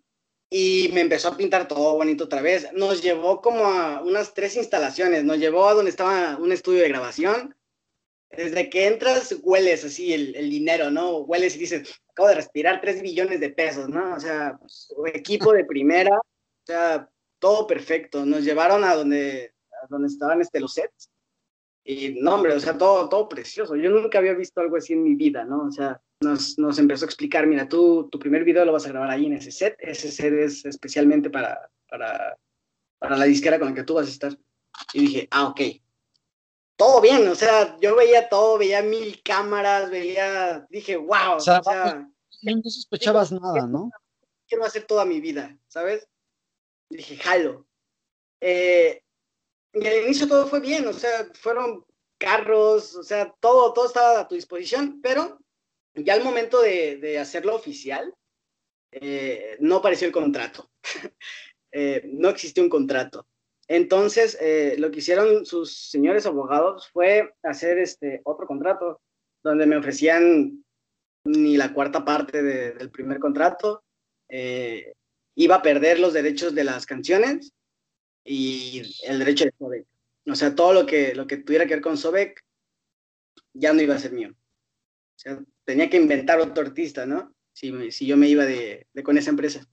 y 0.55 0.91
me 0.93 1.01
empezó 1.01 1.29
a 1.29 1.35
pintar 1.35 1.67
todo 1.67 1.95
bonito 1.95 2.25
otra 2.25 2.43
vez. 2.43 2.71
Nos 2.73 3.01
llevó 3.01 3.41
como 3.41 3.65
a 3.65 4.03
unas 4.03 4.35
tres 4.35 4.55
instalaciones, 4.55 5.23
nos 5.23 5.39
llevó 5.39 5.67
a 5.67 5.73
donde 5.73 5.89
estaba 5.89 6.37
un 6.37 6.51
estudio 6.51 6.83
de 6.83 6.89
grabación. 6.89 7.55
Desde 8.29 8.69
que 8.69 8.85
entras, 8.85 9.35
hueles 9.41 9.83
así 9.83 10.13
el, 10.13 10.49
dinero, 10.51 10.91
¿no? 10.91 11.21
Hueles 11.21 11.55
y 11.55 11.59
dices, 11.59 11.99
acabo 12.09 12.29
de 12.29 12.35
respirar 12.35 12.81
tres 12.81 13.01
billones 13.01 13.39
de 13.39 13.49
pesos, 13.49 13.89
¿no? 13.89 14.13
O 14.13 14.19
sea, 14.19 14.55
pues, 14.59 14.93
equipo 15.13 15.53
de 15.53 15.65
primera, 15.65 16.17
o 16.17 16.65
sea, 16.67 17.09
todo 17.39 17.65
perfecto. 17.65 18.23
Nos 18.23 18.43
llevaron 18.43 18.83
a 18.83 18.95
donde, 18.95 19.55
donde 19.89 20.07
estaban 20.07 20.39
este, 20.39 20.59
los 20.59 20.73
sets. 20.75 21.09
Y 21.83 22.19
no, 22.21 22.35
hombre, 22.35 22.53
o 22.53 22.59
sea, 22.59 22.77
todo, 22.77 23.09
todo 23.09 23.27
precioso. 23.27 23.75
Yo 23.75 23.89
nunca 23.89 24.19
había 24.19 24.33
visto 24.33 24.61
algo 24.61 24.77
así 24.77 24.93
en 24.93 25.03
mi 25.03 25.15
vida, 25.15 25.45
¿no? 25.45 25.65
O 25.65 25.71
sea, 25.71 25.99
nos, 26.23 26.57
nos, 26.57 26.79
empezó 26.79 27.05
a 27.05 27.07
explicar, 27.07 27.45
mira, 27.45 27.67
tú 27.67 28.09
tu 28.11 28.19
primer 28.19 28.43
video 28.43 28.65
lo 28.65 28.73
vas 28.73 28.85
a 28.85 28.89
grabar 28.89 29.09
ahí 29.09 29.25
en 29.25 29.33
ese 29.33 29.51
set, 29.51 29.75
ese 29.79 30.11
set 30.11 30.33
es 30.33 30.65
especialmente 30.65 31.29
para, 31.29 31.69
para, 31.89 32.37
para 32.97 33.17
la 33.17 33.25
disquera 33.25 33.59
con 33.59 33.69
la 33.69 33.75
que 33.75 33.83
tú 33.83 33.95
vas 33.95 34.07
a 34.07 34.11
estar. 34.11 34.37
Y 34.93 35.01
dije, 35.01 35.27
ah, 35.31 35.47
ok. 35.47 35.61
Todo 36.75 37.01
bien, 37.01 37.27
o 37.27 37.35
sea, 37.35 37.77
yo 37.79 37.95
veía 37.95 38.27
todo, 38.29 38.57
veía 38.57 38.81
mil 38.81 39.21
cámaras, 39.23 39.91
veía, 39.91 40.65
dije, 40.69 40.97
wow, 40.97 41.35
o 41.35 41.39
sea, 41.39 41.61
no 42.41 42.61
sospechabas 42.63 43.31
nada, 43.31 43.67
¿no? 43.67 43.91
Quiero 44.47 44.65
hacer 44.65 44.85
toda 44.85 45.05
mi 45.05 45.21
vida, 45.21 45.57
¿sabes? 45.67 46.07
dije, 46.89 47.17
jalo. 47.17 47.65
Eh, 48.41 49.01
y 49.73 49.87
al 49.87 50.03
inicio 50.03 50.27
todo 50.27 50.47
fue 50.47 50.59
bien, 50.59 50.87
o 50.87 50.93
sea, 50.93 51.27
fueron 51.33 51.85
carros, 52.17 52.95
o 52.95 53.03
sea, 53.03 53.33
todo, 53.39 53.73
todo 53.73 53.87
estaba 53.87 54.21
a 54.21 54.27
tu 54.27 54.35
disposición, 54.35 54.99
pero 55.01 55.39
ya 55.95 56.13
al 56.13 56.23
momento 56.23 56.61
de, 56.61 57.17
hacerlo 57.19 57.55
oficial, 57.55 58.13
eh, 58.91 59.57
no 59.59 59.77
apareció 59.77 60.07
el 60.07 60.13
contrato. 60.13 60.69
Eh, 61.75 62.03
no 62.05 62.29
existió 62.29 62.61
un 62.61 62.69
contrato. 62.69 63.25
Entonces, 63.67 64.37
eh, 64.39 64.75
lo 64.77 64.91
que 64.91 64.99
hicieron 64.99 65.43
sus 65.43 65.89
señores 65.89 66.27
abogados 66.27 66.87
fue 66.93 67.33
hacer 67.41 67.79
este 67.79 68.21
otro 68.25 68.45
contrato, 68.45 69.01
donde 69.41 69.65
me 69.65 69.77
ofrecían 69.77 70.63
ni 71.25 71.57
la 71.57 71.73
cuarta 71.73 72.05
parte 72.05 72.43
del 72.43 72.91
primer 72.91 73.17
contrato, 73.17 73.83
iba 74.29 75.55
a 75.55 75.61
perder 75.63 75.99
los 75.99 76.13
derechos 76.13 76.53
de 76.53 76.63
las 76.63 76.85
canciones 76.85 77.51
y 78.23 78.83
el 79.07 79.17
derecho 79.17 79.45
de 79.45 79.53
Sobek. 79.57 79.87
O 80.27 80.35
sea, 80.35 80.53
todo 80.53 80.73
lo 80.73 80.85
que, 80.85 81.15
lo 81.15 81.25
que 81.25 81.37
tuviera 81.37 81.65
que 81.65 81.73
ver 81.73 81.81
con 81.81 81.97
Sobek 81.97 82.39
ya 83.53 83.73
no 83.73 83.81
iba 83.81 83.95
a 83.95 83.99
ser 83.99 84.11
mío. 84.11 84.29
O 84.31 85.19
sea, 85.19 85.43
tenía 85.65 85.89
que 85.89 85.97
inventar 85.97 86.39
otro 86.39 86.63
artista, 86.63 87.05
¿no? 87.05 87.33
Si, 87.53 87.91
si 87.91 88.05
yo 88.05 88.17
me 88.17 88.27
iba 88.27 88.45
de, 88.45 88.87
con 89.03 89.17
esa 89.17 89.29
empresa. 89.29 89.67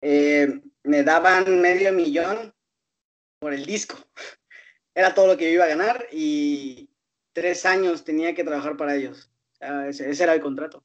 Eh, 0.00 0.60
me 0.82 1.02
daban 1.02 1.60
medio 1.60 1.92
millón 1.92 2.54
por 3.38 3.54
el 3.54 3.64
disco. 3.64 3.96
Era 4.94 5.14
todo 5.14 5.26
lo 5.26 5.36
que 5.36 5.44
yo 5.44 5.54
iba 5.54 5.64
a 5.64 5.68
ganar 5.68 6.06
y 6.12 6.88
tres 7.32 7.66
años 7.66 8.04
tenía 8.04 8.34
que 8.34 8.44
trabajar 8.44 8.76
para 8.76 8.94
ellos. 8.94 9.30
ese, 9.88 10.22
era 10.22 10.34
el 10.34 10.40
contrato. 10.40 10.84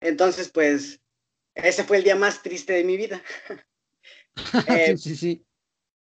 Entonces, 0.00 0.50
pues, 0.50 1.00
ese 1.54 1.82
fue 1.84 1.96
el 1.96 2.04
día 2.04 2.14
más 2.14 2.42
triste 2.42 2.72
de 2.72 2.84
mi 2.84 2.96
vida. 2.96 3.22
Eh, 4.66 4.96
sí, 4.96 5.14
sí. 5.14 5.44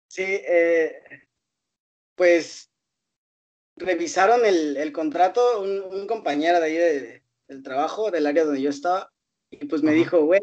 Sí, 0.08 0.24
eh, 0.24 1.28
pues 2.16 2.72
revisaron 3.78 4.46
el, 4.46 4.92
contrato 4.92 5.62
un, 5.62 6.08
compañero 6.08 6.60
de 6.60 6.66
ahí 6.66 7.22
del 7.48 7.64
trabajo, 7.64 8.12
del 8.12 8.26
área 8.26 8.46
donde 8.46 8.62
yo 8.62 8.70
estaba, 8.70 9.12
y 9.50 9.66
pues 9.66 9.84
me 9.84 9.94
dijo, 9.94 10.26
güey, 10.26 10.42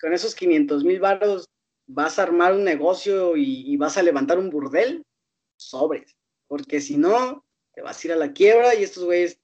con 0.00 0.12
esos 0.12 0.34
500 0.34 0.84
mil 0.84 1.00
baros 1.00 1.46
vas 1.86 2.18
a 2.18 2.22
armar 2.22 2.54
un 2.54 2.64
negocio 2.64 3.36
y, 3.36 3.76
vas 3.76 3.96
a 3.96 4.02
levantar 4.02 4.38
un 4.38 4.50
burdel, 4.50 5.02
sobres, 5.56 6.14
porque 6.46 6.80
si 6.80 6.96
no, 6.96 7.44
te 7.72 7.82
vas 7.82 8.02
a 8.02 8.06
ir 8.06 8.12
a 8.12 8.16
la 8.16 8.32
quiebra 8.32 8.74
y 8.74 8.82
estos 8.82 9.04
güeyes 9.04 9.38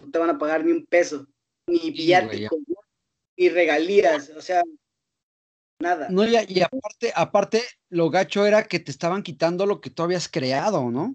no 0.00 0.10
te 0.10 0.18
van 0.18 0.30
a 0.30 0.38
pagar 0.38 0.64
ni 0.64 0.72
un 0.72 0.86
peso, 0.86 1.26
ni 1.66 1.90
viático, 1.90 2.56
ni 3.36 3.48
regalías, 3.48 4.30
o 4.30 4.40
sea, 4.40 4.62
nada. 5.80 6.08
No, 6.10 6.24
y, 6.24 6.36
y, 6.48 6.62
aparte, 6.62 7.12
aparte, 7.14 7.62
lo 7.88 8.10
gacho 8.10 8.46
era 8.46 8.64
que 8.64 8.80
te 8.80 8.90
estaban 8.90 9.22
quitando 9.22 9.66
lo 9.66 9.80
que 9.80 9.90
tú 9.90 10.02
habías 10.02 10.28
creado, 10.28 10.90
¿no? 10.90 11.14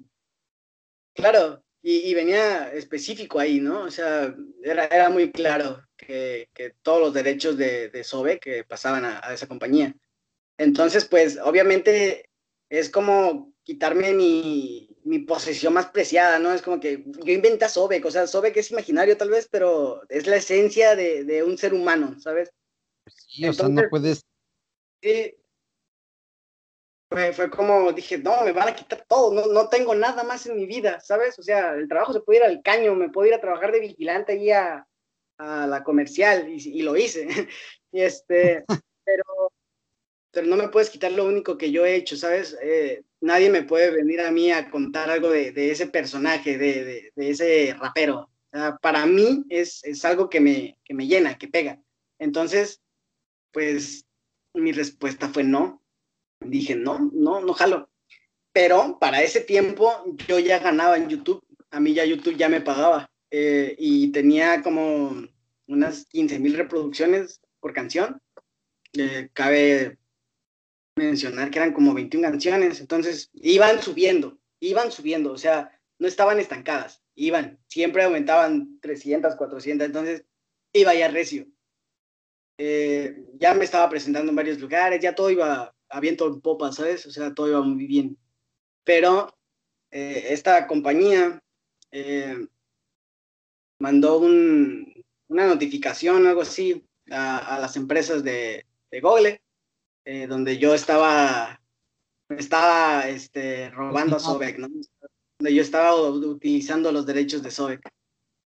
Claro, 1.13 1.64
y, 1.87 2.15
venía 2.15 2.73
específico 2.73 3.37
ahí, 3.37 3.59
¿no? 3.59 3.83
O 3.83 3.91
sea, 3.91 4.35
era, 4.63 4.85
era 4.85 5.11
muy 5.11 5.31
claro 5.31 5.85
que, 5.95 6.49
que, 6.51 6.73
todos 6.81 6.99
los 6.99 7.13
derechos 7.13 7.57
de, 7.57 7.89
de 7.89 8.03
Sobe 8.03 8.39
que 8.39 8.63
pasaban 8.63 9.05
a, 9.05 9.19
esa 9.31 9.47
compañía. 9.47 9.95
Entonces, 10.57 11.05
pues, 11.05 11.37
obviamente 11.37 12.31
es 12.69 12.89
como 12.89 13.53
quitarme 13.61 14.13
mi, 14.13 14.97
mi, 15.03 15.19
posesión 15.19 15.73
más 15.73 15.85
preciada, 15.91 16.39
¿no? 16.39 16.55
Es 16.55 16.63
como 16.63 16.79
que 16.79 17.03
yo 17.23 17.31
inventé 17.31 17.65
a 17.65 17.69
Sobek, 17.69 18.03
o 18.03 18.09
sea, 18.09 18.25
Sobek 18.25 18.57
es 18.57 18.71
imaginario 18.71 19.15
tal 19.15 19.29
vez, 19.29 19.47
pero 19.51 20.01
es 20.09 20.25
la 20.25 20.37
esencia 20.37 20.95
de, 20.95 21.23
de 21.23 21.43
un 21.43 21.55
ser 21.55 21.75
humano, 21.75 22.19
¿sabes? 22.19 22.51
Sí, 23.05 23.47
o 23.47 23.53
sea, 23.53 23.69
no 23.69 23.83
puedes... 23.91 24.25
Sí, 25.03 25.35
fue, 27.09 27.49
como 27.49 27.93
dije, 27.93 28.17
no, 28.17 28.43
me 28.43 28.51
van 28.51 28.69
a 28.69 28.75
quitar 28.75 29.05
todo, 29.07 29.33
no, 29.33 29.53
no 29.53 29.69
tengo 29.69 29.93
nada 29.95 30.23
más 30.23 30.45
en 30.47 30.55
mi 30.55 30.65
vida, 30.65 30.99
¿sabes? 30.99 31.37
O 31.39 31.43
sea, 31.43 31.73
el 31.73 31.87
trabajo 31.87 32.13
se 32.13 32.21
puede 32.21 32.39
ir 32.39 32.45
al 32.45 32.61
caño, 32.61 32.95
me 32.95 33.09
puedo 33.09 33.27
ir 33.27 33.33
a 33.33 33.41
trabajar 33.41 33.71
de 33.71 33.79
vigilante 33.79 34.33
ahí 34.33 34.51
a, 34.51 34.87
a 35.37 35.67
la 35.67 35.83
comercial 35.83 36.49
y, 36.49 36.81
lo 36.81 36.97
hice. 36.97 37.27
y 37.91 38.01
este, 38.01 38.65
pero, 39.05 39.23
pero 40.31 40.47
no 40.47 40.55
me 40.55 40.69
puedes 40.69 40.89
quitar 40.89 41.11
lo 41.11 41.25
único 41.25 41.57
que 41.57 41.71
yo 41.71 41.85
he 41.85 41.95
hecho, 41.95 42.17
¿sabes? 42.17 42.57
Eh, 42.61 43.03
nadie 43.21 43.49
me 43.49 43.63
puede 43.63 43.91
venir 43.91 44.21
a 44.21 44.31
mí 44.31 44.51
a 44.51 44.69
contar 44.69 45.09
algo 45.09 45.29
de, 45.29 45.51
de 45.51 45.71
ese 45.71 45.87
personaje, 45.87 46.57
de, 46.57 46.83
de, 46.83 47.11
de, 47.15 47.29
ese 47.29 47.75
rapero. 47.79 48.29
O 48.51 48.57
sea, 48.57 48.77
para 48.77 49.05
mí 49.05 49.43
es, 49.49 49.83
es 49.83 50.03
algo 50.05 50.29
que 50.29 50.39
me, 50.39 50.77
que 50.83 50.93
me 50.93 51.07
llena, 51.07 51.37
que 51.37 51.47
pega. 51.47 51.79
Entonces, 52.19 52.81
pues 53.51 54.05
mi 54.53 54.71
respuesta 54.71 55.29
fue 55.29 55.43
no 55.43 55.84
dije, 56.47 56.75
no, 56.75 57.11
no, 57.13 57.41
no 57.41 57.53
jalo. 57.53 57.89
Pero 58.53 58.97
para 58.99 59.21
ese 59.21 59.41
tiempo 59.41 59.91
yo 60.27 60.39
ya 60.39 60.59
ganaba 60.59 60.97
en 60.97 61.09
YouTube, 61.09 61.43
a 61.71 61.79
mí 61.79 61.93
ya 61.93 62.05
YouTube 62.05 62.37
ya 62.37 62.47
me 62.47 62.61
pagaba 62.61 63.09
eh, 63.29 63.75
y 63.77 64.11
tenía 64.11 64.61
como 64.61 65.27
unas 65.67 66.05
15 66.05 66.39
mil 66.39 66.55
reproducciones 66.55 67.41
por 67.59 67.73
canción. 67.73 68.21
Eh, 68.93 69.29
cabe 69.33 69.97
mencionar 70.95 71.51
que 71.51 71.59
eran 71.59 71.73
como 71.73 71.93
21 71.93 72.29
canciones, 72.29 72.79
entonces 72.79 73.29
iban 73.33 73.81
subiendo, 73.81 74.39
iban 74.61 74.91
subiendo, 74.91 75.33
o 75.33 75.37
sea, 75.37 75.77
no 75.99 76.07
estaban 76.07 76.39
estancadas, 76.39 77.03
iban, 77.15 77.59
siempre 77.67 78.03
aumentaban 78.03 78.79
300, 78.79 79.35
400, 79.35 79.87
entonces 79.87 80.25
iba 80.71 80.93
ya 80.93 81.09
recio. 81.09 81.47
Eh, 82.57 83.25
ya 83.33 83.53
me 83.53 83.65
estaba 83.65 83.89
presentando 83.89 84.29
en 84.29 84.35
varios 84.37 84.59
lugares, 84.59 85.01
ya 85.01 85.13
todo 85.13 85.29
iba 85.29 85.74
aviento 85.89 86.27
en 86.27 86.41
popa, 86.41 86.71
¿sabes? 86.71 87.05
O 87.05 87.11
sea, 87.11 87.33
todo 87.33 87.49
iba 87.49 87.61
muy 87.61 87.87
bien. 87.87 88.17
Pero 88.83 89.35
eh, 89.91 90.27
esta 90.29 90.67
compañía 90.67 91.41
eh, 91.91 92.47
mandó 93.79 94.19
una 94.19 95.47
notificación, 95.47 96.27
algo 96.27 96.41
así, 96.41 96.85
a, 97.11 97.59
las 97.59 97.75
empresas 97.75 98.23
de, 98.23 98.65
de 98.91 99.01
Google, 99.01 99.41
eh, 100.05 100.27
donde 100.27 100.57
yo 100.57 100.73
estaba, 100.73 101.61
estaba 102.29 103.07
este, 103.07 103.69
robando 103.71 104.17
a 104.17 104.19
Sobek, 104.19 104.57
¿no? 104.59 104.67
Donde 105.39 105.53
yo 105.53 105.61
estaba 105.61 105.95
utilizando 105.95 106.91
los 106.91 107.05
derechos 107.05 107.43
de 107.43 107.51
Sobek. 107.51 107.89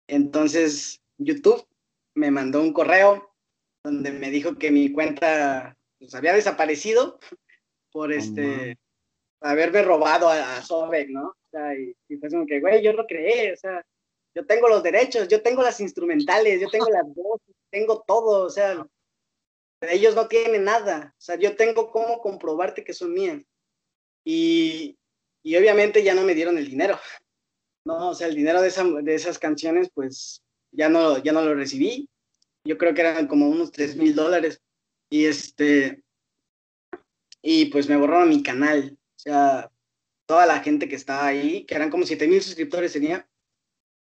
Entonces, 0.08 1.00
YouTube 1.18 1.66
me 2.14 2.30
mandó 2.30 2.60
un 2.60 2.72
correo 2.72 3.34
donde 3.84 4.12
me 4.12 4.30
dijo 4.30 4.56
que 4.56 4.70
mi 4.70 4.92
cuenta 4.92 5.76
pues 6.00 6.14
había 6.14 6.32
desaparecido 6.32 7.20
por 7.92 8.12
este, 8.12 8.78
haberme 9.40 9.82
robado 9.82 10.28
a, 10.28 10.56
a 10.56 10.62
Sobek, 10.62 11.10
¿no? 11.10 11.28
O 11.28 11.50
sea, 11.50 11.74
y, 11.74 11.94
fue 12.16 12.28
como 12.30 12.46
que, 12.46 12.60
güey, 12.60 12.82
yo 12.82 12.92
lo 12.92 13.06
creé, 13.06 13.52
o 13.52 13.56
sea, 13.56 13.84
yo 14.34 14.46
tengo 14.46 14.68
los 14.68 14.82
derechos, 14.82 15.28
yo 15.28 15.42
tengo 15.42 15.62
las 15.62 15.80
instrumentales, 15.80 16.60
yo 16.60 16.68
tengo 16.68 16.88
las 16.88 17.04
voces, 17.14 17.54
tengo 17.70 18.02
todo, 18.06 18.46
o 18.46 18.50
sea, 18.50 18.86
ellos 19.82 20.14
no 20.14 20.28
tienen 20.28 20.64
nada, 20.64 21.14
o 21.18 21.20
sea, 21.20 21.36
yo 21.36 21.56
tengo 21.56 21.90
cómo 21.90 22.20
comprobarte 22.20 22.84
que 22.84 22.94
son 22.94 23.12
mías. 23.12 23.42
Y, 24.24 24.96
y 25.42 25.56
obviamente 25.56 26.02
ya 26.02 26.14
no 26.14 26.22
me 26.22 26.34
dieron 26.34 26.58
el 26.58 26.68
dinero, 26.68 26.98
¿no? 27.84 28.10
O 28.10 28.14
sea, 28.14 28.28
el 28.28 28.34
dinero 28.34 28.62
de, 28.62 28.68
esa, 28.68 28.84
de 28.84 29.14
esas 29.14 29.38
canciones, 29.38 29.90
pues 29.92 30.42
ya 30.70 30.88
no, 30.88 31.18
ya 31.18 31.32
no 31.32 31.42
lo 31.42 31.54
recibí. 31.54 32.08
Yo 32.64 32.76
creo 32.76 32.94
que 32.94 33.00
eran 33.00 33.26
como 33.26 33.48
unos 33.48 33.72
3 33.72 33.96
mil 33.96 34.14
dólares. 34.14 34.60
Y 35.10 35.26
este, 35.26 36.02
y 37.42 37.66
pues 37.66 37.88
me 37.88 37.96
borraron 37.96 38.28
mi 38.28 38.42
canal. 38.42 38.96
O 39.16 39.18
sea, 39.18 39.70
toda 40.26 40.46
la 40.46 40.60
gente 40.60 40.88
que 40.88 40.94
estaba 40.94 41.26
ahí, 41.26 41.64
que 41.66 41.74
eran 41.74 41.90
como 41.90 42.06
7 42.06 42.28
mil 42.28 42.40
suscriptores 42.40 42.92
tenía, 42.92 43.28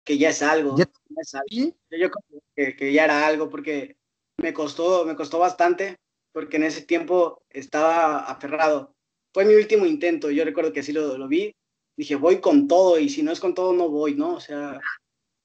que 0.03 0.17
ya 0.17 0.29
es 0.29 0.41
algo. 0.41 0.77
¿Ya? 0.77 0.85
es 1.15 1.35
algo. 1.35 1.47
Yo 1.49 2.11
creo 2.11 2.41
que, 2.55 2.75
que, 2.75 2.93
ya 2.93 3.05
era 3.05 3.25
algo 3.25 3.49
porque 3.49 3.97
me 4.37 4.53
costó, 4.53 5.05
me 5.05 5.15
costó 5.15 5.39
bastante, 5.39 5.97
porque 6.31 6.57
en 6.57 6.63
ese 6.63 6.81
tiempo 6.81 7.43
estaba 7.49 8.19
aferrado. 8.19 8.95
Fue 9.33 9.45
mi 9.45 9.53
último 9.55 9.85
intento, 9.85 10.31
yo 10.31 10.43
recuerdo 10.43 10.73
que 10.73 10.81
así 10.81 10.91
lo, 10.91 11.17
lo 11.17 11.27
vi. 11.27 11.55
Dije, 11.95 12.15
voy 12.15 12.39
con 12.39 12.67
todo, 12.67 12.97
y 12.97 13.09
si 13.09 13.23
no 13.23 13.31
es 13.31 13.39
con 13.39 13.53
todo, 13.53 13.73
no 13.73 13.89
voy, 13.89 14.15
¿no? 14.15 14.35
O 14.35 14.39
sea, 14.39 14.79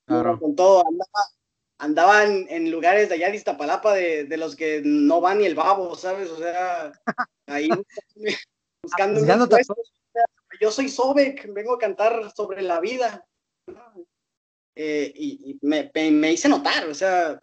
con 0.06 0.54
todo, 0.54 0.84
andaba 0.86 1.28
andaban 1.78 2.46
en 2.48 2.70
lugares 2.70 3.08
de 3.08 3.16
allá 3.16 3.30
de 3.30 3.36
Iztapalapa 3.36 3.94
de, 3.94 4.24
de, 4.24 4.36
los 4.36 4.56
que 4.56 4.82
no 4.84 5.20
van 5.20 5.38
ni 5.38 5.46
el 5.46 5.54
babo, 5.54 5.94
¿sabes? 5.96 6.30
O 6.30 6.38
sea, 6.38 6.92
ahí 7.46 7.68
buscando. 8.82 9.20
yo 10.60 10.70
soy 10.70 10.88
Sobek, 10.88 11.52
vengo 11.52 11.74
a 11.74 11.78
cantar 11.78 12.32
sobre 12.34 12.62
la 12.62 12.80
vida. 12.80 13.26
Eh, 14.76 15.12
y, 15.14 15.58
me, 15.62 15.90
me, 15.94 16.32
hice 16.32 16.48
notar, 16.48 16.88
o 16.88 16.94
sea, 16.94 17.40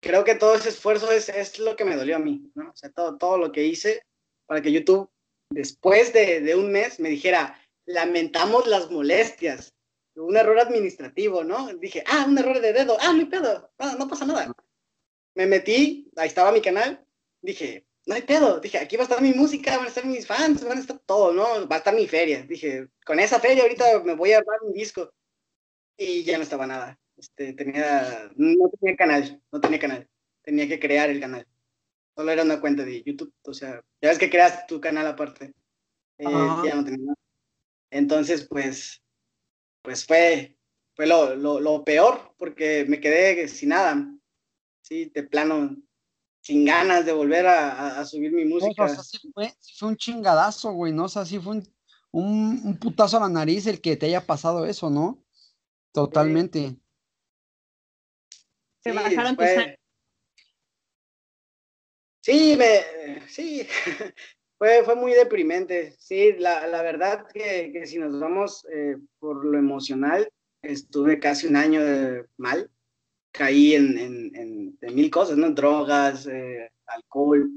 creo 0.00 0.24
que 0.24 0.34
todo 0.34 0.54
ese 0.54 0.70
esfuerzo 0.70 1.12
es, 1.12 1.28
es, 1.28 1.58
lo 1.58 1.76
que 1.76 1.84
me 1.84 1.96
dolió 1.96 2.16
a 2.16 2.20
mí, 2.20 2.50
¿no? 2.54 2.70
O 2.70 2.76
sea, 2.76 2.90
todo, 2.90 3.18
todo 3.18 3.36
lo 3.36 3.52
que 3.52 3.64
hice 3.64 4.02
para 4.46 4.62
que 4.62 4.72
YouTube 4.72 5.10
después 5.50 6.12
de, 6.12 6.54
un 6.54 6.70
mes 6.72 7.00
me 7.00 7.08
dijera, 7.08 7.60
lamentamos 7.86 8.66
las 8.66 8.90
molestias, 8.90 9.72
un 10.24 10.36
error 10.36 10.58
administrativo, 10.58 11.44
¿no? 11.44 11.68
Dije, 11.74 12.02
ah, 12.06 12.26
un 12.28 12.38
error 12.38 12.60
de 12.60 12.72
dedo, 12.72 12.96
ah, 13.00 13.12
no 13.12 13.20
hay 13.20 13.26
pedo, 13.26 13.70
no, 13.78 13.96
no 13.96 14.08
pasa 14.08 14.26
nada. 14.26 14.52
Me 15.34 15.46
metí, 15.46 16.10
ahí 16.16 16.28
estaba 16.28 16.52
mi 16.52 16.60
canal, 16.60 17.04
dije, 17.40 17.86
no 18.08 18.14
hay 18.14 18.22
pedo, 18.22 18.58
dije, 18.58 18.78
aquí 18.78 18.96
va 18.96 19.02
a 19.02 19.04
estar 19.04 19.20
mi 19.20 19.34
música, 19.34 19.76
van 19.76 19.84
a 19.84 19.88
estar 19.88 20.04
mis 20.06 20.26
fans, 20.26 20.64
van 20.64 20.78
a 20.78 20.80
estar 20.80 20.98
todo, 21.00 21.32
¿no? 21.32 21.68
Va 21.68 21.76
a 21.76 21.78
estar 21.78 21.94
mi 21.94 22.06
feria. 22.06 22.42
Dije, 22.42 22.88
con 23.04 23.20
esa 23.20 23.38
feria 23.38 23.62
ahorita 23.62 24.02
me 24.02 24.14
voy 24.14 24.32
a 24.32 24.38
armar 24.38 24.60
un 24.62 24.72
disco. 24.72 25.12
Y 25.94 26.24
ya 26.24 26.38
no 26.38 26.42
estaba 26.42 26.66
nada. 26.66 26.98
Este, 27.18 27.52
tenía, 27.52 28.30
no 28.36 28.70
tenía 28.70 28.96
canal, 28.96 29.42
no 29.52 29.60
tenía 29.60 29.78
canal. 29.78 30.08
Tenía 30.42 30.66
que 30.66 30.80
crear 30.80 31.10
el 31.10 31.20
canal. 31.20 31.46
Solo 32.16 32.32
era 32.32 32.44
una 32.44 32.60
cuenta 32.60 32.82
de 32.82 33.02
YouTube, 33.02 33.32
o 33.42 33.52
sea, 33.52 33.84
ya 34.00 34.08
ves 34.08 34.18
que 34.18 34.30
creaste 34.30 34.64
tu 34.66 34.80
canal 34.80 35.06
aparte. 35.06 35.52
Eh, 36.16 36.24
ya 36.24 36.74
no 36.74 36.84
tenía 36.84 37.04
nada. 37.04 37.18
Entonces, 37.90 38.46
pues, 38.48 39.02
pues 39.88 40.04
fue, 40.04 40.54
fue 40.94 41.06
lo, 41.06 41.34
lo, 41.34 41.60
lo 41.60 41.82
peor, 41.82 42.34
porque 42.36 42.84
me 42.86 43.00
quedé 43.00 43.48
sin 43.48 43.70
nada. 43.70 44.06
Sí, 44.82 45.06
de 45.06 45.22
plano, 45.22 45.74
sin 46.42 46.66
ganas 46.66 47.06
de 47.06 47.12
volver 47.12 47.46
a, 47.46 48.04
subir 48.04 48.30
mi 48.32 48.44
música. 48.44 48.84
o 48.84 48.88
sea, 48.88 49.02
sí 49.02 49.18
fue, 49.32 49.50
un 49.80 49.96
chingadazo, 49.96 50.72
güey, 50.72 50.92
¿no? 50.92 51.04
O 51.04 51.08
sea, 51.08 51.24
sí 51.24 51.38
fue 51.38 51.54
un, 51.54 51.72
un, 52.12 52.78
putazo 52.78 53.16
a 53.16 53.20
la 53.20 53.30
nariz 53.30 53.66
el 53.66 53.80
que 53.80 53.96
te 53.96 54.04
haya 54.04 54.26
pasado 54.26 54.66
eso, 54.66 54.90
¿no? 54.90 55.24
Totalmente. 55.94 56.76
Se 58.80 58.92
bajaron 58.92 59.36
tus 59.36 59.46
Sí, 62.20 62.56
me, 62.58 63.26
sí, 63.26 63.66
fue, 64.58 64.82
fue 64.84 64.96
muy 64.96 65.12
deprimente. 65.12 65.94
Sí, 65.98 66.34
la, 66.38 66.66
la 66.66 66.82
verdad 66.82 67.26
que, 67.32 67.70
que, 67.72 67.86
si 67.86 67.98
nos 67.98 68.18
vamos 68.18 68.66
eh, 68.72 68.96
por 69.18 69.44
lo 69.44 69.58
emocional, 69.58 70.30
estuve 70.62 71.18
casi 71.18 71.46
un 71.46 71.56
año 71.56 71.80
mal 72.36 72.70
caí 73.32 73.74
en, 73.74 73.98
en, 73.98 74.78
en, 74.80 74.94
mil 74.94 75.10
cosas, 75.10 75.36
¿no? 75.36 75.50
Drogas, 75.50 76.26
eh, 76.26 76.70
alcohol. 76.86 77.50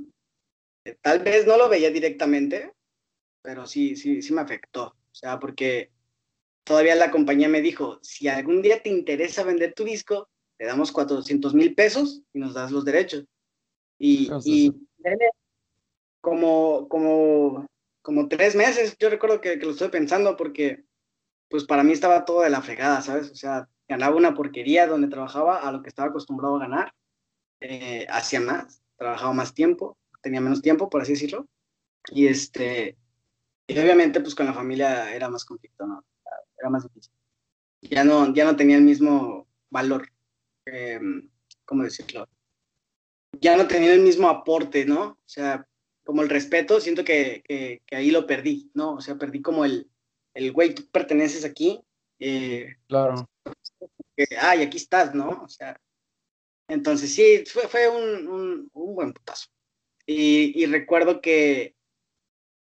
Eh, 0.85 0.97
tal 1.01 1.19
vez 1.19 1.47
no 1.47 1.57
lo 1.57 1.69
veía 1.69 1.89
directamente, 1.89 2.73
pero 3.41 3.65
sí, 3.65 3.95
sí, 3.95 4.21
sí 4.21 4.33
me 4.33 4.41
afectó. 4.41 4.83
O 4.83 5.15
sea, 5.15 5.39
porque 5.39 5.91
todavía 6.63 6.95
la 6.95 7.11
compañía 7.11 7.49
me 7.49 7.61
dijo, 7.61 7.99
si 8.01 8.27
algún 8.27 8.61
día 8.61 8.81
te 8.81 8.89
interesa 8.89 9.43
vender 9.43 9.73
tu 9.73 9.83
disco, 9.83 10.29
te 10.57 10.65
damos 10.65 10.91
400 10.91 11.53
mil 11.53 11.73
pesos 11.73 12.21
y 12.33 12.39
nos 12.39 12.53
das 12.53 12.71
los 12.71 12.85
derechos. 12.85 13.25
Y, 13.97 14.29
y 14.45 14.71
como, 16.21 16.87
como, 16.87 17.67
como 18.01 18.27
tres 18.27 18.55
meses, 18.55 18.95
yo 18.99 19.09
recuerdo 19.09 19.41
que, 19.41 19.59
que, 19.59 19.65
lo 19.65 19.71
estoy 19.71 19.89
pensando 19.89 20.37
porque, 20.37 20.85
pues 21.49 21.65
para 21.65 21.83
mí 21.83 21.91
estaba 21.91 22.25
todo 22.25 22.41
de 22.41 22.49
la 22.49 22.61
fregada, 22.61 23.01
¿sabes? 23.01 23.29
O 23.31 23.35
sea, 23.35 23.67
ganaba 23.91 24.15
una 24.15 24.33
porquería 24.33 24.87
donde 24.87 25.09
trabajaba 25.09 25.57
a 25.57 25.71
lo 25.71 25.81
que 25.81 25.89
estaba 25.89 26.09
acostumbrado 26.09 26.55
a 26.55 26.59
ganar, 26.59 26.93
eh, 27.59 28.07
hacía 28.09 28.39
más, 28.39 28.81
trabajaba 28.95 29.33
más 29.33 29.53
tiempo, 29.53 29.97
tenía 30.21 30.39
menos 30.39 30.61
tiempo, 30.61 30.89
por 30.89 31.01
así 31.01 31.13
decirlo, 31.13 31.47
y 32.09 32.27
este, 32.27 32.97
y 33.67 33.79
obviamente 33.79 34.21
pues 34.21 34.33
con 34.33 34.45
la 34.45 34.53
familia 34.53 35.13
era 35.13 35.29
más 35.29 35.43
conflicto, 35.43 35.85
¿no? 35.85 36.05
Era 36.57 36.69
más 36.69 36.83
difícil. 36.83 37.11
Ya 37.81 38.03
no, 38.03 38.33
ya 38.33 38.45
no 38.45 38.55
tenía 38.55 38.77
el 38.77 38.83
mismo 38.83 39.47
valor, 39.69 40.07
eh, 40.65 40.99
¿cómo 41.65 41.83
decirlo? 41.83 42.29
Ya 43.39 43.57
no 43.57 43.67
tenía 43.67 43.93
el 43.93 44.01
mismo 44.01 44.29
aporte, 44.29 44.85
¿no? 44.85 45.03
O 45.03 45.17
sea, 45.25 45.67
como 46.11 46.23
el 46.23 46.29
respeto, 46.29 46.81
siento 46.81 47.05
que, 47.05 47.41
que, 47.47 47.81
que 47.85 47.95
ahí 47.95 48.11
lo 48.11 48.27
perdí, 48.27 48.69
¿no? 48.73 48.95
O 48.95 49.01
sea, 49.01 49.15
perdí 49.15 49.41
como 49.41 49.63
el, 49.63 49.89
el 50.33 50.51
güey, 50.51 50.75
tú 50.75 50.85
perteneces 50.91 51.45
aquí. 51.45 51.81
Eh, 52.19 52.75
claro 52.87 53.29
ay, 54.39 54.63
aquí 54.63 54.77
estás, 54.77 55.13
¿no? 55.13 55.41
O 55.43 55.47
sea, 55.47 55.79
entonces 56.67 57.13
sí, 57.13 57.43
fue, 57.45 57.67
fue 57.67 57.89
un, 57.89 58.69
un, 58.73 58.95
buen 58.95 59.13
putazo. 59.13 59.47
Y, 60.05 60.61
y, 60.61 60.65
recuerdo 60.65 61.21
que 61.21 61.75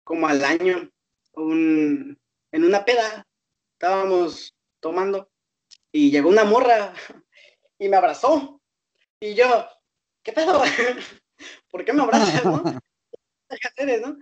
como 0.05 0.27
al 0.27 0.45
año, 0.45 0.91
un, 1.35 2.19
en 2.51 2.65
una 2.65 2.85
peda, 2.85 3.27
estábamos 3.75 4.55
tomando 4.81 5.31
y 5.91 6.11
llegó 6.11 6.29
una 6.29 6.45
morra 6.45 6.93
y 7.79 7.89
me 7.89 7.97
abrazó. 7.97 8.61
Y 9.21 9.35
yo, 9.35 9.67
¿qué 10.23 10.33
pedo? 10.33 10.63
¿Por 11.71 11.85
qué 11.85 11.93
me 11.93 12.03
abrazas, 12.03 12.45
no? 12.45 12.63
¿No? 14.01 14.19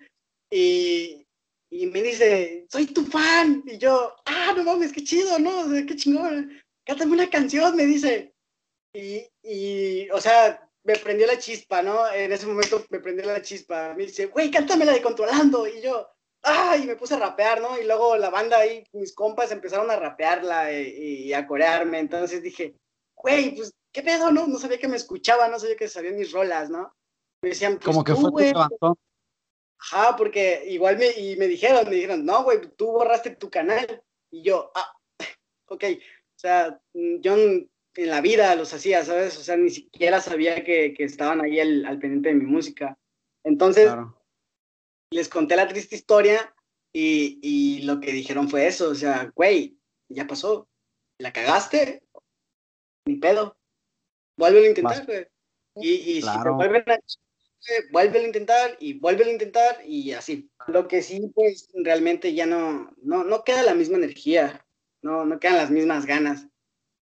Y, 0.51 1.27
y 1.71 1.87
me 1.87 2.03
dice, 2.03 2.67
soy 2.71 2.87
tu 2.87 3.05
fan. 3.05 3.63
Y 3.67 3.79
yo, 3.79 4.15
ah, 4.27 4.53
no 4.57 4.65
mames, 4.65 4.93
qué 4.93 5.05
chido, 5.05 5.39
¿no? 5.39 5.69
qué 5.87 5.97
chingón 5.97 6.61
cántame 6.91 7.13
una 7.13 7.31
canción, 7.31 7.77
me 7.77 7.87
dice. 7.87 8.35
Y, 8.93 9.25
y, 9.43 10.11
o 10.11 10.21
sea, 10.21 10.69
me 10.85 10.97
prendió 10.97 11.27
la 11.27 11.39
chispa, 11.39 11.83
¿no? 11.83 12.11
En 12.13 12.33
ese 12.33 12.47
momento 12.47 12.85
me 12.91 13.01
prendió 13.01 13.27
la 13.27 13.43
chispa. 13.43 13.95
Me 13.95 14.07
dice, 14.07 14.27
güey, 14.27 14.51
cántame 14.51 14.85
la 14.85 14.93
de 14.93 15.03
Controlando. 15.03 15.69
Y 15.69 15.81
yo, 15.81 16.09
¡ay! 16.43 16.83
Y 16.83 16.87
me 16.87 16.97
puse 16.97 17.15
a 17.15 17.19
rapear, 17.19 17.61
¿no? 17.61 17.79
Y 17.79 17.85
luego 17.85 18.17
la 18.17 18.31
banda 18.31 18.59
ahí, 18.59 18.85
mis 18.93 19.15
compas 19.15 19.53
empezaron 19.53 19.91
a 19.91 19.97
rapearla 19.97 20.73
y, 20.73 21.33
a 21.33 21.47
corearme. 21.47 22.01
Entonces 22.01 22.43
dije, 22.43 22.75
güey, 23.15 23.55
pues, 23.55 23.73
¿qué 23.93 24.03
pedo, 24.03 24.33
no? 24.33 24.47
No 24.47 24.59
sabía 24.59 24.79
que 24.79 24.89
me 24.89 24.97
escuchaba, 24.97 25.49
no 25.49 25.59
sabía 25.59 25.77
que 25.77 25.89
sabían 25.89 26.17
mis 26.17 26.33
rolas, 26.33 26.71
¿no? 26.71 26.93
Me 27.43 27.51
decían, 27.51 27.75
pues, 27.75 27.87
Como 27.87 28.03
que 28.05 28.15
fue 28.15 28.31
güey, 28.31 28.53
Ajá, 29.83 30.15
porque 30.17 30.65
igual 30.69 30.99
me, 30.99 31.11
y 31.11 31.37
me 31.37 31.49
dijeron, 31.49 31.89
me 31.89 31.97
dijeron, 31.97 32.25
no, 32.25 32.45
güey, 32.45 32.61
tú 32.77 32.87
borraste 32.93 33.31
tu 33.31 33.51
canal. 33.51 34.03
Y 34.31 34.43
yo, 34.43 34.71
ah, 34.75 34.93
ok, 35.69 35.85
o 35.85 36.39
sea, 36.39 36.81
yo 36.93 37.35
en 37.35 37.71
la 37.95 38.21
vida 38.21 38.55
los 38.55 38.73
hacía, 38.75 39.05
¿sabes? 39.05 39.39
O 39.39 39.43
sea, 39.43 39.57
ni 39.57 39.71
siquiera 39.71 40.21
sabía 40.21 40.63
que, 40.65 40.93
que 40.95 41.05
estaban 41.05 41.41
ahí 41.41 41.59
al, 41.61 41.85
al, 41.87 41.99
pendiente 41.99 42.29
de 42.29 42.35
mi 42.35 42.45
música. 42.45 42.99
Entonces, 43.43 43.91
les 45.11 45.29
conté 45.29 45.57
la 45.57 45.67
triste 45.67 45.97
historia 45.97 46.55
y, 46.93 47.39
y, 47.43 47.83
lo 47.83 48.01
que 48.01 48.13
dijeron 48.13 48.49
fue 48.49 48.67
eso, 48.67 48.91
o 48.91 48.95
sea, 48.95 49.33
güey, 49.35 49.79
ya 50.09 50.27
pasó, 50.27 50.69
la 51.19 51.33
cagaste, 51.33 52.03
ni 53.07 53.17
pedo, 53.17 53.57
vuelve 54.37 54.67
a 54.67 54.69
intentar, 54.69 55.07
güey. 55.07 55.27
Y, 55.77 55.91
y 55.93 56.23
si 56.23 56.43
te 56.43 56.49
vuelven 56.51 56.85
a 56.91 56.99
vuelve 57.93 58.19
a 58.19 58.23
intentar 58.23 58.77
y 58.81 58.95
vuelve 58.95 59.25
a 59.25 59.33
intentar 59.33 59.79
y 59.87 60.13
así. 60.13 60.51
Lo 60.67 60.89
que 60.89 61.03
sí, 61.03 61.31
pues 61.35 61.69
realmente 61.75 62.35
ya 62.35 62.47
no, 62.47 62.93
no, 63.03 63.25
no 63.25 63.45
queda 63.45 63.63
la 63.63 63.75
misma 63.75 63.99
energía 63.99 64.65
no, 65.03 65.25
no 65.25 65.41
quedan 65.41 65.57
las 65.57 65.71
mismas 65.71 66.07
ganas. 66.07 66.47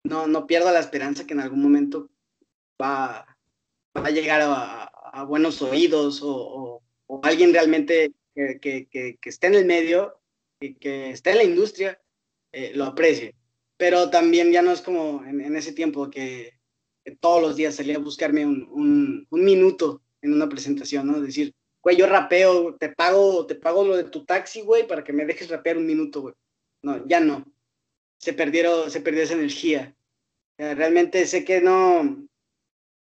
No, 0.05 0.27
no 0.27 0.47
pierdo 0.47 0.71
la 0.71 0.81
esperanza 0.81 1.27
que 1.27 1.35
en 1.35 1.41
algún 1.41 1.63
momento 1.63 2.11
va, 2.81 3.27
va 3.97 4.07
a 4.07 4.11
llegar 4.11 4.43
a, 4.45 4.91
buenos 5.29 5.63
oídos 5.63 6.21
o, 6.23 6.83
o, 7.07 7.21
alguien 7.23 7.53
realmente 7.53 8.13
que, 8.35 8.59
que, 8.61 8.89
que, 8.89 9.29
esté 9.29 9.47
en 9.47 9.55
el 9.55 9.65
medio 9.65 10.21
y 10.59 10.75
que 10.75 11.11
esté 11.11 11.31
en 11.31 11.37
la 11.37 11.45
industria 11.45 12.01
eh, 12.53 12.73
lo 12.75 12.85
aprecie. 12.85 13.37
Pero 13.77 14.11
también 14.11 14.51
ya 14.51 14.61
no 14.61 14.73
es 14.73 14.81
como 14.81 15.25
en, 15.25 15.57
ese 15.57 15.73
tiempo 15.73 16.11
que, 16.11 16.59
todos 17.21 17.41
los 17.41 17.57
días 17.57 17.77
salía 17.77 17.97
a 17.97 18.01
buscarme 18.01 18.45
un, 18.45 18.67
un, 18.73 19.27
un 19.31 19.45
minuto 19.45 20.03
en 20.25 20.33
una 20.35 20.49
presentación, 20.49 21.07
¿no? 21.07 21.21
Decir, 21.21 21.53
güey, 21.83 21.97
yo 21.97 22.07
rapeo, 22.07 22.77
te 22.77 22.89
pago, 22.89 23.47
te 23.47 23.55
pago 23.55 23.85
lo 23.85 23.97
de 23.97 24.05
tu 24.05 24.25
taxi, 24.25 24.63
güey, 24.63 24.87
para 24.87 25.05
que 25.05 25.13
me 25.13 25.27
dejes 25.27 25.49
rapear 25.49 25.77
un 25.77 25.87
minuto, 25.87 26.23
güey. 26.23 26.35
No, 26.83 27.07
ya 27.07 27.21
no 27.21 27.45
se 28.25 28.33
perdieron, 28.33 28.91
se 28.91 29.03
perdió 29.03 29.23
esa 29.23 29.35
energía. 29.35 29.95
Realmente 30.57 31.27
sé 31.27 31.45
que 31.45 31.61
no, 31.61 32.27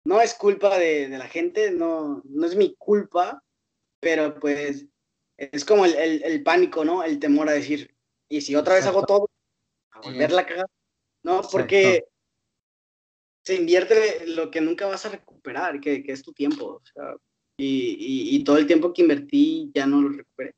no 0.04 0.20
es 0.22 0.32
culpa 0.32 0.78
de, 0.78 1.06
la 1.08 1.28
gente, 1.28 1.70
no, 1.70 2.22
no 2.24 2.46
es 2.46 2.56
mi 2.56 2.74
culpa, 2.76 3.42
pero 4.00 4.38
pues 4.40 4.86
es 5.36 5.64
como 5.66 5.84
el, 5.84 6.42
pánico, 6.42 6.84
¿no? 6.84 7.04
El 7.04 7.18
temor 7.18 7.48
a 7.50 7.52
decir, 7.52 7.94
y 8.30 8.40
si 8.40 8.56
otra 8.56 8.76
vez 8.76 8.86
hago 8.86 9.04
todo, 9.04 9.28
a 9.90 10.00
volverla 10.00 10.42
a 10.42 10.46
cagar, 10.46 10.70
¿no? 11.22 11.42
Porque 11.42 12.04
se 13.44 13.56
invierte 13.56 14.26
lo 14.26 14.50
que 14.50 14.60
nunca 14.60 14.86
vas 14.86 15.04
a 15.06 15.10
recuperar, 15.10 15.80
que, 15.80 16.04
es 16.06 16.22
tu 16.22 16.32
tiempo, 16.32 16.82
y, 17.56 18.36
y, 18.36 18.44
todo 18.44 18.58
el 18.58 18.66
tiempo 18.66 18.92
que 18.92 19.02
invertí 19.02 19.70
ya 19.74 19.86
no 19.86 20.00
lo 20.00 20.08
recuperé. 20.10 20.54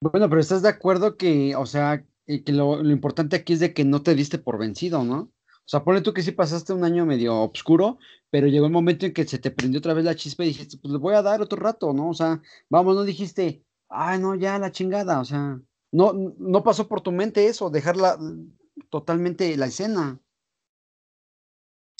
Bueno, 0.00 0.28
pero 0.28 0.40
estás 0.40 0.62
de 0.62 0.68
acuerdo 0.68 1.16
que, 1.16 1.54
o 1.56 1.66
sea, 1.66 2.04
que 2.26 2.52
lo, 2.52 2.80
importante 2.88 3.36
aquí 3.36 3.54
es 3.54 3.60
de 3.60 3.74
que 3.74 3.84
no 3.84 4.02
te 4.02 4.14
diste 4.14 4.38
por 4.38 4.58
vencido, 4.58 5.04
¿no? 5.04 5.20
O 5.20 5.70
sea, 5.70 5.84
ponle 5.84 6.00
tú 6.00 6.12
que 6.12 6.22
sí 6.22 6.32
pasaste 6.32 6.72
un 6.72 6.84
año 6.84 7.06
medio 7.06 7.42
oscuro, 7.42 7.98
pero 8.30 8.48
llegó 8.48 8.66
el 8.66 8.72
momento 8.72 9.06
en 9.06 9.12
que 9.12 9.26
se 9.26 9.38
te 9.38 9.50
prendió 9.50 9.78
otra 9.78 9.94
vez 9.94 10.04
la 10.04 10.16
chispa 10.16 10.44
y 10.44 10.48
dijiste, 10.48 10.78
pues 10.78 10.92
le 10.92 10.98
voy 10.98 11.14
a 11.14 11.22
dar 11.22 11.42
otro 11.42 11.58
rato, 11.60 11.92
¿no? 11.92 12.10
O 12.10 12.14
sea, 12.14 12.40
vamos, 12.68 12.96
no 12.96 13.04
dijiste, 13.04 13.64
ay, 13.88 14.18
no, 14.18 14.34
ya 14.34 14.58
la 14.58 14.72
chingada, 14.72 15.20
o 15.20 15.24
sea, 15.24 15.60
no, 15.92 16.12
no 16.38 16.62
pasó 16.64 16.88
por 16.88 17.02
tu 17.02 17.12
mente 17.12 17.46
eso, 17.46 17.70
dejarla 17.70 18.18
totalmente 18.90 19.56
la 19.56 19.66
escena. 19.66 20.20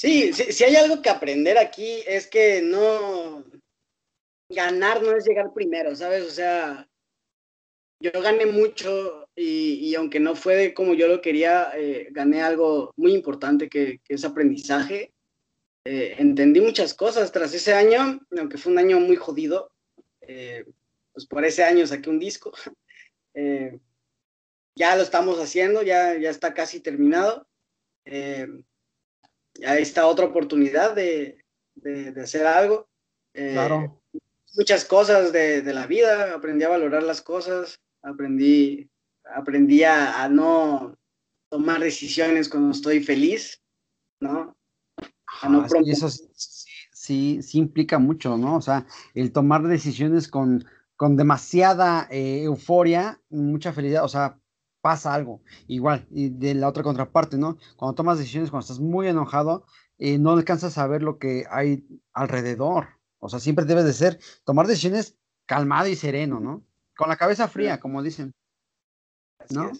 Sí, 0.00 0.32
si 0.32 0.64
hay 0.64 0.76
algo 0.76 1.02
que 1.02 1.10
aprender 1.10 1.58
aquí 1.58 2.02
es 2.06 2.26
que 2.26 2.62
no, 2.62 3.44
ganar 4.48 5.02
no 5.02 5.14
es 5.14 5.26
llegar 5.26 5.52
primero, 5.52 5.94
¿sabes? 5.94 6.24
O 6.24 6.30
sea, 6.30 6.88
yo 8.02 8.10
gané 8.22 8.46
mucho 8.46 9.28
y, 9.36 9.94
aunque 9.96 10.18
no 10.18 10.34
fue 10.36 10.72
como 10.72 10.94
yo 10.94 11.06
lo 11.06 11.20
quería, 11.20 11.72
eh, 11.74 12.08
gané 12.12 12.40
algo 12.40 12.94
muy 12.96 13.12
importante 13.12 13.68
que, 13.68 14.00
es 14.08 14.24
aprendizaje. 14.24 15.12
Eh, 15.84 16.14
entendí 16.16 16.62
muchas 16.62 16.94
cosas 16.94 17.30
tras 17.30 17.52
ese 17.52 17.74
año, 17.74 18.20
aunque 18.38 18.56
fue 18.56 18.72
un 18.72 18.78
año 18.78 19.00
muy 19.00 19.16
jodido. 19.16 19.70
Eh, 20.22 20.64
pues 21.12 21.26
por 21.26 21.44
ese 21.44 21.62
año 21.62 21.86
saqué 21.86 22.08
un 22.08 22.18
disco. 22.18 22.52
ya 24.74 24.96
lo 24.96 25.02
estamos 25.02 25.38
haciendo, 25.38 25.82
ya, 25.82 26.16
ya 26.16 26.30
está 26.30 26.54
casi 26.54 26.80
terminado. 26.80 27.46
Ahí 29.64 29.82
está 29.82 30.06
otra 30.06 30.26
oportunidad 30.26 30.94
de, 30.94 31.44
de, 31.74 32.12
de 32.12 32.22
hacer 32.22 32.46
algo. 32.46 32.88
claro 33.32 34.00
muchas 34.56 34.84
cosas 34.84 35.32
de, 35.32 35.62
de, 35.62 35.74
la 35.74 35.86
vida, 35.86 36.34
aprendí 36.34 36.64
a 36.64 36.68
valorar 36.68 37.02
las 37.02 37.20
cosas, 37.20 37.80
aprendí, 38.02 38.90
aprendí 39.34 39.84
a, 39.84 40.28
no 40.28 40.96
tomar 41.50 41.80
decisiones 41.80 42.48
cuando 42.48 42.70
estoy 42.70 43.00
feliz, 43.02 43.60
¿no? 44.20 44.56
A 45.42 45.48
no 45.48 45.66
y 45.82 45.90
eso 45.90 46.08
sí, 46.08 47.42
sí, 47.42 47.58
implica 47.58 47.98
mucho, 47.98 48.36
¿no? 48.36 48.56
O 48.56 48.60
sea, 48.60 48.86
el 49.14 49.32
tomar 49.32 49.62
decisiones 49.62 50.28
con, 50.28 50.64
con 50.96 51.16
demasiada 51.16 52.08
eh, 52.10 52.42
euforia, 52.42 53.20
mucha 53.30 53.72
felicidad, 53.72 54.04
o 54.04 54.08
sea, 54.08 54.38
pasa 54.80 55.14
algo. 55.14 55.42
Igual, 55.68 56.06
y 56.10 56.30
de 56.30 56.54
la 56.54 56.68
otra 56.68 56.82
contraparte, 56.82 57.38
¿no? 57.38 57.58
Cuando 57.76 57.94
tomas 57.94 58.18
decisiones, 58.18 58.50
cuando 58.50 58.64
estás 58.64 58.80
muy 58.80 59.08
enojado, 59.08 59.64
eh, 59.98 60.18
no 60.18 60.32
alcanzas 60.32 60.78
a 60.78 60.86
ver 60.86 61.02
lo 61.02 61.18
que 61.18 61.44
hay 61.50 61.86
alrededor. 62.12 62.88
O 63.18 63.28
sea, 63.28 63.38
siempre 63.38 63.64
debes 63.64 63.84
de 63.84 63.92
ser, 63.92 64.18
tomar 64.44 64.66
decisiones 64.66 65.16
calmado 65.46 65.88
y 65.88 65.96
sereno, 65.96 66.40
¿no? 66.40 66.64
Con 66.96 67.08
la 67.08 67.16
cabeza 67.16 67.48
fría, 67.48 67.80
como 67.80 68.02
dicen. 68.02 68.32
¿No? 69.50 69.70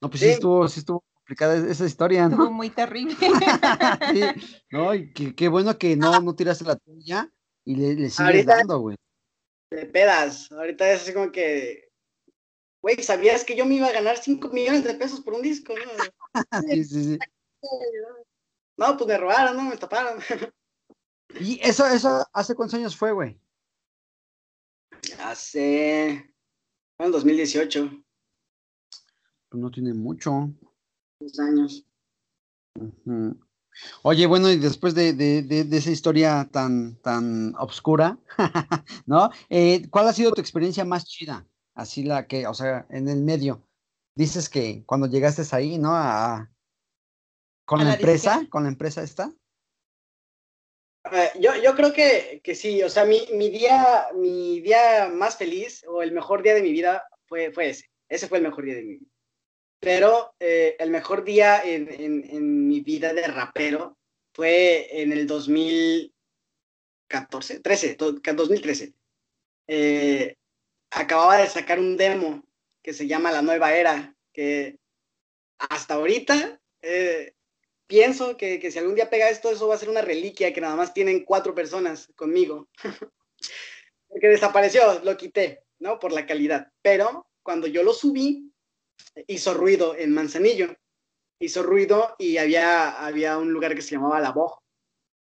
No, 0.00 0.08
pues 0.08 0.20
sí. 0.20 0.28
estuvo, 0.30 0.66
sí 0.68 0.80
estuvo 0.80 1.04
complicada 1.14 1.56
esa 1.70 1.84
historia, 1.84 2.28
¿no? 2.28 2.36
Estuvo 2.36 2.50
muy 2.50 2.70
terrible. 2.70 3.14
sí, 4.12 4.22
no, 4.70 4.94
y 4.94 5.12
qué, 5.12 5.48
bueno 5.48 5.76
que 5.78 5.96
no, 5.96 6.20
no 6.20 6.34
tiraste 6.34 6.64
la 6.64 6.76
tuya 6.76 7.30
y 7.64 7.76
le, 7.76 7.94
le 7.94 8.10
sigues 8.10 8.46
dando, 8.46 8.78
güey. 8.78 8.96
De 9.70 9.86
pedas, 9.86 10.50
ahorita 10.50 10.90
es 10.90 11.02
así 11.02 11.12
como 11.12 11.30
que, 11.30 11.89
güey, 12.82 13.02
¿sabías 13.02 13.44
que 13.44 13.56
yo 13.56 13.64
me 13.66 13.76
iba 13.76 13.88
a 13.88 13.92
ganar 13.92 14.18
5 14.18 14.48
millones 14.48 14.84
de 14.84 14.94
pesos 14.94 15.20
por 15.20 15.34
un 15.34 15.42
disco? 15.42 15.74
¿no? 15.74 16.04
sí, 16.68 16.84
sí, 16.84 17.04
sí. 17.04 17.18
No, 18.76 18.96
pues 18.96 19.08
me 19.08 19.18
robaron, 19.18 19.56
¿no? 19.56 19.64
Me 19.64 19.76
taparon. 19.76 20.20
¿Y 21.38 21.60
eso, 21.62 21.86
eso 21.86 22.26
hace 22.32 22.54
cuántos 22.54 22.78
años 22.78 22.96
fue, 22.96 23.12
güey? 23.12 23.38
Hace. 25.22 26.32
en 26.98 27.12
2018. 27.12 27.90
Pues 29.48 29.60
no 29.60 29.70
tiene 29.70 29.92
mucho. 29.92 30.50
Dos 31.20 31.38
años. 31.40 31.84
Oye, 34.02 34.26
bueno, 34.26 34.50
y 34.50 34.56
después 34.56 34.94
de, 34.94 35.68
esa 35.72 35.90
historia 35.90 36.48
tan, 36.50 36.96
tan 36.96 37.54
obscura, 37.56 38.18
¿no? 39.06 39.30
Eh, 39.48 39.88
¿Cuál 39.90 40.08
ha 40.08 40.12
sido 40.12 40.32
tu 40.32 40.40
experiencia 40.40 40.84
más 40.84 41.04
chida? 41.04 41.46
Así 41.74 42.02
la 42.02 42.26
que, 42.26 42.46
o 42.46 42.54
sea, 42.54 42.86
en 42.90 43.08
el 43.08 43.22
medio. 43.22 43.66
Dices 44.14 44.48
que 44.48 44.84
cuando 44.86 45.06
llegaste 45.06 45.42
ahí, 45.54 45.78
¿no? 45.78 45.94
A, 45.94 46.50
con 47.64 47.84
la, 47.84 47.94
empresa, 47.94 48.46
con 48.50 48.64
la 48.64 48.68
empresa 48.68 49.02
esta. 49.02 49.32
Eh, 51.12 51.30
yo, 51.40 51.54
yo 51.62 51.74
creo 51.76 51.92
que, 51.92 52.40
que, 52.42 52.54
sí, 52.54 52.82
o 52.82 52.90
sea, 52.90 53.04
mi, 53.04 53.26
mi, 53.34 53.48
día, 53.48 54.08
mi 54.14 54.60
día 54.60 55.08
más 55.08 55.36
feliz 55.36 55.84
o 55.86 56.02
el 56.02 56.12
mejor 56.12 56.42
día 56.42 56.54
de 56.54 56.62
mi 56.62 56.72
vida 56.72 57.04
fue, 57.26 57.52
fue 57.52 57.70
ese. 57.70 57.86
Ese 58.08 58.26
fue 58.26 58.38
el 58.38 58.44
mejor 58.44 58.64
día 58.64 58.74
de 58.74 58.82
mi 58.82 58.98
vida. 58.98 59.06
Pero 59.78 60.34
eh, 60.40 60.76
el 60.78 60.90
mejor 60.90 61.24
día 61.24 61.62
en, 61.64 61.88
en, 61.88 62.28
en, 62.28 62.68
mi 62.68 62.80
vida 62.80 63.14
de 63.14 63.26
rapero 63.28 63.96
fue 64.34 65.00
en 65.00 65.12
el 65.12 65.26
2014, 65.26 67.60
13, 67.60 67.96
2013. 67.96 68.92
Eh, 69.68 70.36
acababa 70.90 71.38
de 71.38 71.46
sacar 71.46 71.78
un 71.78 71.96
demo 71.96 72.44
que 72.82 72.92
se 72.92 73.06
llama 73.06 73.32
La 73.32 73.42
Nueva 73.42 73.74
Era, 73.74 74.14
que 74.32 74.78
hasta 75.58 75.94
ahorita 75.94 76.60
eh, 76.82 77.34
pienso 77.86 78.36
que, 78.36 78.58
que, 78.58 78.70
si 78.70 78.78
algún 78.78 78.94
día 78.94 79.10
pega 79.10 79.28
esto, 79.28 79.50
eso 79.50 79.68
va 79.68 79.74
a 79.74 79.78
ser 79.78 79.90
una 79.90 80.02
reliquia 80.02 80.52
que 80.52 80.60
nada 80.60 80.76
más 80.76 80.94
tienen 80.94 81.24
cuatro 81.24 81.54
personas 81.54 82.08
conmigo. 82.16 82.68
Porque 84.08 84.28
desapareció, 84.28 85.00
lo 85.04 85.16
quité, 85.16 85.64
¿no? 85.78 85.98
Por 85.98 86.12
la 86.12 86.26
calidad. 86.26 86.72
Pero 86.82 87.28
cuando 87.42 87.66
yo 87.66 87.82
lo 87.82 87.92
subí, 87.92 88.50
hizo 89.26 89.54
ruido 89.54 89.96
en 89.96 90.12
Manzanillo. 90.12 90.74
Hizo 91.38 91.62
ruido 91.62 92.16
y 92.18 92.36
había, 92.36 93.04
había 93.04 93.38
un 93.38 93.52
lugar 93.52 93.74
que 93.74 93.82
se 93.82 93.92
llamaba 93.92 94.20
La 94.20 94.32
Boj. 94.32 94.58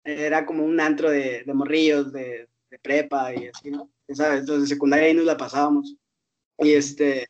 Era 0.05 0.47
como 0.47 0.65
un 0.65 0.81
antro 0.81 1.11
de, 1.11 1.43
de 1.45 1.55
morrillos, 1.55 2.13
de, 2.13 2.49
de, 2.71 2.79
prepa 2.79 3.35
y 3.35 3.49
así, 3.49 3.71
¿no? 3.71 3.91
¿Sabes? 4.09 4.41
Entonces, 4.41 4.65
en 4.65 4.69
secundaria 4.69 5.07
ahí 5.07 5.15
nos 5.15 5.25
la 5.25 5.37
pasábamos. 5.37 5.97
Y 6.59 6.73
este, 6.73 7.23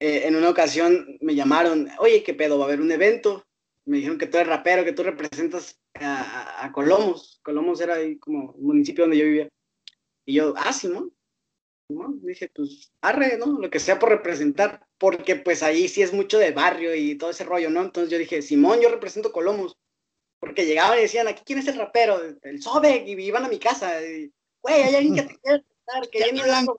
eh, 0.00 0.22
en 0.26 0.36
una 0.36 0.50
ocasión 0.50 1.18
me 1.20 1.34
llamaron, 1.34 1.88
oye, 1.98 2.22
¿qué 2.22 2.34
pedo? 2.34 2.58
Va 2.58 2.64
a 2.64 2.68
haber 2.68 2.80
un 2.80 2.92
evento 2.92 3.44
me 3.90 3.96
dijeron 3.96 4.18
que 4.18 4.26
tú 4.26 4.36
eres 4.36 4.48
rapero, 4.48 4.84
que 4.84 4.92
tú 4.92 5.02
representas 5.02 5.80
a, 5.94 6.70
Colomos. 6.72 7.40
Colomos 7.42 7.80
era 7.80 7.94
ahí 7.94 8.18
como 8.18 8.52
un 8.52 8.66
municipio 8.66 9.04
donde 9.04 9.18
yo 9.18 9.24
vivía. 9.24 9.48
Y 10.26 10.34
yo, 10.34 10.54
ah, 10.56 10.72
sí, 10.72 10.88
¿no? 10.88 11.10
Dije, 12.22 12.48
pues, 12.54 12.92
arre, 13.00 13.36
¿no? 13.36 13.58
Lo 13.58 13.68
que 13.68 13.80
sea 13.80 13.98
por 13.98 14.10
representar, 14.10 14.86
porque 14.96 15.34
pues 15.34 15.64
ahí 15.64 15.88
sí 15.88 16.02
es 16.02 16.12
mucho 16.12 16.38
de 16.38 16.52
barrio 16.52 16.94
y 16.94 17.16
todo 17.16 17.30
ese 17.30 17.42
rollo, 17.42 17.68
¿no? 17.68 17.82
Entonces 17.82 18.12
yo 18.12 18.18
dije, 18.18 18.42
Simón, 18.42 18.80
yo 18.80 18.90
represento 18.90 19.32
Colomos. 19.32 19.76
Porque 20.40 20.66
llegaban 20.66 20.98
y 20.98 21.02
decían, 21.02 21.28
aquí 21.28 21.42
quién 21.44 21.58
es 21.58 21.68
el 21.68 21.76
rapero, 21.76 22.20
el 22.42 22.62
Sobek, 22.62 23.06
y 23.06 23.12
iban 23.12 23.44
a 23.44 23.48
mi 23.48 23.58
casa. 23.58 24.02
Y, 24.04 24.32
Güey, 24.62 24.82
hay 24.82 24.94
alguien 24.94 25.14
que 25.14 25.22
te 25.22 25.40
quiere 25.40 25.58
representar, 25.58 26.10
que 26.10 26.18
ya 26.18 26.32
ni 26.32 26.40
blanco. 26.42 26.76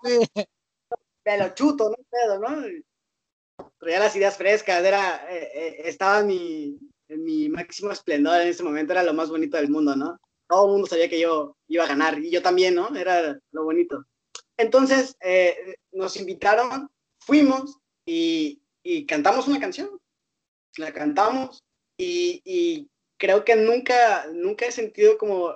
Me 1.26 1.38
lo 1.38 1.54
chuto, 1.54 1.90
no 1.90 1.96
pedo, 2.10 2.40
¿no? 2.40 3.70
Traía 3.80 4.00
las 4.00 4.16
ideas 4.16 4.38
frescas, 4.38 4.84
era, 4.84 5.26
eh, 5.30 5.52
eh, 5.54 5.82
estaba 5.86 6.24
mi, 6.24 6.80
mi 7.08 7.50
máximo 7.50 7.92
esplendor 7.92 8.42
en 8.42 8.48
ese 8.48 8.64
momento, 8.64 8.94
era 8.94 9.04
lo 9.04 9.14
más 9.14 9.30
bonito 9.30 9.58
del 9.58 9.70
mundo, 9.70 9.96
¿no? 9.96 10.20
Todo 10.48 10.66
el 10.66 10.72
mundo 10.72 10.88
sabía 10.88 11.10
que 11.10 11.20
yo 11.20 11.56
iba 11.68 11.84
a 11.84 11.88
ganar 11.88 12.20
y 12.20 12.32
yo 12.32 12.42
también, 12.42 12.76
¿no? 12.76 12.96
Era 12.96 13.40
lo 13.52 13.64
bonito. 13.64 14.06
Entonces, 14.58 15.16
eh, 15.22 15.76
nos 15.92 16.18
invitaron, 16.18 16.90
fuimos 17.20 17.78
y, 18.06 18.62
y, 18.84 19.06
cantamos 19.06 19.48
una 19.48 19.60
canción. 19.60 19.90
La 20.78 20.92
cantamos 20.92 21.64
y, 21.98 22.42
y, 22.46 22.90
creo 23.22 23.46
que 23.46 23.56
nunca, 23.56 24.26
nunca 24.34 24.66
he 24.66 24.72
sentido 24.72 25.20
como 25.20 25.52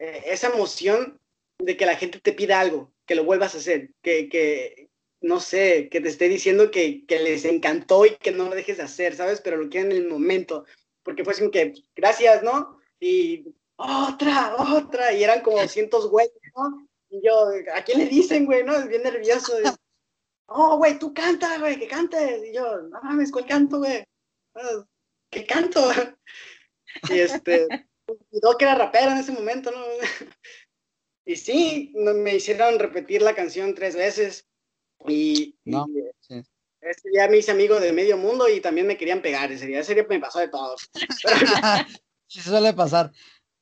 eh, 0.00 0.24
esa 0.26 0.48
emoción 0.48 1.20
de 1.60 1.76
que 1.76 1.86
la 1.86 1.94
gente 1.94 2.18
te 2.18 2.32
pida 2.32 2.58
algo, 2.58 2.92
que 3.06 3.14
lo 3.14 3.24
vuelvas 3.24 3.54
a 3.54 3.58
hacer, 3.58 3.90
que, 4.02 4.28
que, 4.28 4.90
no 5.20 5.38
sé, 5.38 5.88
que 5.88 6.00
te 6.00 6.08
esté 6.08 6.28
diciendo 6.28 6.72
que, 6.72 7.06
que, 7.06 7.20
les 7.20 7.44
encantó 7.44 8.04
y 8.04 8.16
que 8.16 8.32
no 8.32 8.48
lo 8.48 8.56
dejes 8.56 8.78
de 8.78 8.82
hacer, 8.82 9.14
¿sabes? 9.14 9.40
Pero 9.40 9.58
lo 9.58 9.68
quieren 9.68 9.92
en 9.92 9.98
el 9.98 10.08
momento, 10.08 10.64
porque 11.04 11.22
fue 11.22 11.34
así 11.34 11.48
que, 11.52 11.72
gracias, 11.94 12.42
¿no? 12.42 12.80
Y 12.98 13.54
otra, 13.76 14.56
otra, 14.74 15.12
y 15.12 15.22
eran 15.22 15.40
como 15.42 15.64
cientos 15.68 16.10
güeyes, 16.10 16.32
¿no? 16.56 16.88
Y 17.10 17.24
yo, 17.24 17.48
¿a 17.76 17.84
quién 17.84 18.00
le 18.00 18.06
dicen, 18.06 18.44
güey, 18.44 18.64
no? 18.64 18.74
Es 18.74 18.88
bien 18.88 19.04
nervioso. 19.04 19.52
oh, 20.46 20.78
güey, 20.78 20.98
tú 20.98 21.14
canta, 21.14 21.58
güey, 21.60 21.78
que 21.78 21.86
cantes. 21.86 22.42
Y 22.44 22.52
yo, 22.52 22.82
no 22.82 23.00
mames, 23.02 23.30
¿cuál 23.30 23.46
canto, 23.46 23.78
güey? 23.78 24.02
¿Qué 25.30 25.46
canto? 25.46 25.80
Y 27.10 27.18
este, 27.18 27.66
yo 28.06 28.56
que 28.58 28.64
era 28.64 28.74
rapero 28.74 29.12
en 29.12 29.18
ese 29.18 29.32
momento, 29.32 29.70
¿no? 29.70 29.84
y 31.26 31.36
sí, 31.36 31.92
me 31.94 32.36
hicieron 32.36 32.78
repetir 32.78 33.22
la 33.22 33.34
canción 33.34 33.74
tres 33.74 33.96
veces 33.96 34.46
y, 35.08 35.56
no, 35.64 35.86
ese 36.82 37.10
día 37.10 37.28
me 37.28 37.38
hice 37.38 37.52
amigo 37.52 37.78
de 37.78 37.92
medio 37.92 38.18
mundo 38.18 38.48
y 38.48 38.60
también 38.60 38.86
me 38.86 38.96
querían 38.96 39.22
pegar. 39.22 39.52
Ese 39.52 39.66
día, 39.66 39.80
ese 39.80 39.94
día 39.94 40.04
me 40.08 40.18
pasó 40.18 40.40
de 40.40 40.48
todo. 40.48 40.74
sí, 42.26 42.40
suele 42.40 42.72
pasar. 42.72 43.12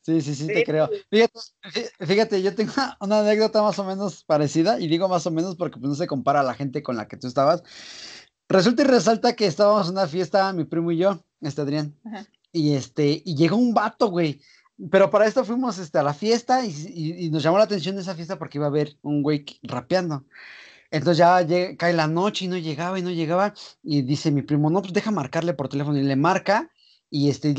Sí, 0.02 0.22
sí, 0.22 0.34
sí, 0.34 0.46
te 0.46 0.64
creo. 0.64 0.88
Fíjate, 1.10 1.40
fíjate, 2.06 2.42
yo 2.42 2.54
tengo 2.54 2.72
una, 3.00 3.20
anécdota 3.20 3.62
más 3.62 3.78
o 3.78 3.84
menos 3.84 4.24
parecida, 4.24 4.80
y 4.80 4.88
digo 4.88 5.08
más 5.08 5.26
o 5.26 5.30
menos 5.30 5.56
porque 5.56 5.78
pues, 5.78 5.90
no 5.90 5.94
se 5.94 6.06
compara 6.06 6.40
a 6.40 6.44
la 6.44 6.54
gente 6.54 6.82
con 6.82 6.96
la 6.96 7.06
que 7.06 7.18
tú 7.18 7.26
estabas. 7.26 7.62
Resulta 8.48 8.82
y 8.82 8.86
resalta 8.86 9.36
que 9.36 9.46
estábamos 9.46 9.88
en 9.88 9.92
una 9.92 10.08
fiesta, 10.08 10.52
mi 10.54 10.64
primo 10.64 10.90
y 10.90 10.96
yo, 10.96 11.22
este 11.42 11.60
Adrián, 11.60 11.94
y 12.52 12.74
este, 12.74 13.22
y 13.24 13.36
llegó 13.36 13.56
un 13.56 13.74
vato, 13.74 14.08
güey. 14.08 14.40
Pero 14.90 15.10
para 15.10 15.26
esto 15.26 15.44
fuimos 15.44 15.78
este, 15.78 15.98
a 15.98 16.02
la 16.02 16.14
fiesta 16.14 16.64
y, 16.64 16.70
y, 17.26 17.30
nos 17.30 17.42
llamó 17.42 17.58
la 17.58 17.64
atención 17.64 17.98
esa 17.98 18.14
fiesta 18.14 18.38
porque 18.38 18.58
iba 18.58 18.66
a 18.66 18.70
haber 18.70 18.96
un 19.02 19.22
güey 19.22 19.44
rapeando. 19.62 20.24
Entonces 20.90 21.18
ya 21.18 21.46
cae 21.76 21.92
la 21.92 22.06
noche 22.06 22.46
y 22.46 22.48
no 22.48 22.56
llegaba 22.56 22.98
y 22.98 23.02
no 23.02 23.10
llegaba. 23.10 23.54
Y 23.82 24.02
dice 24.02 24.30
mi 24.30 24.42
primo, 24.42 24.70
no, 24.70 24.80
pues 24.80 24.92
deja 24.94 25.10
marcarle 25.10 25.54
por 25.54 25.68
teléfono. 25.68 25.98
Y 25.98 26.02
le 26.02 26.16
marca 26.16 26.70
y 27.10 27.28
este, 27.28 27.54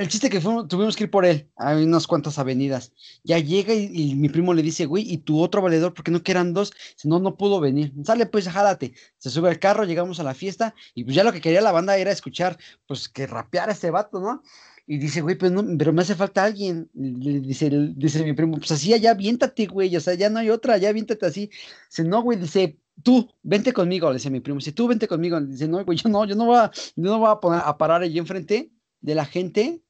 el 0.00 0.08
chiste 0.08 0.30
que 0.30 0.40
tuvimos 0.40 0.96
que 0.96 1.04
ir 1.04 1.10
por 1.10 1.26
él, 1.26 1.50
hay 1.56 1.84
unas 1.84 2.06
cuantas 2.06 2.38
avenidas. 2.38 2.94
Ya 3.22 3.38
llega 3.38 3.74
y, 3.74 4.14
mi 4.14 4.30
primo 4.30 4.54
le 4.54 4.62
dice, 4.62 4.86
güey, 4.86 5.04
¿y 5.06 5.18
tu 5.18 5.40
otro 5.40 5.60
valedor? 5.60 5.92
porque 5.92 6.10
no 6.10 6.22
quedan 6.22 6.54
dos? 6.54 6.72
Si 6.96 7.06
no, 7.06 7.18
no 7.18 7.36
pudo 7.36 7.60
venir. 7.60 7.92
Sale, 8.02 8.24
pues, 8.24 8.48
jálate. 8.48 8.94
Se 9.18 9.28
sube 9.28 9.50
al 9.50 9.58
carro, 9.58 9.84
llegamos 9.84 10.18
a 10.18 10.22
la 10.22 10.32
fiesta 10.32 10.74
y 10.94 11.04
pues 11.04 11.14
ya 11.14 11.22
lo 11.22 11.32
que 11.32 11.42
quería 11.42 11.60
la 11.60 11.72
banda 11.72 11.98
era 11.98 12.12
escuchar, 12.12 12.58
pues, 12.86 13.10
que 13.10 13.26
rapeara 13.26 13.72
este 13.72 13.90
vato, 13.90 14.20
¿no? 14.20 14.42
Y 14.86 14.96
dice, 14.96 15.20
güey, 15.20 15.36
pues 15.36 15.52
no, 15.52 15.62
pero 15.78 15.92
me 15.92 16.00
hace 16.00 16.14
falta 16.14 16.44
alguien. 16.44 16.88
dice, 16.94 17.70
dice 17.94 18.24
mi 18.24 18.32
primo, 18.32 18.56
pues 18.56 18.72
así, 18.72 18.98
ya 18.98 19.12
viéntate, 19.12 19.66
güey, 19.66 19.94
o 19.94 20.00
sea, 20.00 20.14
ya 20.14 20.30
no 20.30 20.38
hay 20.38 20.48
otra, 20.48 20.78
ya 20.78 20.92
viéntate 20.92 21.26
así. 21.26 21.50
Dice, 21.90 22.04
no, 22.04 22.22
güey, 22.22 22.38
dice, 22.38 22.78
tú, 23.02 23.28
vente 23.42 23.74
conmigo, 23.74 24.08
le 24.08 24.14
dice 24.14 24.30
mi 24.30 24.40
primo, 24.40 24.60
dice, 24.60 24.72
tú 24.72 24.88
vente 24.88 25.06
conmigo. 25.06 25.38
Dice, 25.42 25.68
no, 25.68 25.84
güey, 25.84 25.98
yo 25.98 26.08
no, 26.08 26.24
yo 26.24 26.34
no 26.36 26.46
voy 26.46 26.56
a, 26.56 26.70
yo 26.96 27.10
no 27.10 27.18
voy 27.18 27.30
a, 27.30 27.38
poner, 27.38 27.60
a 27.62 27.76
parar 27.76 28.00
allí 28.02 28.18
enfrente 28.18 28.72
de 29.02 29.14
la 29.14 29.26
gente 29.26 29.82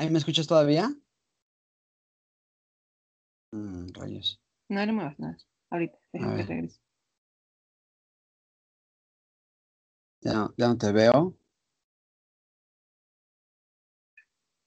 ¿Ahí 0.00 0.08
me 0.08 0.18
escuchas 0.18 0.46
todavía? 0.46 0.96
Mm, 3.52 3.88
rayos. 3.92 4.40
No 4.70 4.86
le 4.86 4.92
muevas 4.92 5.18
nada. 5.18 5.36
Ahorita, 5.68 5.98
déjame 6.10 6.36
que 6.36 6.42
regrese. 6.44 6.80
Ya 10.22 10.32
no, 10.32 10.54
ya 10.56 10.68
no 10.68 10.78
te 10.78 10.90
veo. 10.92 11.36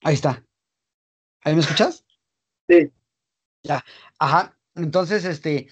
Ahí 0.03 0.13
está. 0.13 0.45
¿Ahí 1.43 1.55
me 1.55 1.61
escuchas? 1.61 2.05
Sí. 2.69 2.93
Ya. 3.63 3.83
Ajá. 4.19 4.55
Entonces, 4.75 5.25
este, 5.25 5.67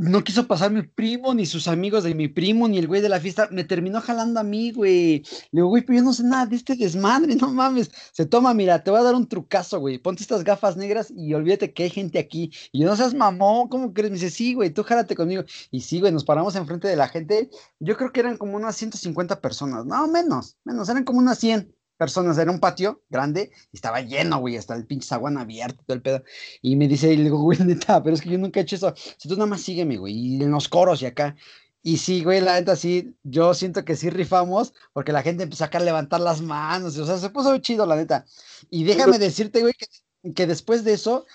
no 0.00 0.24
quiso 0.24 0.46
pasar 0.46 0.70
mi 0.70 0.82
primo, 0.82 1.34
ni 1.34 1.46
sus 1.46 1.68
amigos 1.68 2.04
de 2.04 2.14
mi 2.14 2.28
primo, 2.28 2.68
ni 2.68 2.78
el 2.78 2.86
güey 2.86 3.00
de 3.00 3.08
la 3.08 3.20
fiesta. 3.20 3.48
Me 3.50 3.64
terminó 3.64 4.00
jalando 4.00 4.40
a 4.40 4.42
mí, 4.42 4.72
güey. 4.72 5.18
Le 5.50 5.60
digo, 5.60 5.68
güey, 5.68 5.82
pero 5.84 5.98
yo 5.98 6.04
no 6.04 6.12
sé 6.12 6.24
nada 6.24 6.46
de 6.46 6.56
este 6.56 6.76
desmadre, 6.76 7.34
no 7.36 7.52
mames. 7.52 7.90
Se 8.12 8.26
toma, 8.26 8.54
mira, 8.54 8.82
te 8.82 8.90
voy 8.90 9.00
a 9.00 9.04
dar 9.04 9.14
un 9.14 9.28
trucazo, 9.28 9.80
güey. 9.80 9.98
Ponte 9.98 10.22
estas 10.22 10.44
gafas 10.44 10.76
negras 10.76 11.12
y 11.14 11.34
olvídate 11.34 11.72
que 11.72 11.84
hay 11.84 11.90
gente 11.90 12.18
aquí. 12.18 12.52
Y 12.72 12.80
yo 12.80 12.86
no 12.88 12.96
seas 12.96 13.14
mamón, 13.14 13.68
¿cómo 13.68 13.92
crees? 13.92 14.10
Me 14.10 14.16
dice, 14.16 14.30
sí, 14.30 14.54
güey, 14.54 14.70
tú 14.70 14.82
jálate 14.84 15.14
conmigo. 15.14 15.44
Y 15.70 15.80
sí, 15.80 16.00
güey, 16.00 16.12
nos 16.12 16.24
paramos 16.24 16.56
enfrente 16.56 16.88
de 16.88 16.96
la 16.96 17.08
gente. 17.08 17.50
Yo 17.80 17.96
creo 17.96 18.12
que 18.12 18.20
eran 18.20 18.36
como 18.36 18.56
unas 18.56 18.76
150 18.76 19.40
personas, 19.40 19.84
no, 19.86 20.08
menos, 20.08 20.56
menos, 20.64 20.88
eran 20.88 21.04
como 21.04 21.18
unas 21.18 21.38
100 21.38 21.77
personas, 21.98 22.38
era 22.38 22.50
un 22.50 22.60
patio 22.60 23.02
grande 23.10 23.50
y 23.72 23.76
estaba 23.76 24.00
lleno, 24.00 24.38
güey, 24.38 24.56
hasta 24.56 24.74
el 24.74 24.86
pinche 24.86 25.08
zaguán 25.08 25.36
abierto, 25.36 25.82
todo 25.84 25.96
el 25.96 26.02
pedo. 26.02 26.22
Y 26.62 26.76
me 26.76 26.88
dice, 26.88 27.12
y 27.12 27.16
le 27.18 27.24
digo, 27.24 27.38
güey, 27.42 27.58
neta, 27.58 28.02
pero 28.02 28.14
es 28.14 28.22
que 28.22 28.30
yo 28.30 28.38
nunca 28.38 28.60
he 28.60 28.62
hecho 28.62 28.76
eso. 28.76 28.94
Si 28.96 29.28
tú 29.28 29.34
nada 29.34 29.46
más 29.46 29.60
sígueme, 29.60 29.98
güey, 29.98 30.14
y 30.14 30.42
en 30.42 30.50
los 30.50 30.68
coros 30.68 31.02
y 31.02 31.06
acá. 31.06 31.36
Y 31.82 31.98
sí, 31.98 32.24
güey, 32.24 32.40
la 32.40 32.54
neta 32.54 32.76
sí, 32.76 33.14
yo 33.22 33.54
siento 33.54 33.84
que 33.84 33.96
sí 33.96 34.10
rifamos, 34.10 34.74
porque 34.92 35.12
la 35.12 35.22
gente 35.22 35.44
empezó 35.44 35.64
a 35.64 35.78
levantar 35.80 36.20
las 36.20 36.40
manos, 36.40 36.96
o 36.98 37.06
sea, 37.06 37.18
se 37.18 37.30
puso 37.30 37.56
chido, 37.58 37.86
la 37.86 37.96
neta. 37.96 38.24
Y 38.70 38.84
déjame 38.84 39.18
decirte, 39.18 39.60
güey, 39.60 39.74
que, 39.74 40.34
que 40.34 40.46
después 40.46 40.84
de 40.84 40.94
eso 40.94 41.26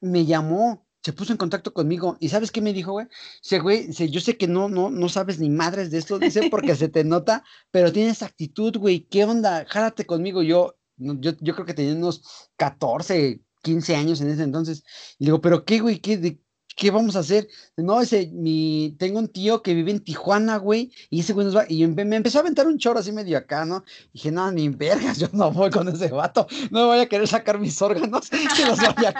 me 0.00 0.24
llamó 0.26 0.87
se 1.08 1.14
puso 1.14 1.32
en 1.32 1.38
contacto 1.38 1.72
conmigo 1.72 2.18
y 2.20 2.28
¿sabes 2.28 2.52
qué 2.52 2.60
me 2.60 2.74
dijo, 2.74 2.92
güey? 2.92 3.06
Dice, 3.42 3.60
güey, 3.60 3.90
yo 4.10 4.20
sé 4.20 4.36
que 4.36 4.46
no, 4.46 4.68
no, 4.68 4.90
no 4.90 5.08
sabes 5.08 5.40
ni 5.40 5.48
madres 5.48 5.90
de 5.90 5.96
esto, 5.96 6.18
dice, 6.18 6.50
porque 6.50 6.76
se 6.76 6.90
te 6.90 7.02
nota, 7.02 7.44
pero 7.70 7.90
tienes 7.90 8.22
actitud, 8.22 8.76
güey, 8.76 9.06
¿qué 9.08 9.24
onda? 9.24 9.64
Jálate 9.66 10.04
conmigo. 10.04 10.42
Yo, 10.42 10.76
yo, 10.98 11.32
yo 11.40 11.54
creo 11.54 11.64
que 11.64 11.72
tenía 11.72 11.94
unos 11.94 12.50
14, 12.56 13.40
15 13.62 13.96
años 13.96 14.20
en 14.20 14.28
ese 14.28 14.42
entonces. 14.42 14.84
Y 15.18 15.24
digo, 15.24 15.40
¿pero 15.40 15.64
qué, 15.64 15.80
güey? 15.80 15.98
¿Qué, 15.98 16.42
¿Qué 16.78 16.92
vamos 16.92 17.16
a 17.16 17.20
hacer? 17.20 17.48
No, 17.76 18.00
ese, 18.00 18.30
mi, 18.32 18.94
tengo 19.00 19.18
un 19.18 19.26
tío 19.26 19.62
que 19.62 19.74
vive 19.74 19.90
en 19.90 19.98
Tijuana, 19.98 20.58
güey, 20.58 20.92
y 21.10 21.20
ese 21.20 21.32
güey 21.32 21.44
nos 21.44 21.56
va, 21.56 21.64
y 21.68 21.84
me 21.88 22.16
empezó 22.16 22.38
a 22.38 22.42
aventar 22.42 22.68
un 22.68 22.78
choro 22.78 23.00
así 23.00 23.10
medio 23.10 23.36
acá, 23.36 23.64
¿no? 23.64 23.82
Y 24.12 24.18
dije, 24.18 24.30
no, 24.30 24.52
ni 24.52 24.68
vergas, 24.68 25.18
yo 25.18 25.26
no 25.32 25.50
voy 25.50 25.70
con 25.70 25.88
ese 25.88 26.08
vato, 26.08 26.46
no 26.70 26.82
me 26.82 26.86
voy 26.86 27.00
a 27.00 27.08
querer 27.08 27.26
sacar 27.26 27.58
mis 27.58 27.82
órganos, 27.82 28.30
que 28.56 28.64
los 28.64 28.78
voy 28.78 29.06
a 29.06 29.14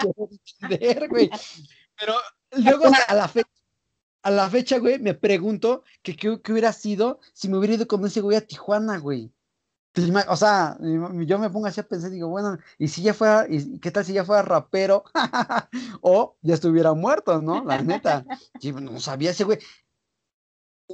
querer 0.69 1.09
güey. 1.09 1.29
Pero 1.99 2.15
luego 2.51 2.85
a 3.07 3.13
la 3.13 3.27
fecha, 3.27 3.49
a 4.23 4.31
la 4.31 4.49
fecha, 4.49 4.77
güey, 4.79 4.99
me 4.99 5.13
pregunto 5.13 5.83
que 6.01 6.15
qué 6.15 6.51
hubiera 6.51 6.73
sido 6.73 7.19
si 7.33 7.49
me 7.49 7.57
hubiera 7.57 7.75
ido 7.75 7.87
con 7.87 8.05
ese 8.05 8.21
güey 8.21 8.37
a 8.37 8.45
Tijuana, 8.45 8.97
güey. 8.97 9.31
O 10.27 10.35
sea, 10.35 10.77
yo 10.79 11.39
me 11.39 11.49
pongo 11.49 11.65
así 11.65 11.81
a 11.81 11.87
pensar, 11.87 12.11
digo, 12.11 12.29
bueno, 12.29 12.57
¿y 12.77 12.87
si 12.87 13.01
ya 13.01 13.13
fuera, 13.13 13.45
y 13.49 13.79
qué 13.79 13.91
tal 13.91 14.05
si 14.05 14.13
ya 14.13 14.23
fuera 14.23 14.43
rapero? 14.43 15.03
o 16.01 16.37
ya 16.41 16.53
estuviera 16.53 16.93
muerto, 16.93 17.41
¿no? 17.41 17.63
La 17.65 17.81
neta. 17.81 18.23
no 18.63 18.99
sabía 18.99 19.31
ese 19.31 19.43
güey. 19.43 19.59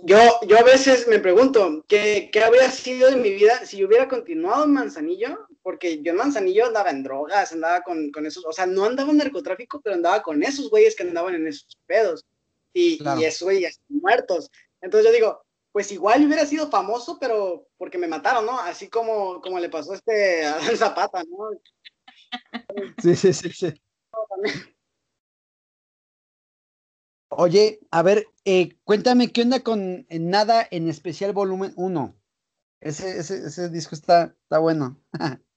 Yo, 0.03 0.17
yo 0.47 0.59
a 0.59 0.63
veces 0.63 1.07
me 1.07 1.19
pregunto, 1.19 1.85
¿qué, 1.87 2.29
¿qué, 2.31 2.43
habría 2.43 2.69
sido 2.71 3.09
de 3.09 3.17
mi 3.17 3.31
vida 3.31 3.65
si 3.65 3.77
yo 3.77 3.87
hubiera 3.87 4.07
continuado 4.07 4.65
en 4.65 4.73
Manzanillo? 4.73 5.47
Porque 5.65 5.99
yo 6.03 6.11
en 6.11 6.17
Manzanillo 6.17 6.67
andaba 6.67 6.91
en 6.91 7.01
drogas, 7.01 7.51
andaba 7.51 7.81
con, 7.81 8.11
con 8.11 8.23
esos, 8.27 8.45
o 8.45 8.53
sea, 8.53 8.67
no 8.67 8.85
andaba 8.85 9.09
en 9.09 9.17
narcotráfico, 9.17 9.81
pero 9.81 9.95
andaba 9.95 10.21
con 10.21 10.43
esos 10.43 10.69
güeyes 10.69 10.95
que 10.95 11.01
andaban 11.01 11.33
en 11.33 11.47
esos 11.47 11.75
pedos. 11.87 12.23
Y, 12.71 12.99
y 13.01 13.23
esos 13.23 13.41
güeyes 13.41 13.81
muertos. 13.87 14.51
Entonces 14.79 15.09
yo 15.09 15.11
digo, 15.11 15.41
pues 15.71 15.91
igual 15.91 16.23
hubiera 16.23 16.45
sido 16.45 16.69
famoso, 16.69 17.17
pero 17.19 17.67
porque 17.77 17.97
me 17.97 18.07
mataron, 18.07 18.45
¿no? 18.45 18.59
Así 18.59 18.89
como, 18.89 19.41
como 19.41 19.59
le 19.59 19.69
pasó 19.69 19.93
a 19.93 19.95
este 19.95 20.45
a 20.45 20.61
Zapata, 20.77 21.23
¿no? 21.23 21.49
Sí, 23.01 23.15
sí, 23.15 23.33
sí, 23.33 23.49
sí. 23.49 23.73
Oye, 27.29 27.79
a 27.89 28.03
ver, 28.03 28.27
eh, 28.45 28.77
cuéntame, 28.83 29.31
¿qué 29.31 29.41
onda 29.41 29.63
con 29.63 30.05
Nada 30.11 30.67
en 30.69 30.89
especial 30.89 31.33
volumen 31.33 31.73
1? 31.75 32.15
Ese, 32.81 33.17
ese, 33.17 33.47
ese 33.47 33.69
disco 33.69 33.95
está, 33.95 34.35
está 34.43 34.59
bueno. 34.59 35.01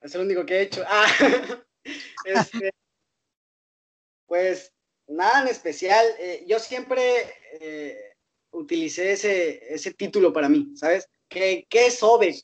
es 0.00 0.14
el 0.14 0.22
único 0.22 0.44
que 0.46 0.56
he 0.56 0.62
hecho. 0.62 0.84
Ah, 1.82 2.36
este, 2.42 2.74
pues 4.26 4.70
nada 5.06 5.40
en 5.42 5.48
especial. 5.48 6.06
Eh, 6.18 6.44
yo 6.46 6.58
siempre 6.58 7.34
eh, 7.58 8.12
utilicé 8.50 9.12
ese, 9.12 9.74
ese 9.74 9.94
título 9.94 10.30
para 10.30 10.48
mí, 10.48 10.72
¿sabes? 10.76 11.08
¿Qué, 11.28 11.66
qué 11.70 11.86
es 11.86 11.98
Sobe? 11.98 12.38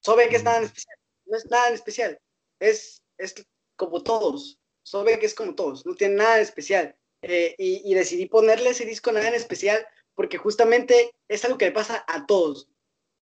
Sobe 0.00 0.28
que 0.28 0.36
es 0.36 0.44
nada 0.44 0.58
en 0.58 0.64
especial. 0.64 0.96
No 1.24 1.36
es 1.36 1.46
nada 1.46 1.68
en 1.68 1.74
especial. 1.74 2.20
Es, 2.60 3.02
es 3.16 3.34
como 3.76 4.02
todos. 4.02 4.58
Sobe 4.82 5.18
que 5.18 5.26
es 5.26 5.34
como 5.34 5.54
todos. 5.54 5.86
No 5.86 5.94
tiene 5.94 6.16
nada 6.16 6.40
especial. 6.40 6.94
Eh, 7.22 7.54
y, 7.56 7.94
decidí 7.94 8.26
ponerle 8.26 8.70
ese 8.70 8.84
disco 8.84 9.12
nada 9.12 9.28
en 9.28 9.34
especial 9.34 9.86
porque 10.14 10.38
justamente 10.38 11.12
es 11.28 11.44
algo 11.44 11.56
que 11.56 11.66
le 11.66 11.72
pasa 11.72 12.04
a 12.08 12.26
todos. 12.26 12.68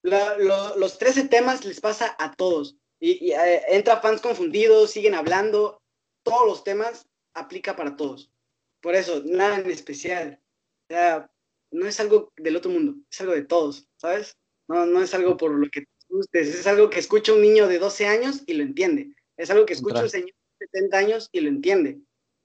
los 0.02 0.98
13 0.98 1.28
temas 1.28 1.64
les 1.64 1.80
pasa 1.80 2.16
a 2.18 2.34
todos. 2.34 2.76
Y, 3.06 3.30
eh, 3.32 3.62
entra 3.68 4.00
fans 4.00 4.20
confundidos, 4.20 4.90
siguen 4.90 5.14
hablando. 5.14 5.80
Todos 6.24 6.46
los 6.46 6.64
temas 6.64 7.06
aplica 7.34 7.76
para 7.76 7.94
todos. 7.94 8.32
Por 8.80 8.96
eso, 8.96 9.22
nada 9.24 9.58
en 9.58 9.70
especial. 9.70 10.40
O 10.88 10.94
sea, 10.94 11.30
no 11.70 11.86
es 11.86 12.00
algo 12.00 12.32
del 12.36 12.56
otro 12.56 12.70
mundo, 12.70 12.96
es 13.10 13.20
algo 13.20 13.34
de 13.34 13.44
todos, 13.44 13.88
¿sabes? 13.96 14.36
No, 14.68 14.86
no 14.86 15.02
es 15.02 15.14
algo 15.14 15.36
por 15.36 15.52
lo 15.52 15.68
que 15.70 15.84
gustes, 16.08 16.48
es 16.48 16.66
algo 16.66 16.90
que 16.90 17.00
escucha 17.00 17.32
un 17.32 17.42
niño 17.42 17.68
de 17.68 17.78
12 17.78 18.06
años 18.06 18.42
y 18.46 18.54
lo 18.54 18.62
entiende, 18.62 19.12
es 19.36 19.50
algo 19.50 19.66
que 19.66 19.72
escucha 19.72 20.02
un 20.02 20.08
señor 20.08 20.30
de 20.60 20.66
70 20.66 20.98
años 20.98 21.28
y 21.32 21.40
lo 21.40 21.48
entiende. 21.48 21.98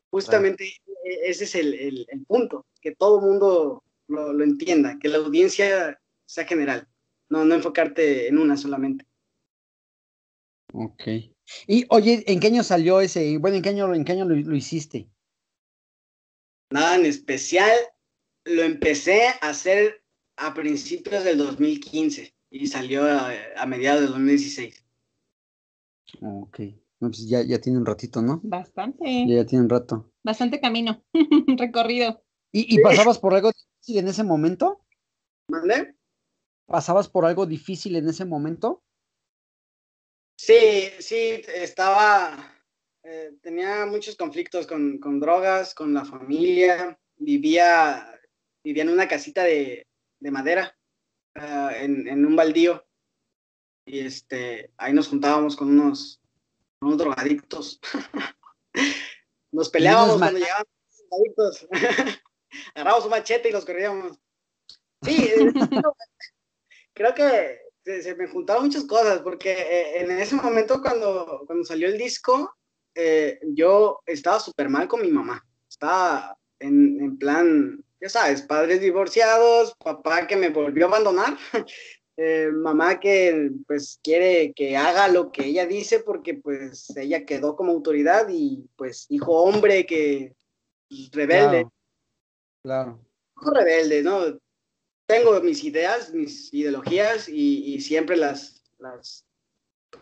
Justamente 0.09 0.65
e, 1.05 1.29
ese 1.29 1.45
es 1.45 1.55
el, 1.55 1.73
el, 2.09 2.25
punto, 2.27 2.65
que 2.81 2.95
todo 2.95 3.19
el 3.19 3.25
mundo 3.25 3.83
lo, 4.07 4.33
lo, 4.33 4.43
entienda, 4.43 4.97
que 4.99 5.07
la 5.07 5.19
audiencia 5.19 5.99
sea 6.25 6.45
general, 6.45 6.87
no, 7.29 7.45
no 7.45 7.55
enfocarte 7.55 8.27
en 8.27 8.37
una 8.37 8.57
solamente. 8.57 9.05
Ok. 10.73 11.03
Y 11.67 11.85
oye, 11.89 12.23
¿en 12.27 12.39
qué 12.39 12.47
año 12.47 12.63
salió 12.63 13.01
ese? 13.01 13.37
Bueno, 13.37 13.57
¿en 13.57 13.63
qué 13.63 13.69
año, 13.69 13.93
en 13.93 14.05
qué 14.05 14.13
año 14.13 14.25
lo, 14.25 14.35
lo 14.35 14.55
hiciste? 14.55 15.09
Nada 16.71 16.95
en 16.95 17.05
especial, 17.05 17.77
lo 18.45 18.63
empecé 18.63 19.27
a 19.27 19.49
hacer 19.49 20.03
a 20.37 20.53
principios 20.53 21.23
del 21.23 21.37
2015 21.37 22.33
y 22.49 22.67
salió 22.67 23.03
a, 23.05 23.65
mediados 23.65 24.01
del 24.01 24.11
2016. 24.11 24.85
Ok. 26.21 26.59
pues 26.99 27.27
ya, 27.27 27.41
ya 27.43 27.59
tiene 27.59 27.77
un 27.77 27.85
ratito, 27.85 28.21
¿no? 28.21 28.41
Bastante. 28.43 29.25
Ya, 29.27 29.45
tiene 29.45 29.63
un 29.63 29.69
rato. 29.69 30.11
Bastante 30.23 30.59
camino 30.59 31.03
recorrido. 31.57 32.23
¿Y, 32.51 32.75
¿Y, 32.75 32.81
pasabas 32.81 33.19
por 33.19 33.33
algo 33.33 33.51
difícil 33.51 33.99
en 33.99 34.07
ese 34.09 34.23
momento? 34.23 34.85
¿Vale? 35.47 35.95
¿Pasabas 36.65 37.07
por 37.07 37.25
algo 37.25 37.45
difícil 37.45 37.95
en 37.95 38.09
ese 38.09 38.25
momento? 38.25 38.83
Sí, 40.43 40.89
sí, 40.97 41.43
estaba, 41.53 42.51
eh, 43.03 43.33
tenía 43.43 43.85
muchos 43.85 44.15
conflictos 44.15 44.65
con, 44.65 44.97
con 44.97 45.19
drogas, 45.19 45.75
con 45.75 45.93
la 45.93 46.03
familia, 46.03 46.99
vivía 47.17 48.19
vivía 48.63 48.81
en 48.81 48.89
una 48.89 49.07
casita 49.07 49.43
de, 49.43 49.85
madera, 50.19 50.75
ah, 51.35 51.71
en, 51.75 52.25
un 52.25 52.35
baldío. 52.35 52.83
Y 53.85 53.99
este, 53.99 54.71
ahí 54.77 54.93
nos 54.93 55.09
juntábamos 55.09 55.55
con 55.55 55.69
unos, 55.69 56.19
unos 56.81 56.97
drogadictos. 56.97 57.79
nos 59.51 59.69
peleábamos 59.69 60.17
cuando 60.17 60.39
llegábamos 60.39 60.67
drogadictos. 61.07 61.67
Agarrábamos 62.73 63.05
un 63.05 63.11
machete 63.11 63.49
y 63.49 63.51
los 63.51 63.65
corríamos. 63.65 64.17
Sí, 65.03 65.31
creo 66.93 67.13
que 67.13 67.70
se, 67.83 68.15
me 68.15 68.27
juntaron 68.27 68.65
muchas 68.65 68.85
cosas, 68.85 69.19
porque 69.21 69.51
eh, 69.51 70.01
en 70.01 70.11
ese 70.11 70.35
momento 70.35 70.81
cuando, 70.81 71.43
cuando 71.45 71.65
salió 71.65 71.87
el 71.87 71.97
disco, 71.97 72.53
eh, 72.95 73.39
yo 73.43 73.99
estaba 74.05 74.39
súper 74.39 74.69
mal 74.69 74.87
con 74.87 75.01
mi 75.01 75.09
mamá. 75.09 75.45
Estaba 75.69 76.37
en, 76.59 76.99
en, 77.01 77.17
plan, 77.17 77.83
ya 77.99 78.09
sabes, 78.09 78.41
padres 78.41 78.81
divorciados, 78.81 79.75
papá 79.83 80.27
que 80.27 80.35
me 80.35 80.49
volvió 80.49 80.85
a 80.85 80.89
abandonar, 80.89 81.37
eh, 82.17 82.49
mamá 82.53 82.99
que 82.99 83.51
pues 83.65 83.99
quiere 84.03 84.53
que 84.53 84.77
haga 84.77 85.07
lo 85.07 85.31
que 85.31 85.45
ella 85.45 85.65
dice 85.65 86.01
porque 86.01 86.35
pues 86.35 86.95
ella 86.95 87.25
quedó 87.25 87.55
como 87.55 87.71
autoridad 87.71 88.27
y 88.29 88.63
pues 88.75 89.05
hijo 89.09 89.43
hombre 89.43 89.85
que 89.85 90.35
pues, 90.89 91.09
rebelde. 91.11 91.67
Claro. 92.63 92.99
Hijo 93.37 93.51
rebelde, 93.51 94.03
¿no? 94.03 94.39
Tengo 95.11 95.41
mis 95.41 95.61
ideas, 95.65 96.13
mis 96.13 96.53
ideologías 96.53 97.27
y, 97.27 97.73
y 97.73 97.81
siempre 97.81 98.15
las, 98.15 98.63
las, 98.77 99.25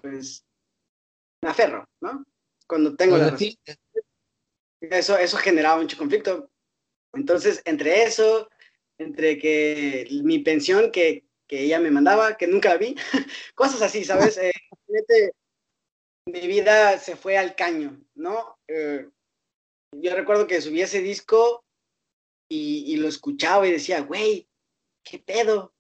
pues, 0.01 0.45
me 1.41 1.49
aferro, 1.49 1.89
¿no? 1.99 2.24
Cuando 2.68 2.95
tengo 2.95 3.18
la 3.18 3.32
razón. 3.32 3.49
Eso, 4.82 5.18
eso 5.18 5.38
generaba 5.38 5.82
mucho 5.82 5.97
conflicto. 5.97 6.51
Entonces, 7.14 7.64
entre 7.66 8.03
eso, 8.03 8.49
entre 8.99 9.39
que 9.39 10.07
mi 10.24 10.39
pensión 10.39 10.91
que, 10.91 11.26
que 11.47 11.64
ella 11.64 11.80
me 11.80 11.89
mandaba, 11.89 12.38
que 12.38 12.45
nunca 12.45 12.70
la 12.70 12.78
vi, 12.78 12.95
cosas 13.55 13.82
así, 13.82 14.05
¿sabes? 14.05 14.38
Eh, 14.38 14.51
mi 16.28 16.45
vida 16.45 16.99
se 16.99 17.16
fue 17.16 17.36
al 17.36 17.55
caño, 17.55 17.99
¿no? 18.14 18.60
Eh, 18.68 19.10
yo 19.91 20.16
recuerdo 20.16 20.45
que 20.45 20.62
subí 20.62 20.84
ese 20.84 21.01
disco 21.01 21.66
y, 22.47 22.93
y 22.93 22.97
lo 22.97 23.07
escuchaba 23.07 23.68
y 23.68 23.72
decía, 23.72 24.01
güey, 24.01 24.48
¿qué 25.10 25.20
pedo? 25.20 25.74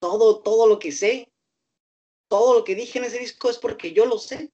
Todo, 0.00 0.40
todo 0.40 0.66
lo 0.66 0.78
que 0.78 0.92
sé, 0.92 1.30
todo 2.28 2.54
lo 2.58 2.64
que 2.64 2.74
dije 2.74 2.98
en 2.98 3.04
ese 3.04 3.18
disco 3.18 3.50
es 3.50 3.58
porque 3.58 3.92
yo 3.92 4.06
lo 4.06 4.18
sé. 4.18 4.50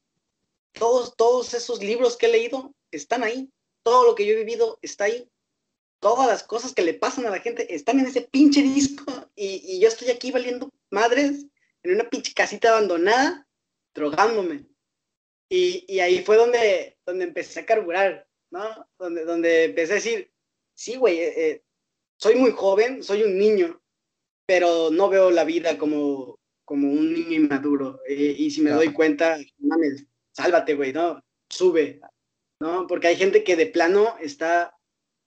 Todos, 0.73 1.17
todos 1.17 1.55
esos 1.55 1.83
libros 1.83 2.17
que 2.17 2.27
he 2.27 2.33
leído 2.33 2.75
están 2.91 3.23
ahí. 3.23 3.51
Todo 3.83 4.05
lo 4.05 4.15
que 4.15 4.27
yo 4.27 4.33
he 4.33 4.45
vivido 4.45 4.79
está 4.83 5.05
ahí. 5.05 5.29
Todas 6.01 6.27
las 6.27 6.43
cosas 6.43 6.75
que 6.75 6.83
le 6.83 6.95
pasan 6.95 7.27
a 7.27 7.31
la 7.31 7.41
gente 7.41 7.73
están 7.75 8.01
en 8.01 8.07
ese 8.07 8.23
pinche 8.23 8.63
disco. 8.63 9.05
Y, 9.37 9.79
yo 9.81 9.89
estoy 9.89 10.11
aquí 10.11 10.31
valiendo 10.31 10.71
madres 10.91 11.47
en 11.83 11.95
una 11.95 12.09
pinche 12.09 12.33
casita 12.33 12.71
abandonada, 12.71 13.47
drogándome. 13.95 14.67
Y, 15.49 15.85
y 15.87 16.01
ahí 16.01 16.25
fue 16.25 16.37
donde, 16.37 16.99
donde 17.05 17.25
empecé 17.25 17.61
a 17.61 17.67
carburar, 17.67 18.27
¿no? 18.51 18.89
Donde, 18.99 19.25
donde 19.25 19.65
empecé 19.65 19.93
a 19.93 19.97
decir, 19.97 20.33
sí, 20.75 20.97
güey, 20.97 21.19
eh, 21.19 21.35
eh 21.37 21.65
soy 22.17 22.37
muy 22.37 22.53
joven, 22.53 23.03
soy 23.03 23.23
un 23.23 23.37
niño, 23.37 23.84
pero 24.47 24.91
no 24.91 25.09
veo 25.09 25.31
la 25.31 25.45
vida 25.45 25.79
como, 25.79 26.39
como 26.65 26.91
un 26.91 27.13
niño 27.13 27.33
inmaduro. 27.33 28.01
Eh, 28.09 28.35
y 28.39 28.51
si 28.51 28.61
me 28.61 28.71
doy 28.71 28.93
cuenta, 28.93 29.39
mames, 29.59 30.07
sálvate, 30.33 30.75
güey, 30.75 30.93
¿no? 30.93 31.23
Sube, 31.49 32.01
¿no? 32.61 32.87
Porque 32.87 33.09
hay 33.09 33.17
gente 33.17 33.45
que 33.45 33.57
de 33.57 33.67
plano 33.67 34.17
está 34.21 34.77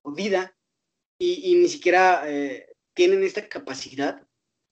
jodida 0.03 0.55
y, 1.19 1.51
y 1.51 1.55
ni 1.55 1.67
siquiera 1.67 2.23
eh, 2.25 2.67
tienen 2.93 3.23
esta 3.23 3.47
capacidad 3.47 4.21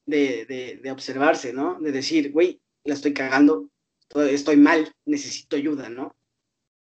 de, 0.05 0.45
de, 0.45 0.79
de, 0.81 0.91
observarse, 0.91 1.53
¿no? 1.53 1.79
De 1.79 1.91
decir, 1.91 2.31
güey, 2.31 2.61
la 2.83 2.93
estoy 2.93 3.13
cagando, 3.13 3.69
estoy 4.29 4.57
mal, 4.57 4.91
necesito 5.05 5.55
ayuda, 5.55 5.89
¿no? 5.89 6.15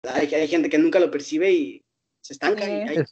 Hay, 0.03 0.35
hay 0.35 0.49
gente 0.49 0.69
que 0.69 0.79
nunca 0.79 0.99
lo 0.99 1.11
percibe 1.11 1.53
y 1.53 1.85
se 2.21 2.33
estanca. 2.33 2.69
Y 2.69 2.73
hay, 2.89 3.05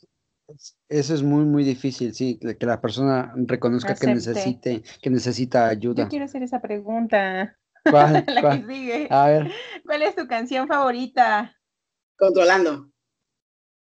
eso 0.89 1.15
es 1.15 1.23
muy, 1.23 1.45
muy 1.45 1.65
difícil, 1.65 2.15
sí, 2.15 2.39
que 2.39 2.67
la 2.67 2.81
persona 2.81 3.33
reconozca 3.37 3.95
que 3.95 4.07
necesite, 4.07 4.83
que 5.01 5.11
necesita 5.11 5.69
ayuda. 5.69 6.05
Yo 6.05 6.09
quiero 6.09 6.25
hacer 6.25 6.43
esa 6.43 6.61
pregunta. 6.61 7.57
¿Cuál? 7.89 8.25
la 8.29 8.41
cuál? 8.41 8.67
que 8.67 8.73
sigue. 8.73 9.07
A 9.11 9.27
ver. 9.29 9.53
¿Cuál 9.85 10.03
es 10.03 10.15
tu 10.15 10.27
canción 10.27 10.69
favorita? 10.69 11.57
Controlando. 12.19 12.91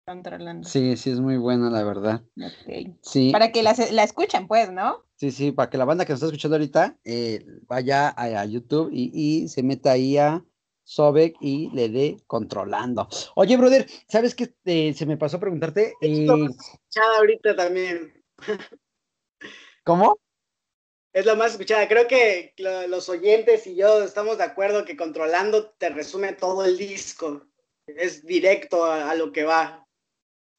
Controlando. 0.06 0.66
Sí, 0.66 0.96
sí, 0.96 1.10
es 1.10 1.20
muy 1.20 1.36
buena, 1.36 1.70
la 1.70 1.84
verdad. 1.84 2.22
Okay. 2.62 2.96
Sí. 3.02 3.30
Para 3.30 3.52
que 3.52 3.62
la, 3.62 3.74
la, 3.92 4.02
escuchen, 4.02 4.48
pues, 4.48 4.72
¿no? 4.72 5.04
Sí, 5.16 5.30
sí, 5.30 5.52
para 5.52 5.70
que 5.70 5.78
la 5.78 5.84
banda 5.84 6.04
que 6.04 6.12
nos 6.12 6.18
está 6.18 6.26
escuchando 6.26 6.56
ahorita 6.56 6.98
eh, 7.04 7.44
vaya 7.68 8.08
a, 8.08 8.40
a 8.40 8.44
YouTube 8.46 8.90
y, 8.92 9.10
y, 9.12 9.48
se 9.48 9.62
meta 9.62 9.92
ahí 9.92 10.16
a 10.16 10.42
Sobek 10.90 11.36
y 11.40 11.70
le 11.70 11.88
dé 11.88 12.16
controlando. 12.26 13.08
Oye, 13.36 13.56
brother, 13.56 13.86
¿sabes 14.08 14.34
qué? 14.34 14.52
Eh, 14.64 14.92
se 14.92 15.06
me 15.06 15.16
pasó 15.16 15.36
a 15.36 15.40
preguntarte. 15.40 15.94
Eh... 16.00 16.26
escuchada 16.26 17.18
ahorita 17.18 17.54
también. 17.54 18.12
¿Cómo? 19.84 20.18
Es 21.12 21.24
la 21.26 21.36
más 21.36 21.52
escuchada. 21.52 21.86
Creo 21.86 22.08
que 22.08 22.54
lo, 22.56 22.88
los 22.88 23.08
oyentes 23.08 23.68
y 23.68 23.76
yo 23.76 24.02
estamos 24.02 24.38
de 24.38 24.44
acuerdo 24.44 24.84
que 24.84 24.96
controlando 24.96 25.70
te 25.78 25.90
resume 25.90 26.32
todo 26.32 26.64
el 26.64 26.76
disco. 26.76 27.46
Es 27.86 28.26
directo 28.26 28.84
a, 28.84 29.12
a 29.12 29.14
lo 29.14 29.30
que 29.30 29.44
va. 29.44 29.86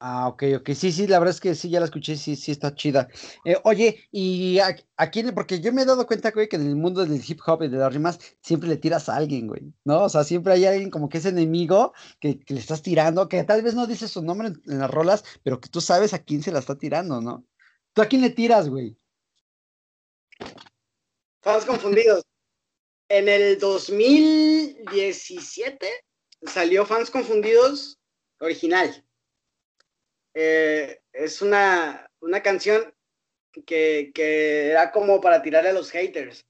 Ah, 0.03 0.27
ok, 0.29 0.43
ok. 0.57 0.71
Sí, 0.73 0.91
sí, 0.91 1.05
la 1.05 1.19
verdad 1.19 1.35
es 1.35 1.39
que 1.39 1.53
sí, 1.53 1.69
ya 1.69 1.79
la 1.79 1.85
escuché, 1.85 2.17
sí, 2.17 2.35
sí, 2.35 2.51
está 2.51 2.73
chida. 2.73 3.07
Eh, 3.45 3.55
oye, 3.65 4.09
y 4.11 4.57
aquí, 4.97 5.21
porque 5.31 5.61
yo 5.61 5.71
me 5.71 5.83
he 5.83 5.85
dado 5.85 6.07
cuenta, 6.07 6.31
güey, 6.31 6.49
que 6.49 6.55
en 6.55 6.65
el 6.65 6.75
mundo 6.75 7.05
del 7.05 7.21
hip 7.23 7.39
hop 7.45 7.61
y 7.61 7.67
de 7.67 7.77
las 7.77 7.93
rimas 7.93 8.17
siempre 8.41 8.67
le 8.67 8.77
tiras 8.77 9.09
a 9.09 9.15
alguien, 9.15 9.47
güey, 9.47 9.61
¿no? 9.85 10.05
O 10.05 10.09
sea, 10.09 10.23
siempre 10.23 10.53
hay 10.53 10.65
alguien 10.65 10.89
como 10.89 11.07
que 11.07 11.19
es 11.19 11.25
enemigo 11.27 11.93
que, 12.19 12.39
le 12.47 12.59
estás 12.59 12.81
tirando, 12.81 13.29
que 13.29 13.43
tal 13.43 13.61
vez 13.61 13.75
no 13.75 13.85
dice 13.85 14.07
su 14.07 14.23
nombre 14.23 14.47
en, 14.47 14.59
en, 14.65 14.79
las 14.79 14.89
rolas, 14.89 15.23
pero 15.43 15.61
que 15.61 15.69
tú 15.69 15.81
sabes 15.81 16.15
a 16.15 16.23
quién 16.23 16.41
se 16.41 16.51
la 16.51 16.57
está 16.57 16.75
tirando, 16.75 17.21
¿no? 17.21 17.45
¿Tú 17.93 18.01
a 18.01 18.07
quién 18.07 18.23
le 18.23 18.31
tiras, 18.31 18.69
güey? 18.69 18.97
Estamos 21.35 21.65
confundidos. 21.65 22.23
En 23.07 23.29
el 23.29 23.59
2017 23.59 25.87
salió 26.41 26.87
Fans 26.87 27.11
Confundidos 27.11 27.99
original. 28.39 29.05
Eh, 30.33 31.01
es 31.13 31.41
una, 31.41 32.09
una 32.21 32.41
canción 32.41 32.93
que, 33.65 34.11
que, 34.13 34.69
era 34.69 34.91
como 34.91 35.19
para 35.19 35.41
tirarle 35.41 35.69
a 35.69 35.73
los 35.73 35.91
haters, 35.91 36.45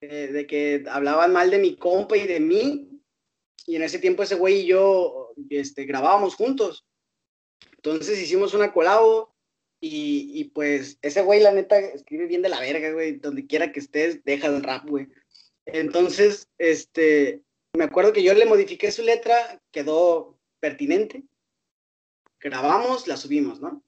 eh, 0.00 0.28
de 0.28 0.46
que 0.46 0.84
hablaban 0.88 1.32
mal 1.32 1.50
de 1.50 1.58
mi 1.58 1.76
compa 1.76 2.16
y 2.16 2.26
de 2.26 2.40
mí, 2.40 3.00
y 3.66 3.76
en 3.76 3.82
ese 3.82 3.98
tiempo 3.98 4.22
ese 4.22 4.34
güey 4.34 4.60
y 4.60 4.66
yo 4.66 5.32
este, 5.48 5.84
grabábamos 5.86 6.34
juntos. 6.34 6.84
Entonces 7.76 8.20
hicimos 8.20 8.52
una 8.52 8.72
colabo 8.72 9.34
y, 9.80 10.30
y, 10.34 10.44
pues 10.44 10.98
ese 11.02 11.22
güey 11.22 11.40
la 11.40 11.52
neta 11.52 11.78
escribe 11.78 12.26
bien 12.26 12.42
de 12.42 12.48
la 12.50 12.60
verga, 12.60 12.92
güey, 12.92 13.12
donde 13.12 13.46
quiera 13.46 13.72
que 13.72 13.80
estés, 13.80 14.22
deja 14.24 14.48
el 14.48 14.62
rap, 14.62 14.88
güey. 14.88 15.08
Entonces, 15.66 16.48
este, 16.58 17.42
me 17.74 17.84
acuerdo 17.84 18.12
que 18.12 18.22
yo 18.22 18.34
le 18.34 18.46
modifiqué 18.46 18.90
su 18.90 19.02
letra, 19.02 19.62
quedó 19.70 20.38
pertinente 20.60 21.24
grabamos, 22.44 23.08
la 23.08 23.16
subimos, 23.16 23.60
¿no? 23.60 23.82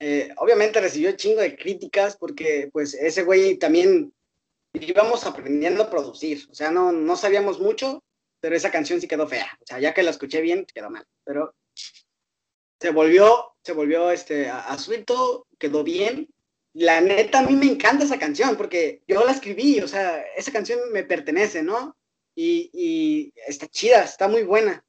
Eh, 0.00 0.30
obviamente 0.36 0.80
recibió 0.80 1.12
chingo 1.12 1.40
de 1.40 1.56
críticas 1.56 2.16
porque 2.16 2.68
pues 2.72 2.94
ese 2.94 3.22
güey 3.22 3.56
también 3.56 4.12
íbamos 4.74 5.24
aprendiendo 5.24 5.84
a 5.84 5.90
producir, 5.90 6.46
o 6.50 6.54
sea, 6.54 6.70
no, 6.70 6.92
no 6.92 7.16
sabíamos 7.16 7.60
mucho, 7.60 8.02
pero 8.40 8.56
esa 8.56 8.70
canción 8.70 9.00
sí 9.00 9.08
quedó 9.08 9.26
fea, 9.26 9.58
o 9.60 9.66
sea, 9.66 9.78
ya 9.78 9.94
que 9.94 10.02
la 10.02 10.10
escuché 10.10 10.40
bien, 10.40 10.66
quedó 10.72 10.90
mal, 10.90 11.06
pero 11.24 11.54
se 12.80 12.90
volvió, 12.90 13.54
se 13.62 13.72
volvió 13.72 14.10
este, 14.10 14.48
a, 14.48 14.60
a 14.60 14.78
suelto, 14.78 15.46
quedó 15.58 15.84
bien. 15.84 16.28
La 16.72 17.00
neta, 17.00 17.40
a 17.40 17.42
mí 17.42 17.54
me 17.54 17.66
encanta 17.66 18.04
esa 18.04 18.18
canción 18.18 18.56
porque 18.56 19.02
yo 19.06 19.24
la 19.24 19.32
escribí, 19.32 19.80
o 19.80 19.88
sea, 19.88 20.22
esa 20.36 20.52
canción 20.52 20.78
me 20.92 21.02
pertenece, 21.02 21.62
¿no? 21.62 21.96
Y, 22.34 22.70
y 22.72 23.32
está 23.46 23.66
chida, 23.66 24.04
está 24.04 24.28
muy 24.28 24.44
buena. 24.44 24.84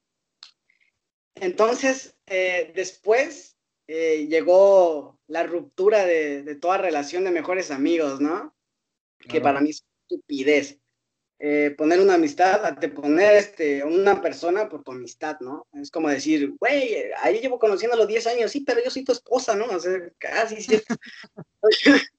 Entonces, 1.34 2.14
eh, 2.32 2.72
después 2.74 3.56
eh, 3.86 4.26
llegó 4.26 5.20
la 5.26 5.42
ruptura 5.42 6.06
de, 6.06 6.42
de, 6.42 6.54
toda 6.54 6.78
relación 6.78 7.24
de 7.24 7.30
mejores 7.30 7.70
amigos, 7.70 8.20
¿no? 8.20 8.54
Que 9.28 9.40
para 9.40 9.60
mí 9.60 9.70
es 9.70 9.84
estupidez. 10.08 10.78
Eh, 11.44 11.74
poner 11.76 12.00
una 12.00 12.14
amistad, 12.14 12.64
a 12.64 12.76
te 12.78 12.88
poner 12.88 13.34
este, 13.34 13.82
una 13.82 14.22
persona 14.22 14.68
por 14.68 14.84
tu 14.84 14.92
amistad, 14.92 15.38
¿no? 15.40 15.66
Es 15.72 15.90
como 15.90 16.08
decir, 16.08 16.54
güey, 16.58 17.10
ahí 17.20 17.40
llevo 17.40 17.58
conociendo 17.58 17.96
a 17.96 17.98
los 17.98 18.06
10 18.06 18.28
años, 18.28 18.52
sí, 18.52 18.60
pero 18.60 18.82
yo 18.82 18.90
soy 18.90 19.04
tu 19.04 19.10
esposa, 19.10 19.56
¿no? 19.56 19.66
O 19.66 19.80
sea, 19.80 19.98
casi, 20.18 20.62
sí. 20.62 20.80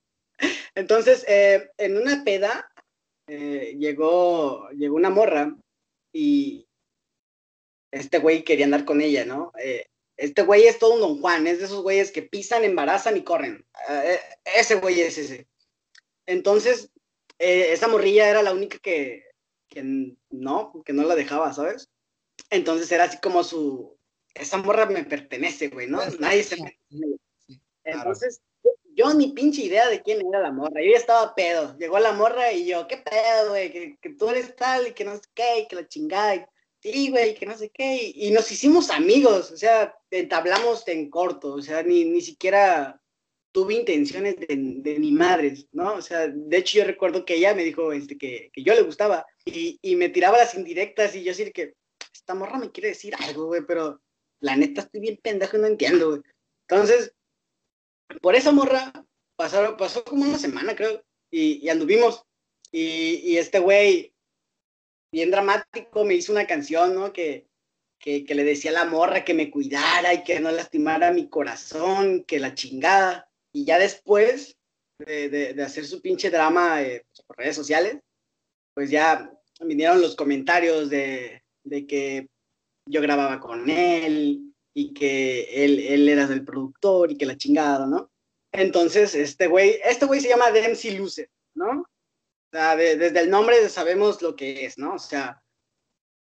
Entonces, 0.75 1.23
eh, 1.27 1.69
en 1.77 1.97
una 1.97 2.23
peda, 2.25 2.69
eh, 3.27 3.77
llegó, 3.79 4.69
llegó 4.71 4.95
una 4.97 5.09
morra 5.09 5.55
y 6.11 6.67
este 7.91 8.19
güey 8.19 8.43
quería 8.43 8.65
andar 8.65 8.83
con 8.83 8.99
ella, 8.99 9.23
¿no? 9.23 9.53
Eh, 9.57 9.85
este 10.17 10.43
güey 10.43 10.63
es 10.65 10.79
todo 10.79 10.93
un 10.93 11.01
don 11.01 11.21
Juan, 11.21 11.47
es 11.47 11.59
de 11.59 11.65
esos 11.65 11.81
güeyes 11.81 12.11
que 12.11 12.21
pisan, 12.21 12.63
embarazan 12.63 13.17
y 13.17 13.23
corren. 13.23 13.65
Uh, 13.89 14.17
ese 14.55 14.75
güey 14.75 15.01
es 15.01 15.17
ese. 15.17 15.47
Entonces, 16.25 16.89
eh, 17.39 17.73
esa 17.73 17.87
morrilla 17.87 18.29
era 18.29 18.41
la 18.41 18.53
única 18.53 18.77
que, 18.79 19.23
que, 19.69 20.15
no, 20.29 20.83
que 20.85 20.93
no 20.93 21.03
la 21.03 21.15
dejaba, 21.15 21.53
¿sabes? 21.53 21.89
Entonces 22.49 22.91
era 22.91 23.05
así 23.05 23.17
como 23.19 23.43
su, 23.43 23.97
esa 24.33 24.57
morra 24.57 24.85
me 24.85 25.03
pertenece, 25.03 25.69
güey, 25.69 25.87
¿no? 25.87 25.99
Nadie 26.19 26.43
se 26.43 26.61
me... 26.61 26.79
Entonces, 27.83 28.41
yo 28.95 29.13
ni 29.13 29.31
pinche 29.31 29.63
idea 29.63 29.89
de 29.89 30.01
quién 30.01 30.25
era 30.25 30.39
la 30.39 30.51
morra. 30.51 30.81
Yo 30.81 30.91
ya 30.91 30.97
estaba 30.97 31.35
pedo. 31.35 31.77
Llegó 31.77 31.99
la 31.99 32.13
morra 32.13 32.51
y 32.51 32.65
yo, 32.65 32.87
¿qué 32.87 32.97
pedo, 32.97 33.49
güey? 33.49 33.71
Que, 33.71 33.97
que, 33.99 34.09
tú 34.11 34.29
eres 34.29 34.55
tal 34.55 34.87
y 34.87 34.93
que 34.93 35.03
no 35.03 35.15
sé 35.15 35.23
qué, 35.33 35.59
y 35.59 35.67
que 35.67 35.75
la 35.75 35.87
chingada. 35.87 36.49
Sí, 36.83 37.09
güey, 37.09 37.33
que 37.33 37.45
no 37.45 37.57
sé 37.57 37.69
qué. 37.69 38.11
Y, 38.13 38.31
nos 38.31 38.51
hicimos 38.51 38.89
amigos, 38.91 39.51
o 39.51 39.57
sea, 39.57 39.95
entablamos 40.11 40.87
en 40.87 41.09
corto, 41.09 41.53
o 41.53 41.61
sea, 41.61 41.81
ni, 41.81 42.03
ni 42.05 42.21
siquiera 42.21 43.01
tuve 43.53 43.75
intenciones 43.75 44.35
de, 44.37 44.47
de 44.47 44.99
ni 44.99 45.11
madres, 45.11 45.67
¿no? 45.71 45.93
O 45.93 46.01
sea, 46.01 46.27
de 46.27 46.57
hecho 46.57 46.79
yo 46.79 46.85
recuerdo 46.85 47.23
que 47.23 47.35
ella 47.35 47.53
me 47.53 47.63
dijo 47.63 47.93
este, 47.93 48.17
que, 48.17 48.49
que 48.51 48.63
yo 48.63 48.73
le 48.73 48.81
gustaba 48.81 49.25
y, 49.45 49.79
y, 49.81 49.95
me 49.95 50.09
tiraba 50.09 50.39
las 50.39 50.55
indirectas 50.55 51.15
y 51.15 51.23
yo 51.23 51.31
decir 51.31 51.53
que 51.53 51.75
esta 52.13 52.33
morra 52.35 52.57
me 52.57 52.71
quiere 52.71 52.89
decir 52.89 53.13
algo, 53.19 53.45
güey, 53.45 53.61
pero 53.65 54.01
la 54.41 54.55
neta 54.57 54.81
estoy 54.81 55.01
bien 55.01 55.19
pendejo 55.21 55.57
y 55.57 55.61
no 55.61 55.67
entiendo, 55.67 56.09
güey. 56.09 56.21
Entonces, 56.67 57.13
por 58.21 58.35
esa 58.35 58.51
morra 58.51 58.91
pasaron, 59.35 59.77
pasó 59.77 60.03
como 60.03 60.23
una 60.23 60.37
semana, 60.37 60.75
creo, 60.75 61.03
y, 61.31 61.65
y 61.65 61.69
anduvimos. 61.69 62.25
Y, 62.71 63.21
y 63.23 63.37
este 63.37 63.59
güey, 63.59 64.12
bien 65.13 65.29
dramático, 65.29 66.03
me 66.03 66.15
hizo 66.15 66.31
una 66.31 66.47
canción, 66.47 66.95
¿no? 66.95 67.13
Que, 67.13 67.47
que, 67.99 68.25
le 68.27 68.43
decía 68.43 68.71
a 68.71 68.73
la 68.73 68.85
morra 68.85 69.23
que 69.23 69.35
me 69.35 69.51
cuidara 69.51 70.11
y 70.11 70.23
que 70.23 70.39
no 70.39 70.51
lastimara 70.51 71.13
mi 71.13 71.29
corazón, 71.29 72.23
que 72.23 72.39
la 72.39 72.55
chingada. 72.55 73.29
Y 73.53 73.63
ya 73.63 73.77
después 73.77 74.57
de, 74.97 75.29
de, 75.29 75.63
hacer 75.63 75.85
su 75.85 76.01
pinche 76.01 76.31
drama 76.31 76.81
eh, 76.81 77.05
por 77.27 77.37
redes 77.37 77.55
sociales, 77.55 77.99
pues 78.73 78.89
ya 78.89 79.31
vinieron 79.61 80.01
los 80.01 80.15
comentarios 80.15 80.89
de, 80.89 81.43
de 81.63 81.85
que 81.85 82.27
yo 82.89 82.99
grababa 82.99 83.39
con 83.39 83.69
él 83.69 84.51
y 84.73 84.93
que 84.95 85.63
él, 85.63 85.79
él 85.79 86.09
era 86.09 86.23
el 86.23 86.43
productor 86.43 87.11
y 87.11 87.17
que 87.17 87.27
la 87.27 87.37
chingada, 87.37 87.85
¿no? 87.85 88.09
Entonces, 88.51 89.13
este 89.13 89.45
güey, 89.45 89.79
este 89.85 90.07
güey 90.07 90.19
se 90.19 90.29
llama 90.29 90.51
Dempsey 90.51 90.97
Luce, 90.97 91.29
¿no? 91.53 91.85
Sea, 92.53 92.75
desde 92.75 93.19
el 93.19 93.31
nombre 93.31 93.67
sabemos 93.67 94.21
lo 94.21 94.35
que 94.35 94.65
es, 94.65 94.77
¿no? 94.77 94.93
O 94.93 94.99
sea, 94.99 95.41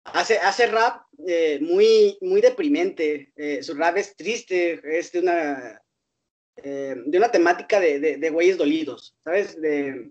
hace, 0.03 0.39
hace 0.39 0.65
rap 0.65 1.03
eh, 1.27 1.59
muy, 1.61 2.17
muy 2.21 2.41
deprimente. 2.41 3.31
Eh, 3.35 3.61
su 3.61 3.75
rap 3.75 3.97
es 3.97 4.15
triste, 4.15 4.81
es 4.83 5.11
de 5.11 5.19
una, 5.19 5.79
eh, 6.55 6.95
de 7.05 7.17
una 7.19 7.29
temática 7.29 7.79
de, 7.79 7.99
de, 7.99 8.17
de, 8.17 8.29
güeyes 8.31 8.57
dolidos, 8.57 9.15
¿sabes? 9.23 9.61
De, 9.61 10.09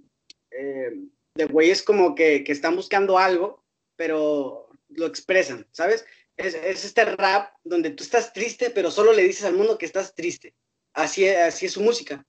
de 0.50 1.44
güeyes 1.46 1.82
como 1.82 2.14
que, 2.14 2.44
que 2.44 2.52
están 2.52 2.76
buscando 2.76 3.18
algo, 3.18 3.64
pero 3.96 4.68
lo 4.90 5.06
expresan, 5.06 5.66
¿sabes? 5.72 6.06
Es, 6.36 6.54
es, 6.54 6.84
este 6.84 7.04
rap 7.16 7.52
donde 7.64 7.90
tú 7.90 8.04
estás 8.04 8.32
triste, 8.32 8.70
pero 8.70 8.92
solo 8.92 9.12
le 9.12 9.24
dices 9.24 9.44
al 9.44 9.56
mundo 9.56 9.76
que 9.76 9.86
estás 9.86 10.14
triste. 10.14 10.54
Así, 10.94 11.26
así 11.26 11.66
es 11.66 11.72
su 11.72 11.80
música. 11.80 12.24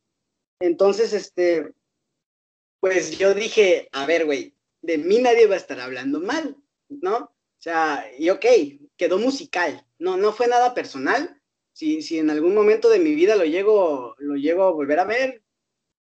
Entonces, 0.60 1.14
este, 1.14 1.74
pues 2.88 3.18
yo 3.18 3.34
dije, 3.34 3.90
a 3.92 4.06
ver, 4.06 4.26
güey, 4.26 4.54
de 4.82 4.98
mí 4.98 5.20
nadie 5.20 5.46
va 5.46 5.56
a 5.56 5.58
estar 5.58 5.80
hablando 5.80 6.22
mal, 6.22 6.56
¿no? 6.88 7.18
O 7.18 7.60
sea, 7.60 8.10
y 8.18 8.30
ok, 8.30 8.46
quedó 8.96 9.20
musical, 9.20 9.86
no, 10.00 10.16
no 10.16 10.32
fue 10.32 10.48
nada 10.48 10.74
personal. 10.74 11.42
Si, 11.74 12.02
si 12.02 12.18
en 12.18 12.30
algún 12.30 12.56
momento 12.56 12.90
de 12.90 13.00
mi 13.00 13.14
vida 13.14 13.36
lo 13.36 13.44
llego, 13.44 14.16
lo 14.20 14.36
llego 14.36 14.64
a 14.64 14.72
volver 14.72 15.00
a 15.00 15.04
ver, 15.04 15.44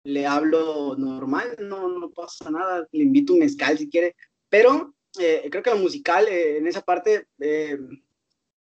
le 0.04 0.28
hablo 0.28 0.96
normal, 0.98 1.56
no, 1.60 1.88
no 1.88 2.12
pasa 2.12 2.52
nada, 2.52 2.86
le 2.92 3.04
invito 3.04 3.34
un 3.34 3.40
mezcal 3.40 3.78
si 3.78 3.90
quiere, 3.90 4.16
pero 4.50 4.94
eh, 5.18 5.48
creo 5.50 5.64
que 5.64 5.70
lo 5.70 5.78
musical, 5.78 6.28
eh, 6.28 6.58
en 6.58 6.68
esa 6.68 6.82
parte, 6.82 7.28
eh, 7.40 7.80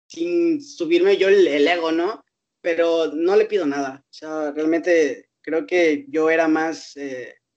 sin 0.09 0.61
subirme 0.61 1.17
yo 1.17 1.29
el, 1.29 1.47
el, 1.47 1.69
ego, 1.69 1.93
¿no? 1.93 2.25
Pero 2.61 3.13
no 3.15 3.37
le 3.37 3.47
pido 3.47 3.67
nada. 3.67 4.05
O 4.05 4.13
sea, 4.13 4.51
realmente 4.51 5.31
creo 5.41 5.65
que 5.65 6.07
yo 6.09 6.29
era 6.29 6.49
más 6.49 6.97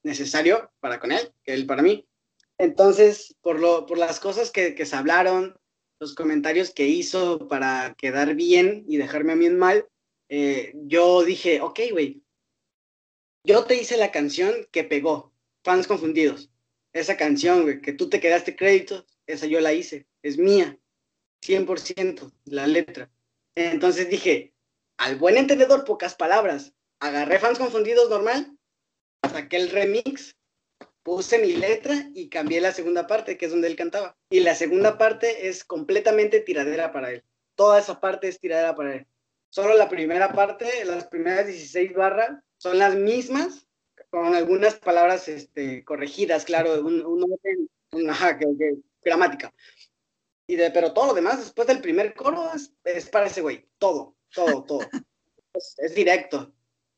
necesario 0.04 0.72
para 0.80 1.00
con 1.00 1.12
él 1.12 1.34
que 1.44 1.54
él 1.54 1.66
para 1.66 1.82
mí. 1.82 2.08
Entonces, 2.58 3.36
por, 3.42 3.60
lo, 3.60 3.86
por 3.86 3.98
las 3.98 4.20
cosas 4.20 4.52
que, 4.52 4.76
que 4.76 4.86
se 4.86 4.96
hablaron, 4.96 5.60
los 6.00 6.16
comentarios 6.16 6.72
que 6.72 6.88
hizo 6.88 7.48
para 7.48 7.96
quedar 7.98 8.36
bien 8.36 8.86
y 8.88 8.98
dejarme 8.98 9.34
a 9.34 9.36
mí 9.36 9.46
en 9.46 9.58
mal, 9.58 9.88
yo 10.74 11.24
dije, 11.24 11.62
ok, 11.62 11.80
güey, 11.92 12.24
yo 13.46 13.66
te 13.66 13.76
hice 13.76 13.98
la 13.98 14.12
canción 14.12 14.54
que 14.72 14.84
pegó, 14.84 15.32
fans 15.64 15.86
confundidos 15.86 16.50
esa 16.94 17.18
canción, 17.18 17.64
güey, 17.64 17.82
que 17.82 17.94
tú 17.94 18.08
te 18.08 18.20
quedaste 18.20 18.56
crédito, 18.56 19.06
esa 19.26 19.48
yo 19.48 19.60
la 19.60 19.74
hice, 19.74 20.08
es 20.22 20.38
mía, 20.38 20.78
100% 21.42 22.32
la 22.46 22.68
letra. 22.68 23.12
Entonces 23.56 24.10
dije, 24.10 24.54
al 24.98 25.18
buen 25.18 25.38
entendedor, 25.38 25.84
pocas 25.86 26.16
palabras. 26.16 26.74
Agarré 27.00 27.40
fans 27.40 27.58
confundidos 27.58 28.10
normal, 28.10 28.53
saqué 29.30 29.58
el 29.58 29.70
remix, 29.70 30.36
puse 31.04 31.40
mi 31.40 31.54
letra 31.54 32.10
y 32.14 32.30
cambié 32.30 32.62
la 32.62 32.72
segunda 32.72 33.08
parte, 33.08 33.38
que 33.38 33.46
es 33.46 33.52
donde 33.52 33.68
él 33.68 33.76
cantaba. 33.76 34.16
Y 34.30 34.40
la 34.40 34.56
segunda 34.56 34.98
parte 34.98 35.48
es 35.48 35.64
completamente 35.64 36.40
tiradera 36.40 36.92
para 36.92 37.12
él. 37.12 37.24
Toda 37.56 37.80
esa 37.80 38.00
parte 38.00 38.28
es 38.28 38.40
tiradera 38.40 38.76
para 38.76 38.96
él. 38.96 39.08
Solo 39.50 39.76
la 39.76 39.90
primera 39.90 40.34
parte, 40.34 40.84
las 40.86 41.06
primeras 41.08 41.46
16 41.46 41.94
barras, 41.94 42.40
son 42.58 42.80
las 42.80 42.96
mismas 42.96 43.68
con 44.10 44.34
algunas 44.34 44.76
palabras 44.76 45.28
este, 45.28 45.84
corregidas, 45.84 46.46
claro, 46.46 46.82
un, 46.82 47.06
un 47.06 47.24
orden, 47.24 47.70
una 47.92 48.38
que, 48.38 48.46
que, 48.58 48.76
gramática. 49.04 49.54
Y 50.48 50.56
de, 50.56 50.72
pero 50.72 50.94
todo 50.94 51.08
lo 51.08 51.14
demás, 51.14 51.40
después 51.40 51.68
del 51.68 51.82
primer 51.82 52.14
coro, 52.14 52.52
es, 52.54 52.74
es 52.84 53.10
para 53.10 53.28
ese 53.28 53.42
güey, 53.42 53.68
todo, 53.78 54.16
todo, 54.34 54.64
todo. 54.64 54.80
es, 55.54 55.76
es, 55.78 55.96
directo, 55.96 56.54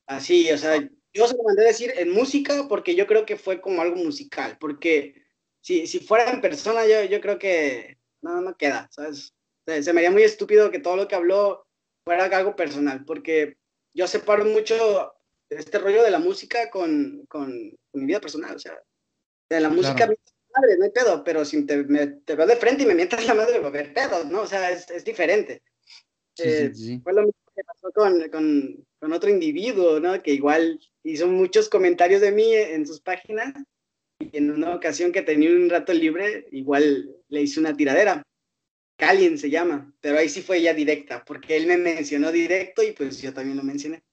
así, 0.07 0.51
o 0.51 0.57
sea, 0.57 0.77
yo 1.15 1.27
se 1.27 1.37
lo 1.37 1.43
mandé 1.43 1.63
a 1.63 1.67
decir 1.67 1.93
en 1.95 2.11
música 2.11 2.67
porque 2.67 2.93
yo 2.93 3.07
creo 3.07 3.25
que 3.25 3.37
fue 3.37 3.61
como 3.61 3.81
algo 3.81 3.95
musical, 3.95 4.57
porque 4.59 5.15
si, 5.61 5.87
si 5.87 5.99
fuera 5.99 6.29
en 6.29 6.41
persona, 6.41 6.85
yo, 6.85 7.05
yo 7.05 7.21
creo 7.21 7.39
que 7.39 7.97
no, 8.21 8.41
no 8.41 8.57
queda, 8.57 8.89
¿sabes? 8.91 9.33
Se, 9.65 9.81
se 9.81 9.93
me 9.93 10.01
haría 10.01 10.11
muy 10.11 10.23
estúpido 10.23 10.69
que 10.69 10.79
todo 10.79 10.97
lo 10.97 11.07
que 11.07 11.15
habló 11.15 11.65
fuera 12.03 12.25
algo 12.25 12.55
personal, 12.55 13.05
porque 13.05 13.57
yo 13.93 14.07
separo 14.07 14.43
mucho 14.43 15.13
este 15.49 15.79
rollo 15.79 16.03
de 16.03 16.11
la 16.11 16.19
música 16.19 16.69
con, 16.69 17.25
con, 17.29 17.49
con 17.91 18.01
mi 18.01 18.07
vida 18.07 18.19
personal, 18.19 18.55
o 18.55 18.59
sea, 18.59 18.77
de 19.49 19.59
la 19.61 19.69
música 19.69 19.95
claro. 19.95 20.15
madre, 20.53 20.77
no 20.77 20.83
hay 20.83 20.91
pedo, 20.91 21.23
pero 21.23 21.45
si 21.45 21.65
te, 21.65 21.77
me, 21.83 22.07
te 22.07 22.35
veo 22.35 22.45
de 22.45 22.57
frente 22.57 22.83
y 22.83 22.85
me 22.85 22.95
mientas 22.95 23.25
la 23.25 23.33
madre, 23.33 23.59
va 23.59 23.67
a 23.67 23.69
haber 23.69 23.93
pedos, 23.93 24.25
¿no? 24.25 24.41
O 24.41 24.47
sea, 24.47 24.69
es, 24.69 24.91
es 24.91 25.05
diferente. 25.05 25.63
Sí, 26.35 26.43
eh, 26.45 26.71
sí, 26.73 26.85
sí. 26.85 26.99
Fue 27.01 27.13
lo 27.13 27.21
mismo 27.21 27.44
que 27.55 27.63
pasó 27.63 27.91
con, 27.93 28.29
con, 28.29 28.85
con, 28.99 29.13
otro 29.13 29.29
individuo, 29.29 29.99
¿no? 29.99 30.21
Que 30.21 30.33
igual 30.33 30.79
hizo 31.03 31.27
muchos 31.27 31.69
comentarios 31.69 32.21
de 32.21 32.31
mí 32.31 32.53
en 32.53 32.85
sus 32.85 32.99
páginas 32.99 33.53
y 34.19 34.37
en 34.37 34.51
una 34.51 34.75
ocasión 34.75 35.11
que 35.11 35.21
tenía 35.21 35.49
un 35.51 35.69
rato 35.69 35.93
libre, 35.93 36.47
igual 36.51 37.15
le 37.29 37.41
hice 37.41 37.59
una 37.59 37.75
tiradera. 37.75 38.23
Calien 38.97 39.37
se 39.37 39.49
llama, 39.49 39.93
pero 39.99 40.17
ahí 40.17 40.29
sí 40.29 40.41
fue 40.41 40.61
ya 40.61 40.73
directa, 40.73 41.23
porque 41.25 41.57
él 41.57 41.67
me 41.67 41.77
mencionó 41.77 42.31
directo 42.31 42.81
y 42.81 42.93
pues 42.93 43.21
yo 43.21 43.33
también 43.33 43.57
lo 43.57 43.63
mencioné. 43.63 44.03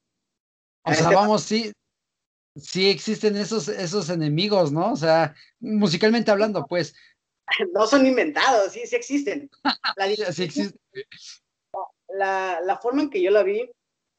O 0.84 0.93
sea, 0.93 1.11
vamos, 1.11 1.45
sí, 1.45 1.72
sí 2.57 2.90
existen 2.90 3.36
esos, 3.36 3.68
esos 3.68 4.11
enemigos, 4.11 4.72
¿no? 4.72 4.93
O 4.93 4.97
sea, 4.97 5.34
musicalmente 5.61 6.30
hablando, 6.30 6.66
pues. 6.66 6.95
No 7.74 7.86
son 7.86 8.07
inventados, 8.07 8.72
sí, 8.72 8.80
sí 8.86 8.97
existen. 8.97 9.51
La, 9.97 10.32
sí 10.32 10.43
existe. 10.45 10.78
La, 12.12 12.60
la, 12.64 12.78
forma 12.78 13.02
en 13.02 13.10
que 13.10 13.22
yo 13.22 13.30
la 13.30 13.42
vi 13.42 13.70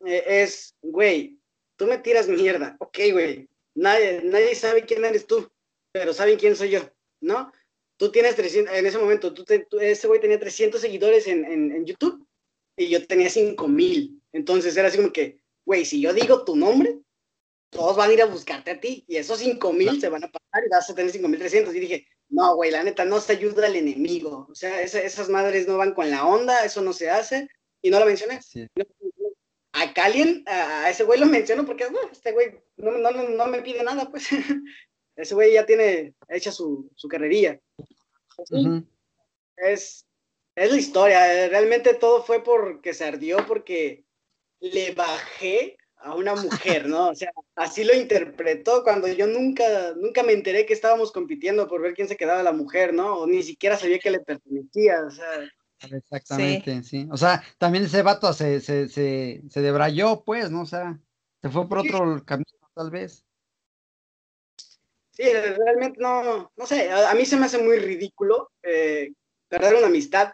eh, 0.05 0.23
es, 0.27 0.75
güey, 0.81 1.39
tú 1.75 1.85
me 1.85 1.97
tiras 1.97 2.27
mierda, 2.27 2.75
ok, 2.79 2.97
güey, 3.11 3.49
nadie, 3.75 4.21
nadie 4.23 4.55
sabe 4.55 4.85
quién 4.85 5.05
eres 5.05 5.27
tú, 5.27 5.49
pero 5.91 6.13
saben 6.13 6.37
quién 6.37 6.55
soy 6.55 6.71
yo, 6.71 6.81
¿no? 7.21 7.51
Tú 7.97 8.11
tienes 8.11 8.35
300, 8.35 8.73
en 8.73 8.85
ese 8.85 8.97
momento, 8.97 9.33
tú, 9.33 9.45
te, 9.45 9.59
tú 9.59 9.79
ese 9.79 10.07
güey 10.07 10.19
tenía 10.19 10.39
300 10.39 10.81
seguidores 10.81 11.27
en, 11.27 11.45
en, 11.45 11.71
en 11.71 11.85
YouTube 11.85 12.25
y 12.75 12.89
yo 12.89 13.05
tenía 13.05 13.29
5000, 13.29 14.21
entonces 14.31 14.75
era 14.75 14.87
así 14.87 14.97
como 14.97 15.13
que, 15.13 15.39
güey, 15.65 15.85
si 15.85 16.01
yo 16.01 16.13
digo 16.13 16.43
tu 16.43 16.55
nombre, 16.55 16.99
todos 17.73 17.97
van 17.97 18.09
a 18.09 18.13
ir 18.13 18.21
a 18.21 18.25
buscarte 18.25 18.71
a 18.71 18.79
ti 18.79 19.03
y 19.07 19.17
esos 19.17 19.39
5000 19.39 19.85
no. 19.85 19.99
se 19.99 20.09
van 20.09 20.23
a 20.23 20.31
pasar 20.31 20.63
y 20.65 20.69
vas 20.69 20.89
a 20.89 20.95
tener 20.95 21.11
5300. 21.11 21.75
Y 21.75 21.79
dije, 21.79 22.07
no, 22.29 22.55
güey, 22.55 22.71
la 22.71 22.83
neta, 22.83 23.03
no 23.03 23.19
se 23.19 23.33
ayuda 23.33 23.67
al 23.67 23.75
enemigo. 23.75 24.47
O 24.49 24.55
sea, 24.55 24.81
esa, 24.81 25.01
esas 25.01 25.29
madres 25.29 25.67
no 25.67 25.77
van 25.77 25.93
con 25.93 26.09
la 26.09 26.25
onda, 26.25 26.63
eso 26.63 26.81
no 26.81 26.93
se 26.93 27.09
hace. 27.09 27.49
Y 27.83 27.91
no 27.91 27.99
lo 27.99 28.05
mencioné. 28.05 28.41
Sí. 28.41 28.65
A 29.73 29.93
Kalien, 29.93 30.43
a, 30.47 30.89
ese 30.89 31.03
güey 31.03 31.19
lo 31.19 31.25
menciono 31.25 31.65
porque, 31.65 31.85
bueno, 31.87 32.09
este 32.11 32.31
güey 32.31 32.59
no, 32.77 32.91
no, 32.91 33.11
no, 33.11 33.47
me 33.47 33.61
pide 33.61 33.83
nada, 33.83 34.09
pues. 34.09 34.27
ese 35.15 35.35
güey 35.35 35.53
ya 35.53 35.65
tiene 35.65 36.15
hecha 36.29 36.51
su, 36.51 36.89
su 36.95 37.07
carrería. 37.07 37.59
Uh 38.49 38.57
-huh. 38.57 38.87
Es, 39.57 40.05
es 40.55 40.71
la 40.71 40.77
historia. 40.77 41.49
Realmente 41.49 41.93
todo 41.93 42.23
fue 42.23 42.43
porque 42.43 42.93
se 42.93 43.03
ardió, 43.03 43.45
porque 43.45 44.05
le 44.61 44.93
bajé 44.93 45.77
a 45.97 46.15
una 46.15 46.35
mujer, 46.35 46.87
¿no? 46.87 47.09
O 47.09 47.15
sea, 47.15 47.31
así 47.55 47.83
lo 47.83 47.93
interpretó 47.93 48.83
cuando 48.83 49.07
yo 49.07 49.27
nunca, 49.27 49.93
nunca 49.95 50.23
me 50.23 50.33
enteré 50.33 50.65
que 50.65 50.73
estábamos 50.73 51.11
compitiendo 51.11 51.67
por 51.67 51.81
ver 51.81 51.93
quién 51.93 52.07
se 52.07 52.17
quedaba 52.17 52.43
la 52.43 52.51
mujer, 52.53 52.93
¿no? 52.93 53.19
O 53.19 53.27
ni 53.27 53.43
siquiera 53.43 53.77
sabía 53.77 53.99
que 53.99 54.11
le 54.11 54.19
pertenecía, 54.19 55.05
o 55.05 55.11
sea. 55.11 55.49
Exactamente, 55.91 56.83
sí. 56.83 57.03
sí. 57.03 57.07
O 57.11 57.17
sea, 57.17 57.43
también 57.57 57.85
ese 57.85 58.01
vato 58.01 58.31
se, 58.33 58.61
se, 58.61 58.87
se, 58.89 59.43
se 59.49 59.61
debrayó, 59.61 60.23
pues, 60.23 60.51
¿no? 60.51 60.61
O 60.61 60.65
sea. 60.65 60.99
Se 61.43 61.49
fue 61.49 61.67
por 61.67 61.79
otro 61.79 62.23
camino, 62.23 62.49
tal 62.73 62.89
vez. 62.89 63.25
Sí, 65.11 65.23
realmente 65.23 65.99
no, 65.99 66.53
no 66.55 66.65
sé, 66.65 66.89
a, 66.89 67.13
mí 67.15 67.25
se 67.25 67.35
me 67.35 67.47
hace 67.47 67.61
muy 67.61 67.77
ridículo 67.79 68.49
eh, 68.63 69.11
perder 69.49 69.75
una 69.75 69.87
amistad 69.87 70.31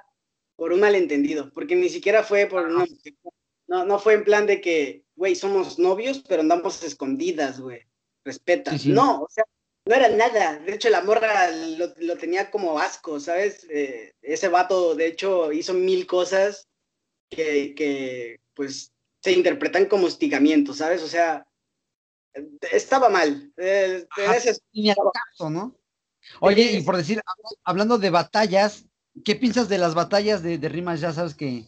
por 0.55 0.71
un 0.71 0.79
malentendido, 0.79 1.51
porque 1.51 1.75
ni 1.75 1.89
siquiera 1.89 2.21
fue 2.21 2.45
por 2.45 2.67
una, 2.67 2.85
no, 3.67 3.85
no 3.85 3.97
fue 3.97 4.13
en 4.13 4.23
plan 4.23 4.45
de 4.45 4.61
que, 4.61 5.03
güey, 5.15 5.35
somos 5.35 5.79
novios, 5.79 6.23
pero 6.29 6.41
andamos 6.41 6.83
escondidas, 6.83 7.59
güey, 7.59 7.81
respeta. 8.23 8.71
No, 8.85 9.23
o 9.23 9.27
sea, 9.29 9.45
no 9.89 9.95
era 9.95 10.07
nada. 10.09 10.59
De 10.59 10.75
hecho, 10.75 10.87
la 10.89 11.01
morra 11.01 11.49
lo, 11.49 12.17
tenía 12.17 12.51
como 12.51 12.77
asco, 12.77 13.19
¿sabes? 13.19 13.65
Eh, 13.71 14.13
ese 14.21 14.47
vato, 14.47 14.93
de 14.93 15.07
hecho, 15.07 15.51
hizo 15.51 15.73
mil 15.73 16.05
cosas 16.05 16.69
que, 17.27 17.73
que, 17.73 18.39
pues, 18.53 18.93
se 19.19 19.31
interpretan 19.31 19.87
como 19.87 20.05
hostigamiento, 20.05 20.75
¿sabes? 20.75 21.01
O 21.01 21.07
sea, 21.07 21.47
estaba 22.71 23.09
mal. 23.09 23.51
Eh, 23.57 24.05
¿no? 25.49 25.75
Oye, 26.39 26.73
y 26.73 26.83
por 26.83 26.95
decir, 26.95 27.19
hablando 27.63 27.97
de 27.97 28.11
batallas, 28.11 28.85
¿qué 29.25 29.35
piensas 29.35 29.69
de 29.69 29.79
las 29.79 29.95
batallas 29.95 30.43
de, 30.43 30.59
de 30.59 30.69
rimas? 30.69 31.01
Ya 31.01 31.13
sabes 31.13 31.33
que 31.33 31.65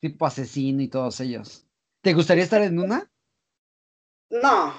tipo 0.00 0.24
asesino 0.24 0.82
y 0.82 0.88
todos 0.88 1.18
ellos. 1.18 1.66
¿Te 2.00 2.14
gustaría 2.14 2.44
estar 2.44 2.62
en 2.62 2.78
una? 2.78 3.10
No, 4.30 4.72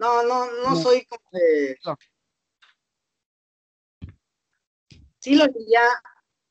no, 0.00 0.24
no, 0.24 0.50
no, 0.62 0.74
soy 0.74 1.04
como 1.06 1.22
de. 1.30 1.78
Sí 5.24 5.36
lo 5.36 5.46
diría 5.48 5.80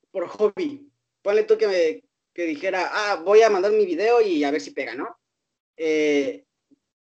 por 0.09 0.27
hobby. 0.29 0.91
Ponle 1.21 1.43
tú 1.43 1.59
que 1.59 1.67
me 1.67 2.03
que 2.33 2.45
dijera, 2.45 2.89
ah, 2.91 3.21
voy 3.23 3.43
a 3.43 3.49
mandar 3.51 3.71
mi 3.71 3.85
video 3.85 4.19
y 4.19 4.43
a 4.43 4.49
ver 4.49 4.61
si 4.61 4.71
pega, 4.71 4.95
¿no? 4.95 5.15
Eh, 5.77 6.43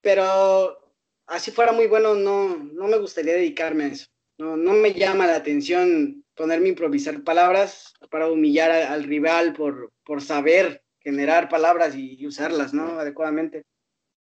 pero 0.02 0.92
así 1.28 1.52
fuera 1.52 1.72
muy 1.72 1.88
bueno, 1.88 2.14
no, 2.14 2.58
no 2.58 2.88
me 2.90 2.98
gustaría 2.98 3.36
dedicarme 3.36 3.86
a 3.86 3.88
eso. 3.88 4.08
No, 4.38 4.58
no 4.58 4.74
me 4.74 4.92
llama 4.94 5.28
la 5.28 5.38
atención 5.38 6.26
ponerme 6.36 6.66
a 6.66 6.70
improvisar 6.72 7.24
palabras 7.24 7.94
para 8.12 8.30
humillar 8.30 8.72
al, 8.72 9.06
rival 9.06 9.54
por, 9.54 9.94
por 10.04 10.22
saber 10.22 10.84
generar 11.00 11.48
palabras 11.48 11.96
y, 11.96 12.28
usarlas, 12.28 12.74
¿no? 12.74 13.00
Adecuadamente. 13.00 13.64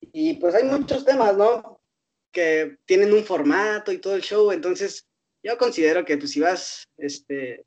Y 0.00 0.34
pues 0.34 0.54
hay 0.54 0.62
muchos 0.62 1.04
temas, 1.04 1.36
¿no? 1.36 1.80
Que 2.30 2.78
tienen 2.84 3.12
un 3.12 3.24
formato 3.24 3.90
y 3.90 3.98
todo 3.98 4.14
el 4.14 4.22
show, 4.22 4.52
entonces 4.52 5.08
yo 5.44 5.58
considero 5.58 6.04
que 6.04 6.16
pues 6.16 6.30
si 6.30 6.40
vas, 6.40 6.88
este, 6.96 7.66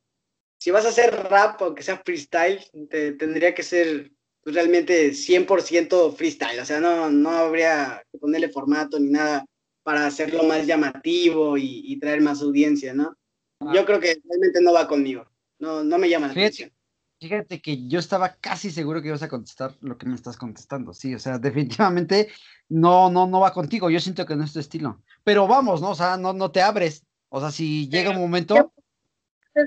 si 0.59 0.71
vas 0.71 0.85
a 0.85 0.89
hacer 0.89 1.13
rap 1.29 1.61
o 1.61 1.75
que 1.75 1.83
sea 1.83 2.01
freestyle, 2.03 2.59
te, 2.89 3.13
tendría 3.13 3.53
que 3.53 3.63
ser 3.63 4.11
pues, 4.43 4.55
realmente 4.55 5.11
100% 5.11 6.15
freestyle, 6.15 6.59
o 6.59 6.65
sea, 6.65 6.79
no, 6.79 7.09
no 7.11 7.29
habría 7.29 8.03
que 8.11 8.17
ponerle 8.17 8.49
formato 8.49 8.99
ni 8.99 9.11
nada 9.11 9.45
para 9.83 10.07
hacerlo 10.07 10.43
más 10.43 10.65
llamativo 10.65 11.57
y, 11.57 11.97
traer 11.99 12.19
más 12.19 12.41
audiencia, 12.41 12.93
¿no? 12.93 13.15
Ah. 13.61 13.71
Yo 13.73 13.85
creo 13.85 13.99
que 13.99 14.19
realmente 14.27 14.59
no 14.61 14.73
va 14.73 14.87
conmigo, 14.87 15.25
no, 15.59 15.83
no 15.83 15.97
me 15.97 16.09
llama 16.09 16.27
la 16.27 16.33
atención. 16.33 16.71
Fíjate 17.19 17.61
que 17.61 17.87
yo 17.87 17.99
estaba 17.99 18.35
casi 18.35 18.69
seguro 18.69 19.01
que 19.01 19.07
ibas 19.07 19.23
a 19.23 19.29
contestar 19.29 19.75
lo 19.81 19.97
que 19.97 20.05
me 20.05 20.15
estás 20.15 20.37
contestando, 20.37 20.93
sí, 20.93 21.15
o 21.15 21.19
sea, 21.19 21.37
definitivamente 21.39 22.29
no, 22.69 23.09
no, 23.09 23.27
no 23.27 23.39
va 23.39 23.53
contigo, 23.53 23.89
yo 23.89 23.99
siento 23.99 24.25
que 24.25 24.35
no 24.35 24.43
es 24.43 24.53
tu 24.53 24.59
estilo, 24.59 25.01
pero 25.23 25.47
vamos, 25.47 25.79
¿no? 25.81 25.91
O 25.91 25.95
sea, 25.95 26.17
no, 26.17 26.33
no 26.33 26.51
te 26.51 26.61
abres, 26.61 27.03
o 27.29 27.39
sea, 27.39 27.51
si 27.51 27.89
llega 27.89 28.11
un 28.11 28.17
momento... 28.17 28.73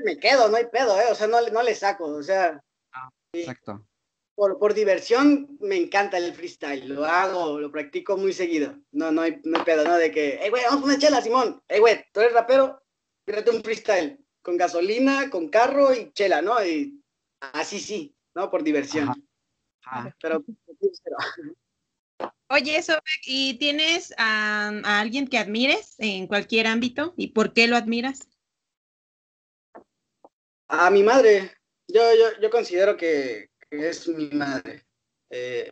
Me 0.05 0.19
quedo, 0.19 0.49
no 0.49 0.57
hay 0.57 0.67
pedo, 0.67 0.99
¿eh? 1.01 1.07
O 1.11 1.15
sea, 1.15 1.27
no, 1.27 1.41
no 1.49 1.63
le 1.63 1.75
saco, 1.75 2.07
o 2.07 2.23
sea... 2.23 2.63
Ah, 2.93 3.11
exacto 3.33 3.85
por, 4.41 4.59
por, 4.59 4.73
diversión 4.73 5.59
me 5.61 5.77
encanta 5.77 6.17
el 6.17 6.33
freestyle, 6.33 6.89
lo 6.89 7.05
hago, 7.05 7.61
lo 7.61 7.71
practico 7.71 8.17
muy 8.17 8.33
seguido. 8.33 8.75
No, 8.91 9.13
no 9.13 9.21
hay, 9.21 9.39
no 9.45 9.63
pedo, 9.67 9.85
¿no? 9.85 9.99
De 9.99 10.11
que, 10.11 10.39
hey, 10.41 10.49
güey, 10.49 10.63
vamos 10.65 10.79
a 10.79 10.81
poner 10.81 10.99
chela, 10.99 11.21
Simón. 11.21 11.63
Hey, 11.69 11.79
güey, 11.79 12.03
tú 12.11 12.21
eres 12.21 12.33
rapero, 12.33 12.83
tírate 13.27 13.51
un 13.51 13.63
freestyle 13.63 14.19
con 14.41 14.57
gasolina, 14.57 15.29
con 15.29 15.51
carro 15.51 15.95
y 15.95 16.11
chela, 16.13 16.41
¿no? 16.41 16.65
Y 16.65 17.03
así 17.53 17.79
sí, 17.81 18.17
¿no? 18.35 18.51
Por 18.51 18.63
diversión. 18.63 19.13
Pero, 20.23 20.43
Oye, 22.49 22.77
eso, 22.77 22.95
¿y 23.25 23.55
tienes 23.59 24.13
a, 24.19 24.69
alguien 25.01 25.29
que 25.29 25.39
admires 25.39 25.95
en 25.99 26.27
cualquier 26.27 26.67
ámbito? 26.67 27.15
¿Y 27.17 27.29
por 27.29 27.53
qué 27.53 27.69
lo 27.69 27.77
admiras? 27.77 28.29
A 30.67 30.91
mi 30.91 31.03
madre. 31.05 31.53
Yo, 31.87 32.03
yo, 32.15 32.41
yo 32.41 32.51
considero 32.51 32.97
que, 32.97 33.51
es 33.71 34.09
mi 34.09 34.31
madre. 34.31 34.85
Eh, 35.31 35.71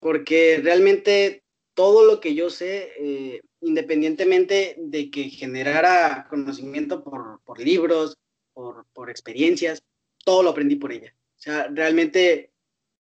porque 0.00 0.60
realmente 0.62 1.44
todo 1.74 2.04
lo 2.04 2.20
que 2.20 2.34
yo 2.34 2.50
sé, 2.50 2.92
eh, 2.98 3.40
independientemente 3.60 4.74
de 4.78 5.10
que 5.10 5.30
generara 5.30 6.26
conocimiento 6.28 7.04
por, 7.04 7.60
libros, 7.60 8.18
por, 8.52 8.84
por, 8.92 9.10
experiencias, 9.10 9.82
todo 10.24 10.42
lo 10.42 10.50
aprendí 10.50 10.76
por 10.76 10.92
ella. 10.92 11.14
O 11.36 11.40
sea, 11.40 11.68
realmente 11.68 12.50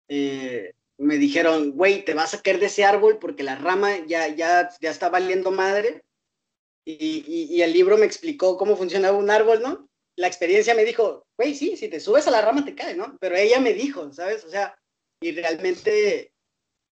eh, 0.09 0.73
me 0.99 1.19
dijeron, 1.19 1.73
güey, 1.73 2.05
te 2.05 2.15
vas 2.15 2.35
a 2.35 2.43
caer 2.43 2.59
de 2.59 2.67
ese 2.67 2.85
árbol 2.85 3.19
porque 3.19 3.43
la 3.43 3.57
rama 3.57 4.07
ya, 4.07 4.29
ya, 4.29 4.71
ya 4.81 4.91
está 4.91 5.09
valiendo 5.09 5.51
madre. 5.51 6.03
Y, 6.85 7.25
y, 7.27 7.55
y 7.55 7.63
el 7.63 7.73
libro 7.73 7.99
me 7.99 8.07
explicó 8.07 8.57
cómo 8.57 8.77
funcionaba 8.77 9.19
un 9.19 9.31
árbol, 9.31 9.61
¿no? 9.61 9.89
la 10.17 10.27
experiencia 10.27 10.75
me 10.75 10.85
dijo, 10.85 11.27
güey, 11.37 11.55
sí, 11.55 11.77
si 11.77 11.89
te 11.89 12.01
subes 12.01 12.27
a 12.27 12.31
la 12.31 12.41
rama 12.41 12.65
te 12.65 12.75
caes, 12.75 12.97
¿no? 12.97 13.17
Pero 13.21 13.37
ella 13.37 13.61
me 13.61 13.75
dijo, 13.75 14.13
¿sabes? 14.13 14.45
O 14.45 14.51
sea, 14.51 14.79
y 15.21 15.33
realmente 15.33 16.33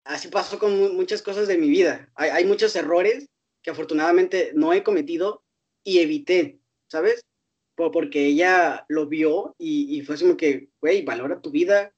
así 0.05 0.29
pasó 0.29 0.59
con 0.59 0.95
muchas 0.95 1.23
cosas 1.23 1.49
de 1.49 1.57
mi 1.57 1.69
vida. 1.69 2.11
Hay, 2.15 2.45
muchos 2.45 2.77
errores 2.77 3.27
que 3.63 3.71
afortunadamente 3.71 4.53
no 4.55 4.73
he 4.73 4.83
cometido 4.83 5.43
y 5.83 5.99
evité, 5.99 6.61
¿sabes? 6.89 7.23
porque 7.77 8.25
ella 8.25 8.87
lo 8.89 9.07
vio 9.07 9.55
y, 9.59 10.01
fue 10.01 10.19
como 10.19 10.39
que, 10.39 10.71
güey, 10.81 11.03
valora 11.03 11.43
tu 11.43 11.51
vida, 11.51 11.93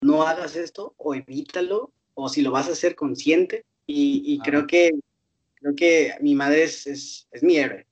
no 0.00 0.22
hagas 0.22 0.56
esto 0.56 0.94
o 0.96 1.14
evítalo, 1.14 1.92
o 2.14 2.28
si 2.28 2.42
lo 2.42 2.50
vas 2.50 2.68
a 2.68 2.72
hacer 2.72 2.94
consciente. 2.94 3.64
Y, 3.86 4.38
creo 4.44 4.68
que 4.68 4.92
creo 5.54 5.74
que 5.74 6.14
mi 6.20 6.36
madre 6.36 6.62
es, 6.62 6.86
es, 6.86 7.28
es 7.32 7.42
mi 7.42 7.56
héroe 7.56 7.86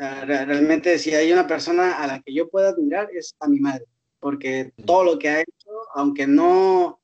realmente 0.00 0.98
si 0.98 1.14
hay 1.14 1.32
una 1.32 1.46
persona 1.46 2.02
a 2.02 2.06
la 2.06 2.20
que 2.22 2.32
yo 2.32 2.48
pueda 2.48 2.70
admirar 2.70 3.10
es 3.12 3.34
a 3.40 3.48
mi 3.48 3.60
madre, 3.60 3.84
porque 4.18 4.72
todo 4.86 5.04
lo 5.04 5.18
que 5.18 5.28
ha 5.28 5.40
hecho, 5.40 5.70
aunque 5.94 6.26
no, 6.26 7.00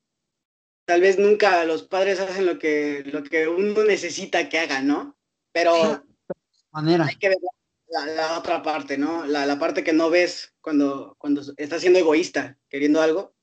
tal 0.84 1.00
vez 1.02 1.18
nunca 1.18 1.64
los 1.64 1.82
padres 1.82 2.20
hacen 2.20 2.46
lo 2.46 2.58
que, 2.58 3.02
lo 3.06 3.22
que 3.22 3.48
uno 3.48 3.84
necesita 3.84 4.48
que 4.48 4.58
hagan, 4.58 4.86
¿no? 4.86 5.16
Pero 5.52 6.04
manera. 6.70 7.06
hay 7.06 7.16
que 7.16 7.28
ver 7.28 7.38
la, 7.88 8.38
otra 8.38 8.62
parte, 8.62 8.96
¿no? 8.96 9.26
La, 9.26 9.44
la, 9.44 9.58
parte 9.58 9.84
que 9.84 9.92
no 9.92 10.10
ves 10.10 10.54
cuando, 10.60 11.16
cuando 11.18 11.42
estás 11.56 11.80
siendo 11.80 11.98
egoísta, 11.98 12.58
queriendo 12.68 13.00
algo. 13.00 13.34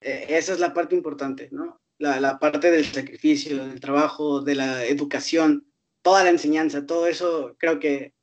Eh, 0.00 0.26
esa 0.28 0.52
es 0.52 0.60
la 0.60 0.72
parte 0.72 0.94
importante, 0.94 1.48
¿no? 1.52 1.80
La, 1.98 2.20
la 2.20 2.38
parte 2.38 2.70
del 2.70 2.84
sacrificio, 2.84 3.66
del 3.66 3.80
trabajo, 3.80 4.40
de 4.40 4.54
la 4.54 4.84
educación, 4.84 5.72
toda 6.02 6.22
la 6.22 6.30
enseñanza, 6.30 6.86
todo 6.86 7.06
eso 7.06 7.56
creo 7.58 7.80
que 7.80 8.14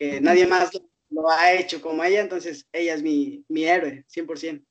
que 0.00 0.18
nadie 0.18 0.46
más 0.46 0.70
lo, 1.10 1.28
ha 1.28 1.52
hecho 1.52 1.82
como 1.82 2.02
ella, 2.02 2.20
entonces 2.20 2.66
ella 2.72 2.94
es 2.94 3.02
mi, 3.02 3.44
mi 3.48 3.64
héroe, 3.64 4.04
100%. 4.08 4.64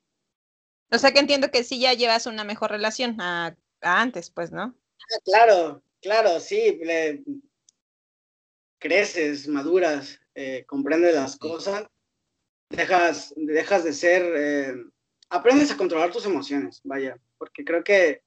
O 0.92 0.98
sea 0.98 1.12
que 1.12 1.20
entiendo 1.20 1.52
que 1.52 1.64
sí 1.64 1.80
ya 1.80 1.94
llevas 1.94 2.26
una 2.26 2.44
mejor 2.44 2.72
relación 2.72 3.22
a, 3.22 3.56
antes, 3.82 4.32
pues, 4.32 4.52
¿no? 4.52 4.76
Ah, 4.98 5.20
claro, 5.24 5.84
claro, 6.02 6.40
sí. 6.40 6.82
creces, 8.80 9.48
maduras, 9.48 10.20
eh, 10.34 10.66
comprendes 10.66 11.14
las 11.14 11.38
cosas, 11.38 11.86
dejas, 12.72 13.32
dejas 13.36 13.84
de 13.84 13.94
ser, 13.94 14.34
eh, 14.36 14.84
aprendes 15.30 15.72
a 15.72 15.78
controlar 15.78 16.12
tus 16.12 16.26
emociones, 16.26 16.82
vaya, 16.84 17.18
porque 17.38 17.64
creo 17.64 17.84
que 17.84 18.22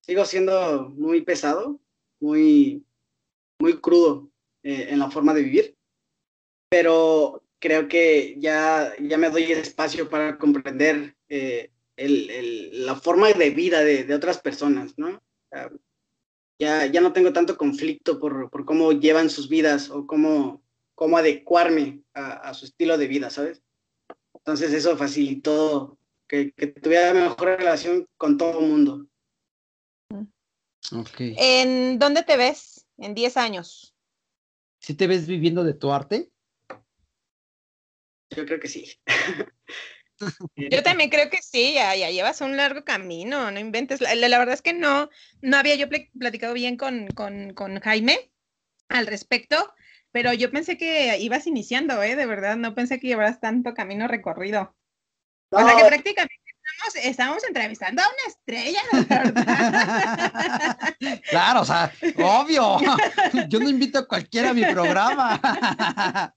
sigo 0.00 0.24
siendo 0.24 0.90
muy 0.90 1.22
pesado, 1.22 1.80
muy, 2.20 2.84
muy 3.58 3.80
crudo 3.80 4.30
eh, 4.62 4.88
en 4.90 4.98
la 4.98 5.10
forma 5.10 5.34
de 5.34 5.42
vivir 5.42 5.76
pero 6.74 7.44
creo 7.60 7.86
que 7.86 8.34
ya, 8.40 8.92
ya 9.00 9.16
me 9.16 9.30
doy 9.30 9.44
espacio 9.52 10.10
para 10.10 10.38
comprender 10.38 11.14
eh, 11.28 11.70
el, 11.94 12.30
el, 12.30 12.84
la 12.84 12.96
forma 12.96 13.32
de 13.32 13.50
vida 13.50 13.84
de, 13.84 14.02
de 14.02 14.12
otras 14.12 14.40
personas, 14.40 14.98
¿no? 14.98 15.22
ya, 16.58 16.86
ya 16.86 17.00
no 17.00 17.12
tengo 17.12 17.32
tanto 17.32 17.56
conflicto 17.56 18.18
por, 18.18 18.50
por, 18.50 18.64
cómo 18.64 18.90
llevan 18.90 19.30
sus 19.30 19.48
vidas 19.48 19.88
o 19.88 20.04
cómo, 20.04 20.64
cómo 20.96 21.16
adecuarme 21.16 22.02
a, 22.12 22.32
a, 22.32 22.54
su 22.54 22.64
estilo 22.64 22.98
de 22.98 23.06
vida, 23.06 23.30
¿sabes? 23.30 23.62
Entonces 24.34 24.72
eso 24.72 24.96
facilitó 24.96 25.96
que, 26.34 26.52
que 26.52 26.66
tuviera 26.66 27.14
mejor 27.14 27.58
relación 27.58 28.08
con 28.16 28.36
todo 28.36 28.60
el 28.60 28.66
mundo. 28.66 29.06
Okay. 30.92 31.34
¿En 31.38 31.98
dónde 31.98 32.22
te 32.22 32.36
ves 32.36 32.86
en 32.98 33.14
10 33.14 33.36
años? 33.36 33.94
¿Sí 34.80 34.94
te 34.94 35.06
ves 35.06 35.26
viviendo 35.26 35.64
de 35.64 35.74
tu 35.74 35.92
arte? 35.92 36.30
Yo 38.30 38.44
creo 38.44 38.60
que 38.60 38.68
sí. 38.68 38.92
Yo 40.56 40.82
también 40.82 41.10
creo 41.10 41.28
que 41.28 41.42
sí, 41.42 41.74
ya, 41.74 41.94
ya 41.96 42.10
llevas 42.10 42.40
un 42.40 42.56
largo 42.56 42.84
camino, 42.84 43.50
no 43.50 43.58
inventes. 43.58 44.00
La, 44.00 44.14
la 44.14 44.38
verdad 44.38 44.54
es 44.54 44.62
que 44.62 44.72
no, 44.72 45.10
no 45.42 45.56
había 45.56 45.74
yo 45.74 45.88
platicado 46.18 46.54
bien 46.54 46.76
con, 46.76 47.08
con, 47.08 47.52
con, 47.52 47.80
Jaime 47.80 48.30
al 48.88 49.06
respecto, 49.06 49.74
pero 50.12 50.32
yo 50.32 50.50
pensé 50.50 50.78
que 50.78 51.18
ibas 51.18 51.46
iniciando, 51.46 52.00
¿eh? 52.02 52.14
De 52.14 52.26
verdad, 52.26 52.56
no 52.56 52.74
pensé 52.74 53.00
que 53.00 53.08
llevaras 53.08 53.40
tanto 53.40 53.74
camino 53.74 54.06
recorrido. 54.06 54.74
O 55.54 55.66
sea 55.66 55.76
que 55.76 55.84
prácticamente 55.84 56.44
estamos, 57.02 57.42
entrevistando 57.44 58.02
a 58.02 58.06
una 58.06 58.24
estrella. 58.26 58.80
Claro, 61.30 61.62
o 61.62 61.64
sea, 61.64 61.92
obvio. 62.18 62.78
Yo 63.48 63.58
no 63.58 63.68
invito 63.68 63.98
a 63.98 64.08
cualquiera 64.08 64.50
a 64.50 64.54
mi 64.54 64.64
programa. 64.64 65.40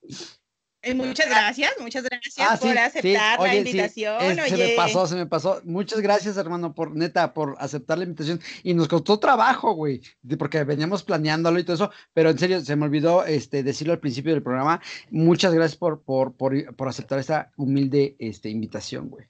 Eh, 0.84 0.94
muchas 0.94 1.28
gracias, 1.28 1.74
muchas 1.80 2.04
gracias 2.04 2.36
ah, 2.40 2.58
por 2.60 2.78
aceptar 2.78 3.40
la 3.40 3.56
invitación. 3.56 4.20
Se 4.48 4.58
me 4.58 4.76
pasó, 4.76 5.08
se 5.08 5.16
me 5.16 5.26
pasó. 5.26 5.62
Muchas 5.64 6.00
gracias, 6.02 6.38
hermano, 6.38 6.74
por 6.74 6.96
neta, 6.96 7.34
por 7.34 7.56
aceptar 7.60 7.98
la 7.98 8.04
invitación. 8.04 8.40
Y 8.64 8.74
nos 8.74 8.88
costó 8.88 9.20
trabajo, 9.20 9.74
güey, 9.74 10.02
porque 10.38 10.64
veníamos 10.64 11.04
planeándolo 11.04 11.60
y 11.60 11.64
todo 11.64 11.76
eso, 11.76 11.92
pero 12.14 12.30
en 12.30 12.38
serio, 12.38 12.62
se 12.62 12.76
me 12.76 12.86
olvidó 12.86 13.26
este, 13.26 13.64
decirlo 13.64 13.94
al 13.94 14.00
principio 14.00 14.34
del 14.34 14.44
programa. 14.44 14.82
Muchas 15.10 15.54
gracias 15.54 15.78
por, 15.78 16.04
por, 16.04 16.36
por, 16.36 16.76
por 16.76 16.88
aceptar 16.88 17.20
esta 17.20 17.52
humilde 17.58 18.16
este, 18.20 18.50
invitación, 18.50 19.10
güey. 19.10 19.26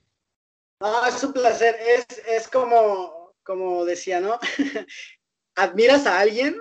No, 0.80 1.06
es 1.06 1.24
un 1.24 1.34
placer. 1.34 1.76
Es, 1.80 2.06
es 2.28 2.48
como, 2.48 3.34
como 3.44 3.86
decía, 3.86 4.19
¿no? 4.19 4.38
Admiras 5.56 6.06
a 6.06 6.19
alguien 6.19 6.56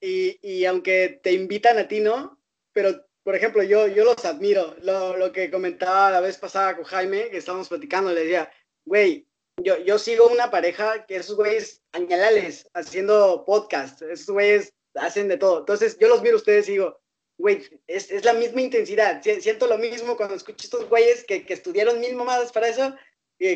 y, 0.00 0.38
y, 0.42 0.64
aunque 0.64 1.20
te 1.22 1.32
invitan 1.32 1.78
a 1.78 1.86
ti, 1.86 2.00
¿no? 2.00 2.40
Pero, 2.72 3.06
por 3.24 3.34
ejemplo, 3.34 3.62
yo, 3.62 3.86
yo 3.86 4.04
los 4.04 4.24
admiro. 4.24 4.76
Lo, 4.82 5.16
lo 5.16 5.32
que 5.32 5.50
comentaba 5.50 6.10
la 6.10 6.20
vez 6.20 6.38
pasada 6.38 6.76
con 6.76 6.84
Jaime, 6.84 7.30
que 7.30 7.38
estábamos 7.38 7.68
platicando, 7.68 8.12
le 8.12 8.22
decía, 8.22 8.52
güey, 8.84 9.26
yo, 9.62 9.78
yo 9.78 9.98
sigo 9.98 10.28
una 10.28 10.50
pareja 10.50 11.06
que 11.06 11.16
esos 11.16 11.36
güeyes 11.36 11.82
añalales 11.92 12.68
haciendo 12.74 13.44
podcast, 13.44 14.02
esos 14.02 14.34
güeyes 14.34 14.72
hacen 14.94 15.28
de 15.28 15.38
todo. 15.38 15.60
Entonces, 15.60 15.98
yo 15.98 16.08
los 16.08 16.22
miro 16.22 16.34
a 16.34 16.38
ustedes 16.38 16.68
y 16.68 16.72
digo, 16.72 17.00
güey, 17.38 17.62
es, 17.86 18.10
es, 18.10 18.24
la 18.24 18.32
misma 18.32 18.62
intensidad. 18.62 19.22
Siento 19.22 19.66
lo 19.66 19.78
mismo 19.78 20.16
cuando 20.16 20.34
escucho 20.34 20.64
estos 20.64 20.88
güeyes 20.88 21.24
que, 21.24 21.44
que 21.44 21.54
estudiaron 21.54 22.00
mil 22.00 22.16
mamadas 22.16 22.52
para 22.52 22.68
eso 22.68 22.94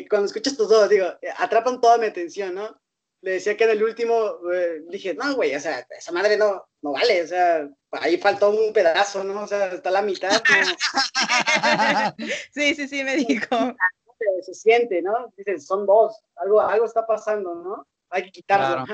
cuando 0.09 0.27
escuchas 0.27 0.53
estos 0.53 0.69
dos, 0.69 0.89
digo, 0.89 1.07
atrapan 1.37 1.79
toda 1.79 1.97
mi 1.97 2.07
atención, 2.07 2.55
¿no? 2.55 2.79
Le 3.21 3.31
decía 3.31 3.57
que 3.57 3.63
en 3.63 3.71
el 3.71 3.83
último 3.83 4.37
eh, 4.53 4.83
dije, 4.89 5.13
no, 5.15 5.35
güey, 5.35 5.55
o 5.55 5.59
sea, 5.59 5.85
esa 5.97 6.11
madre 6.11 6.37
no, 6.37 6.67
no 6.81 6.91
vale, 6.91 7.23
o 7.23 7.27
sea, 7.27 7.67
ahí 7.91 8.17
faltó 8.17 8.51
un 8.51 8.71
pedazo, 8.73 9.23
¿no? 9.23 9.43
O 9.43 9.47
sea, 9.47 9.67
está 9.73 9.89
la 9.89 10.01
mitad. 10.01 10.41
sí, 12.53 12.75
sí, 12.75 12.87
sí, 12.87 13.03
me 13.03 13.17
dijo. 13.17 13.47
Se, 14.41 14.53
siente, 14.53 15.01
¿no? 15.01 15.31
Dices, 15.37 15.67
son 15.67 15.85
dos, 15.85 16.19
algo, 16.37 16.59
algo 16.59 16.85
está 16.85 17.05
pasando, 17.05 17.53
¿no? 17.53 17.87
Hay 18.09 18.23
que 18.23 18.31
quitarlo. 18.31 18.85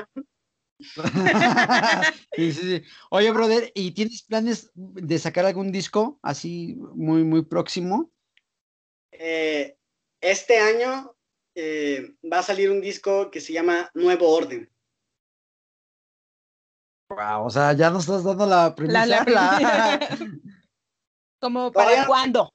sí, 2.36 2.52
sí, 2.52 2.60
sí. 2.60 2.82
Oye, 3.10 3.30
brother, 3.30 3.72
¿y 3.74 3.92
tienes 3.92 4.22
planes 4.22 4.70
de 4.74 5.18
sacar 5.18 5.46
algún 5.46 5.72
disco 5.72 6.18
así 6.22 6.76
muy, 6.94 7.24
muy 7.24 7.42
próximo? 7.42 8.10
Eh, 9.12 9.78
este 10.20 10.58
año 10.58 11.13
eh, 11.54 12.16
va 12.30 12.38
a 12.38 12.42
salir 12.42 12.70
un 12.70 12.80
disco 12.80 13.30
que 13.30 13.40
se 13.40 13.52
llama 13.52 13.90
Nuevo 13.94 14.28
Orden. 14.28 14.70
Wow, 17.08 17.46
o 17.46 17.50
sea, 17.50 17.72
ya 17.74 17.90
nos 17.90 18.04
estás 18.04 18.24
dando 18.24 18.46
la 18.46 18.74
primera. 18.74 19.06
La, 19.06 20.00
¿Como 21.40 21.70
para 21.72 22.06
cuándo? 22.06 22.52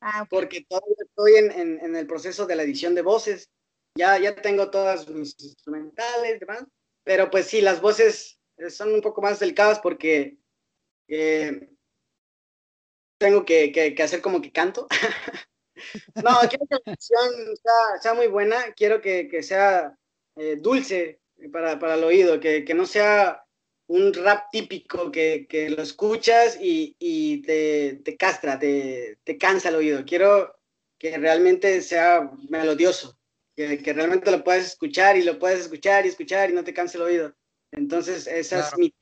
Ah, 0.00 0.26
porque 0.28 0.64
todavía 0.68 0.96
estoy 0.98 1.34
en, 1.36 1.96
el 1.96 2.06
proceso 2.06 2.46
de 2.46 2.56
la 2.56 2.62
edición 2.62 2.94
de 2.94 3.02
voces. 3.02 3.50
Ya, 3.96 4.18
ya 4.18 4.34
tengo 4.34 4.70
todas 4.70 5.08
mis 5.08 5.36
instrumentales 5.38 6.36
y 6.36 6.38
demás. 6.38 6.64
Pero 7.04 7.30
pues 7.30 7.46
sí, 7.46 7.60
las 7.60 7.80
voces 7.80 8.40
son 8.70 8.92
un 8.92 9.00
poco 9.00 9.22
más 9.22 9.38
delicadas 9.38 9.78
porque 9.80 10.38
eh, 11.08 11.70
tengo 13.18 13.44
que, 13.44 13.72
que, 13.72 14.02
hacer 14.02 14.20
como 14.20 14.40
que 14.40 14.52
canto. 14.52 14.86
No, 16.22 16.38
quiero 16.48 16.66
que 16.66 16.74
la 16.74 16.80
canción 16.84 17.32
sea, 18.00 18.14
muy 18.14 18.26
buena, 18.28 18.72
quiero 18.76 19.00
que, 19.00 19.42
sea 19.42 19.96
eh, 20.36 20.56
dulce 20.56 21.20
para, 21.52 21.94
el 21.94 22.04
oído, 22.04 22.40
que, 22.40 22.64
no 22.74 22.86
sea 22.86 23.44
un 23.86 24.12
rap 24.14 24.50
típico 24.50 25.10
que, 25.10 25.46
lo 25.76 25.82
escuchas 25.82 26.58
y, 26.60 27.42
te, 27.42 28.16
castra, 28.18 28.58
te, 28.58 29.18
cansa 29.38 29.68
el 29.68 29.76
oído. 29.76 30.04
Quiero 30.04 30.56
que 30.98 31.16
realmente 31.18 31.82
sea 31.82 32.30
melodioso, 32.48 33.18
que, 33.56 33.76
realmente 33.92 34.30
lo 34.30 34.42
puedas 34.42 34.64
escuchar 34.64 35.16
y 35.16 35.22
lo 35.22 35.38
puedas 35.38 35.60
escuchar 35.60 36.06
y 36.06 36.08
escuchar 36.08 36.50
y 36.50 36.54
no 36.54 36.64
te 36.64 36.74
canse 36.74 36.96
el 36.96 37.04
oído. 37.04 37.34
Entonces, 37.72 38.26
esa 38.26 38.60
es 38.60 38.78
mi... 38.78 38.94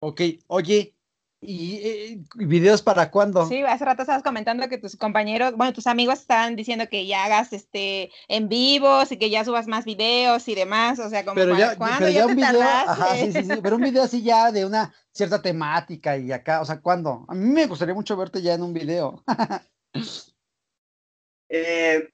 Ok, 0.00 0.20
oye, 0.48 0.96
eh, 1.44 2.18
¿Y 2.36 2.44
videos 2.44 2.82
para 2.82 3.10
cuándo? 3.10 3.46
Sí, 3.46 3.62
hace 3.62 3.84
rato 3.84 4.02
estabas 4.02 4.22
comentando 4.22 4.68
que 4.68 4.78
tus 4.78 4.96
compañeros, 4.96 5.56
bueno, 5.56 5.72
tus 5.72 5.88
amigos 5.88 6.20
estaban 6.20 6.54
diciendo 6.54 6.88
que 6.88 7.04
ya 7.06 7.24
hagas 7.24 7.52
este 7.52 8.12
en 8.28 8.48
vivos 8.48 9.10
y 9.10 9.16
que 9.16 9.28
ya 9.28 9.44
subas 9.44 9.66
más 9.66 9.84
videos 9.84 10.46
y 10.46 10.54
demás, 10.54 11.00
o 11.00 11.10
sea, 11.10 11.24
como 11.24 11.34
pero 11.34 11.58
ya, 11.58 11.76
Pero 11.98 12.10
ya, 12.10 12.26
un 12.26 12.36
video, 12.36 12.62
ajá, 12.62 13.16
sí, 13.16 13.32
sí, 13.32 13.42
sí, 13.42 13.60
pero 13.60 13.74
un 13.74 13.82
video 13.82 14.04
así 14.04 14.22
ya 14.22 14.52
de 14.52 14.64
una 14.64 14.94
cierta 15.10 15.42
temática 15.42 16.16
y 16.16 16.30
acá, 16.30 16.60
o 16.60 16.64
sea, 16.64 16.80
¿cuándo? 16.80 17.24
A 17.26 17.34
mí 17.34 17.48
me 17.48 17.66
gustaría 17.66 17.94
mucho 17.94 18.16
verte 18.16 18.40
ya 18.40 18.54
en 18.54 18.62
un 18.62 18.72
video. 18.72 19.22
Eh, 21.54 22.08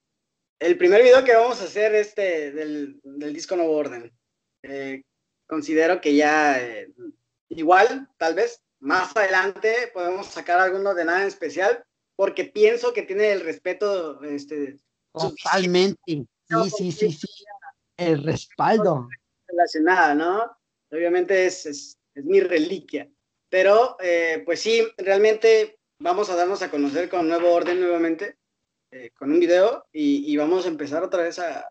el 0.59 0.77
primer 0.77 1.01
video 1.01 1.23
que 1.23 1.33
vamos 1.33 1.61
a 1.61 1.67
hacer 1.67 1.95
este 1.95 2.51
del, 2.51 2.99
del 3.05 3.33
disco 3.33 3.55
Nuevo 3.55 3.77
Orden. 3.77 4.13
Eh, 4.65 5.05
considero 5.47 6.01
que 6.01 6.17
ya 6.17 6.61
igual, 7.49 8.09
tal 8.19 8.35
vez, 8.35 8.61
más 8.81 9.17
adelante 9.17 9.91
podemos 9.93 10.27
sacar 10.27 10.61
alguno 10.61 10.95
de 10.95 11.05
nada 11.05 11.23
en 11.23 11.29
especial, 11.29 11.85
porque 12.17 12.45
pienso 12.45 12.93
que 12.93 13.03
tiene 13.03 13.33
el 13.33 13.41
respeto. 13.43 14.23
Este, 14.23 14.77
Totalmente. 15.13 15.99
Sí, 16.07 16.71
sí, 16.77 16.93
sí, 16.93 17.13
sí. 17.13 17.45
El 17.97 18.23
respaldo. 18.25 19.09
Relacionada, 19.47 20.15
¿no? 20.15 20.57
Obviamente 20.91 21.47
es, 21.47 21.67
es, 21.67 21.99
mi 22.15 22.41
reliquia. 22.41 23.09
Pero, 23.49 23.97
eh, 24.01 24.43
pues 24.45 24.61
sí, 24.61 24.87
realmente 24.97 25.79
vamos 26.01 26.31
a 26.31 26.37
darnos 26.37 26.63
a 26.63 26.71
conocer 26.71 27.09
con 27.09 27.29
nuevo 27.29 27.53
orden 27.53 27.81
nuevamente, 27.81 28.39
eh, 28.91 29.11
con 29.17 29.33
un 29.33 29.41
video, 29.41 29.87
y, 29.93 30.31
y, 30.31 30.37
vamos 30.37 30.65
a 30.65 30.69
empezar 30.69 31.03
otra 31.03 31.23
vez 31.23 31.39
a, 31.39 31.69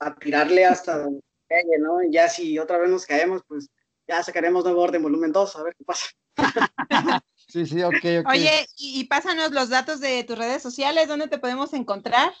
a 0.00 0.14
tirarle 0.16 0.64
hasta 0.64 0.98
donde 1.04 1.20
calle, 1.48 1.78
¿no? 1.78 2.02
Y 2.02 2.12
ya 2.12 2.28
si 2.28 2.58
otra 2.58 2.78
vez 2.78 2.90
nos 2.90 3.06
caemos, 3.06 3.42
pues 3.46 3.68
ya 4.06 4.22
sacaremos 4.22 4.64
nuevo 4.64 4.82
orden 4.82 5.02
volumen 5.02 5.32
2, 5.32 5.56
a 5.56 5.62
ver 5.62 5.74
qué 5.76 5.84
pasa. 5.84 6.06
sí, 7.48 7.66
sí, 7.66 7.82
ok, 7.82 7.94
ok. 8.20 8.28
Oye, 8.30 8.66
y, 8.76 9.04
pásanos 9.04 9.52
los 9.52 9.68
datos 9.68 10.00
de 10.00 10.24
tus 10.24 10.38
redes 10.38 10.62
sociales, 10.62 11.08
¿dónde 11.08 11.28
te 11.28 11.38
podemos 11.38 11.72
encontrar? 11.74 12.32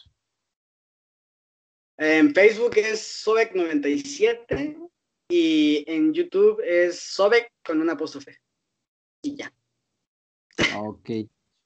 En 1.96 2.32
Facebook 2.32 2.76
es 2.76 3.24
Sobek97 3.26 4.88
y 5.28 5.84
en 5.86 6.12
YouTube 6.14 6.60
es 6.64 7.00
Sobek 7.00 7.52
con 7.64 7.80
una 7.80 7.94
apóstrofe. 7.94 8.38
Y 9.22 9.36
ya. 9.36 9.52
Ok. 10.76 11.10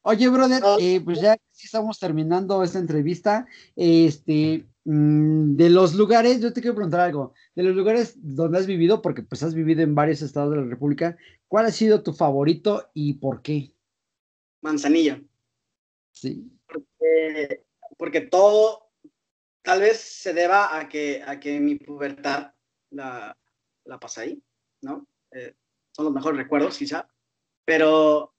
Oye, 0.03 0.29
brother, 0.29 0.63
eh, 0.81 1.01
pues 1.01 1.21
ya 1.21 1.37
estamos 1.63 1.99
terminando 1.99 2.63
esta 2.63 2.79
entrevista. 2.79 3.47
Este, 3.77 4.67
Mm, 4.85 5.55
de 5.55 5.71
los 5.71 5.95
lugares, 5.95 6.41
yo 6.41 6.53
te 6.53 6.61
quiero 6.61 6.75
preguntar 6.75 7.01
algo. 7.01 7.35
De 7.55 7.63
los 7.63 7.75
lugares 7.75 8.15
donde 8.17 8.59
has 8.59 8.67
vivido, 8.67 9.01
porque 9.01 9.23
pues 9.23 9.43
has 9.43 9.55
vivido 9.55 9.83
en 9.83 9.95
varios 9.95 10.23
estados 10.23 10.51
de 10.51 10.61
la 10.61 10.67
República, 10.67 11.17
¿cuál 11.47 11.67
ha 11.67 11.71
sido 11.71 12.03
tu 12.03 12.13
favorito 12.13 12.91
y 12.93 13.15
por 13.15 13.43
qué? 13.43 13.75
Manzanillo. 14.61 15.21
Sí. 16.13 16.51
Porque, 17.97 18.21
todo 18.23 18.91
tal 19.63 19.81
vez 19.81 20.01
se 20.01 20.35
deba 20.35 20.77
a 20.77 20.89
que, 20.89 21.23
a 21.25 21.39
que 21.39 21.61
mi 21.61 21.77
pubertad 21.77 22.53
la, 22.91 23.39
la 23.85 24.01
pasé 24.01 24.21
ahí, 24.23 24.43
¿no? 24.81 25.07
Eh, 25.31 25.55
son 25.93 26.07
los 26.07 26.15
mejores 26.15 26.39
recuerdos, 26.39 26.77
quizá. 26.79 27.09
Pero 27.65 28.35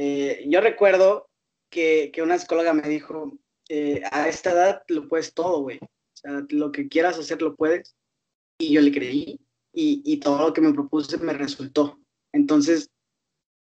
eh, 0.00 0.44
yo 0.46 0.60
recuerdo 0.60 1.28
que, 1.70 2.12
una 2.22 2.38
psicóloga 2.38 2.72
me 2.72 2.88
dijo, 2.88 3.36
eh, 3.68 4.00
a 4.12 4.28
esta 4.28 4.52
edad 4.52 4.82
lo 4.86 5.08
puedes 5.08 5.34
todo, 5.34 5.62
güey. 5.62 5.78
O 5.82 6.16
sea, 6.16 6.44
lo 6.50 6.70
que 6.70 6.88
quieras 6.88 7.18
hacer 7.18 7.42
lo 7.42 7.56
puedes. 7.56 7.96
Y 8.60 8.72
yo 8.72 8.80
le 8.80 8.92
creí 8.92 9.40
y, 9.72 10.02
y 10.04 10.18
todo 10.18 10.38
lo 10.38 10.52
que 10.52 10.60
me 10.60 10.72
propuse 10.72 11.18
me 11.18 11.32
resultó. 11.32 11.98
Entonces, 12.32 12.90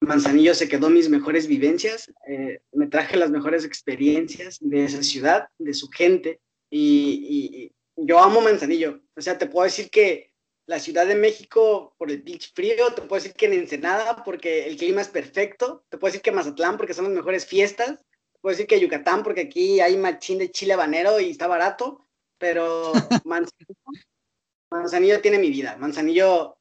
Manzanillo 0.01 0.55
se 0.55 0.69
quedó 0.69 0.89
mis 0.89 1.09
mejores 1.09 1.47
vivencias, 1.47 2.11
eh, 2.27 2.61
me 2.73 2.87
traje 2.87 3.17
las 3.17 3.31
mejores 3.31 3.65
experiencias 3.65 4.59
de 4.61 4.85
esa 4.85 5.03
ciudad, 5.03 5.49
de 5.59 5.75
su 5.75 5.89
gente, 5.89 6.41
y, 6.71 7.71
yo 7.97 8.19
amo 8.19 8.41
Manzanillo. 8.41 9.01
O 9.17 9.21
sea, 9.21 9.39
te 9.39 9.47
puedo 9.47 9.65
decir 9.65 9.89
que 9.89 10.33
la 10.67 10.79
Ciudad 10.79 11.07
de 11.07 11.15
México 11.15 11.95
por 11.99 12.11
el 12.11 12.23
beach 12.23 12.53
frío, 12.55 12.93
te 12.95 13.03
puedo 13.03 13.23
decir 13.23 13.35
que 13.35 13.47
en 13.47 13.55
Ensenada 13.55 14.23
porque 14.25 14.67
el 14.67 14.77
clima 14.77 15.03
es 15.03 15.09
perfecto, 15.09 15.85
te 15.89 15.99
puedo 15.99 16.11
decir 16.11 16.23
que 16.23 16.33
Mazatlán 16.33 16.77
porque 16.77 16.95
son 16.95 17.05
las 17.05 17.15
mejores 17.15 17.47
fiestas, 17.47 17.99
puedo 18.41 18.53
decir 18.53 18.67
que 18.67 18.81
Yucatán, 18.81 19.23
porque 19.23 19.43
aquí 19.43 19.81
hay 19.81 19.97
machín 19.97 20.39
de 20.39 20.51
chile 20.51 20.73
habanero 20.73 21.21
y 21.21 21.31
está 21.31 21.47
barato, 21.47 22.07
pero 22.39 22.93
Manzanillo, 23.25 23.75
Manzanillo 24.71 25.21
tiene 25.21 25.39
mi 25.39 25.51
vida. 25.51 25.77
Manzanillo, 25.79 26.59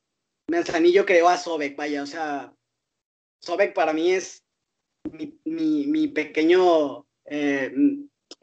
Manzanillo 0.48 1.06
creó 1.06 1.30
a 1.30 1.38
Sobek, 1.38 1.76
vaya, 1.76 2.04
o 2.04 2.06
sea, 2.06 2.54
Sobek 3.42 3.74
para 3.74 3.94
mí 3.94 4.12
es 4.12 4.44
mi, 5.12 5.38
mi, 5.46 5.88
mi 5.88 6.08
pequeño, 6.08 7.06
eh, 7.26 7.74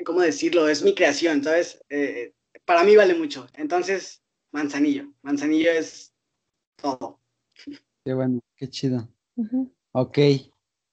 ¿cómo 0.05 0.21
decirlo? 0.21 0.69
Es 0.69 0.83
mi 0.83 0.95
creación, 0.95 1.43
¿sabes? 1.43 1.83
Eh, 1.89 2.35
para 2.65 2.85
mí 2.85 2.97
vale 2.97 3.15
mucho. 3.15 3.47
Entonces, 3.55 4.20
Manzanillo, 4.53 5.13
Manzanillo 5.23 5.71
es 5.71 6.13
todo. 6.77 7.21
Qué 8.05 8.15
bueno, 8.15 8.41
qué 8.57 8.69
chido. 8.69 9.09
Ok. 9.93 10.19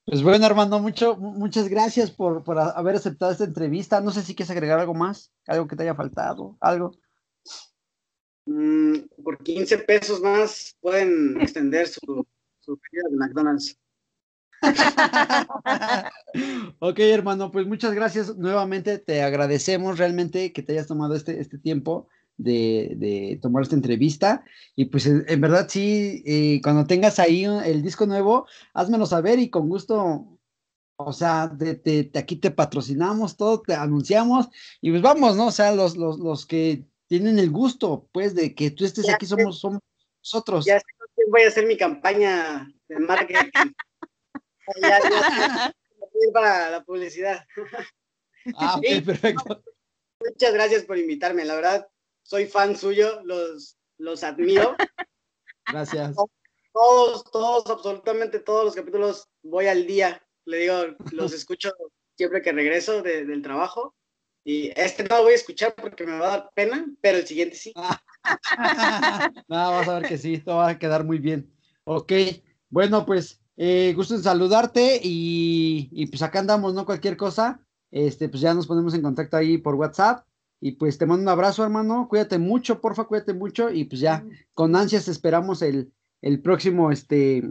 Pues 0.05 0.23
bueno, 0.23 0.45
Armando, 0.45 0.79
mucho, 0.79 1.17
muchas 1.17 1.67
gracias 1.67 2.11
por, 2.11 2.43
por, 2.43 2.59
haber 2.59 2.95
aceptado 2.95 3.31
esta 3.31 3.43
entrevista. 3.43 3.99
No 3.99 4.11
sé 4.11 4.21
si 4.21 4.35
quieres 4.35 4.51
agregar 4.51 4.79
algo 4.79 4.93
más, 4.93 5.33
algo 5.47 5.67
que 5.67 5.75
te 5.75 5.83
haya 5.83 5.95
faltado, 5.95 6.55
algo. 6.61 6.97
Mm, 8.45 8.99
por 9.21 9.43
15 9.43 9.79
pesos 9.79 10.21
más 10.21 10.77
pueden 10.79 11.41
extender 11.41 11.89
su, 11.89 12.25
su 12.59 12.79
de 12.91 13.17
McDonald's. 13.17 13.77
ok, 16.79 16.99
hermano, 16.99 17.51
pues 17.51 17.67
muchas 17.67 17.93
gracias 17.93 18.37
nuevamente. 18.37 18.99
Te 18.99 19.21
agradecemos 19.21 19.97
realmente 19.97 20.53
que 20.53 20.63
te 20.63 20.71
hayas 20.71 20.87
tomado 20.87 21.15
este, 21.15 21.41
este 21.41 21.57
tiempo 21.57 22.07
de, 22.37 23.39
tomar 23.41 23.63
esta 23.63 23.75
entrevista. 23.75 24.43
Y 24.75 24.85
pues 24.85 25.05
en, 25.05 25.41
verdad 25.41 25.67
sí, 25.69 26.23
eh, 26.25 26.59
cuando 26.63 26.85
tengas 26.85 27.19
ahí 27.19 27.45
el 27.45 27.81
disco 27.81 28.05
nuevo, 28.05 28.47
házmelo 28.73 29.05
saber 29.05 29.39
y 29.39 29.49
con 29.49 29.69
gusto, 29.69 30.39
o 30.97 31.13
sea, 31.13 31.47
de, 31.47 32.11
aquí 32.15 32.37
te 32.37 32.51
patrocinamos 32.51 33.37
todo, 33.37 33.61
te 33.61 33.73
anunciamos 33.73 34.47
y 34.81 34.91
pues 34.91 35.01
vamos, 35.01 35.35
¿no? 35.35 35.47
O 35.47 35.51
sea, 35.51 35.71
los, 35.73 35.97
los, 35.97 36.19
los 36.19 36.45
que 36.45 36.85
tienen 37.07 37.39
el 37.39 37.49
gusto, 37.49 38.07
pues, 38.11 38.35
de 38.35 38.53
que 38.53 38.71
tú 38.71 38.85
estés 38.85 39.09
aquí, 39.09 39.25
somos, 39.25 39.59
somos 39.59 39.79
nosotros. 40.21 40.65
Ya 40.65 40.79
sé 40.79 40.85
voy 41.29 41.43
a 41.43 41.47
hacer 41.47 41.65
mi 41.65 41.77
campaña 41.77 42.71
de 42.87 42.99
marketing. 42.99 43.51
ya, 44.81 45.73
para 46.33 46.69
la 46.69 46.83
publicidad. 46.83 47.45
Ah, 48.55 48.75
ok, 48.77 48.85
perfecto. 49.05 49.63
Muchas 50.19 50.53
gracias 50.53 50.83
por 50.83 50.97
invitarme, 50.97 51.45
la 51.45 51.55
verdad, 51.55 51.87
soy 52.27 52.45
fan 52.45 52.75
suyo, 52.75 53.21
los, 53.23 53.77
los 53.97 54.23
admiro. 54.23 54.75
Gracias. 55.71 56.15
Todos, 56.73 57.23
todos, 57.31 57.69
absolutamente 57.69 58.39
todos 58.39 58.65
los 58.65 58.75
capítulos 58.75 59.29
voy 59.41 59.67
al 59.67 59.87
día. 59.87 60.21
Le 60.45 60.57
digo, 60.57 60.75
los 61.11 61.33
escucho 61.33 61.71
siempre 62.17 62.41
que 62.41 62.51
regreso 62.51 63.01
del 63.01 63.41
trabajo. 63.41 63.95
Y 64.43 64.71
este 64.79 65.03
no 65.03 65.17
lo 65.17 65.23
voy 65.23 65.33
a 65.33 65.35
escuchar 65.35 65.73
porque 65.75 66.05
me 66.05 66.19
va 66.19 66.27
a 66.27 66.37
dar 66.37 66.51
pena, 66.53 66.85
pero 67.01 67.17
el 67.17 67.27
siguiente 67.27 67.55
sí. 67.55 67.73
Nada, 69.47 69.69
vas 69.69 69.87
a 69.87 69.99
ver 69.99 70.09
que 70.09 70.17
sí, 70.17 70.37
todo 70.39 70.57
va 70.57 70.69
a 70.69 70.79
quedar 70.79 71.03
muy 71.05 71.19
bien. 71.19 71.53
Ok, 71.85 72.11
bueno, 72.69 73.05
pues 73.05 73.41
eh, 73.55 73.93
gusto 73.95 74.15
en 74.15 74.23
saludarte 74.23 74.99
y, 75.01 75.89
y, 75.91 76.07
pues 76.07 76.21
acá 76.21 76.39
andamos, 76.39 76.73
¿no? 76.73 76.85
Cualquier 76.85 77.17
cosa, 77.17 77.61
este, 77.91 78.29
pues 78.29 78.41
ya 78.41 78.53
nos 78.53 78.67
ponemos 78.67 78.93
en 78.93 79.01
contacto 79.01 79.35
ahí 79.35 79.57
por 79.57 79.75
WhatsApp 79.75 80.27
y 80.59 80.73
pues 80.73 80.97
te 80.97 81.05
mando 81.05 81.23
un 81.23 81.29
abrazo, 81.29 81.63
hermano. 81.63 82.07
Cuídate 82.09 82.39
mucho, 82.39 82.81
porfa, 82.81 83.05
cuídate 83.05 83.33
mucho. 83.33 83.69
Y 83.69 83.85
pues 83.85 84.01
ya, 84.01 84.25
con 84.53 84.75
ansias 84.75 85.07
esperamos 85.07 85.61
el, 85.61 85.91
el 86.21 86.41
próximo 86.41 86.91
este, 86.91 87.43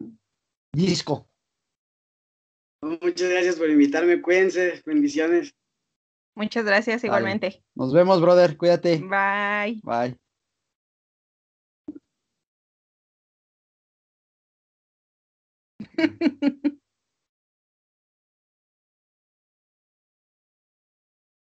disco. 0.73 1.28
Muchas 2.83 3.31
gracias 3.31 3.57
por 3.57 3.70
invitarme. 3.70 4.20
Cuídense. 4.20 4.83
Bendiciones. 4.85 5.55
Muchas 6.35 6.65
gracias, 6.65 7.03
igualmente. 7.05 7.65
Nos 7.74 7.93
vemos, 7.93 8.20
brother. 8.20 8.57
Cuídate. 8.57 8.99
Bye. 8.99 9.81
Bye. 9.83 10.16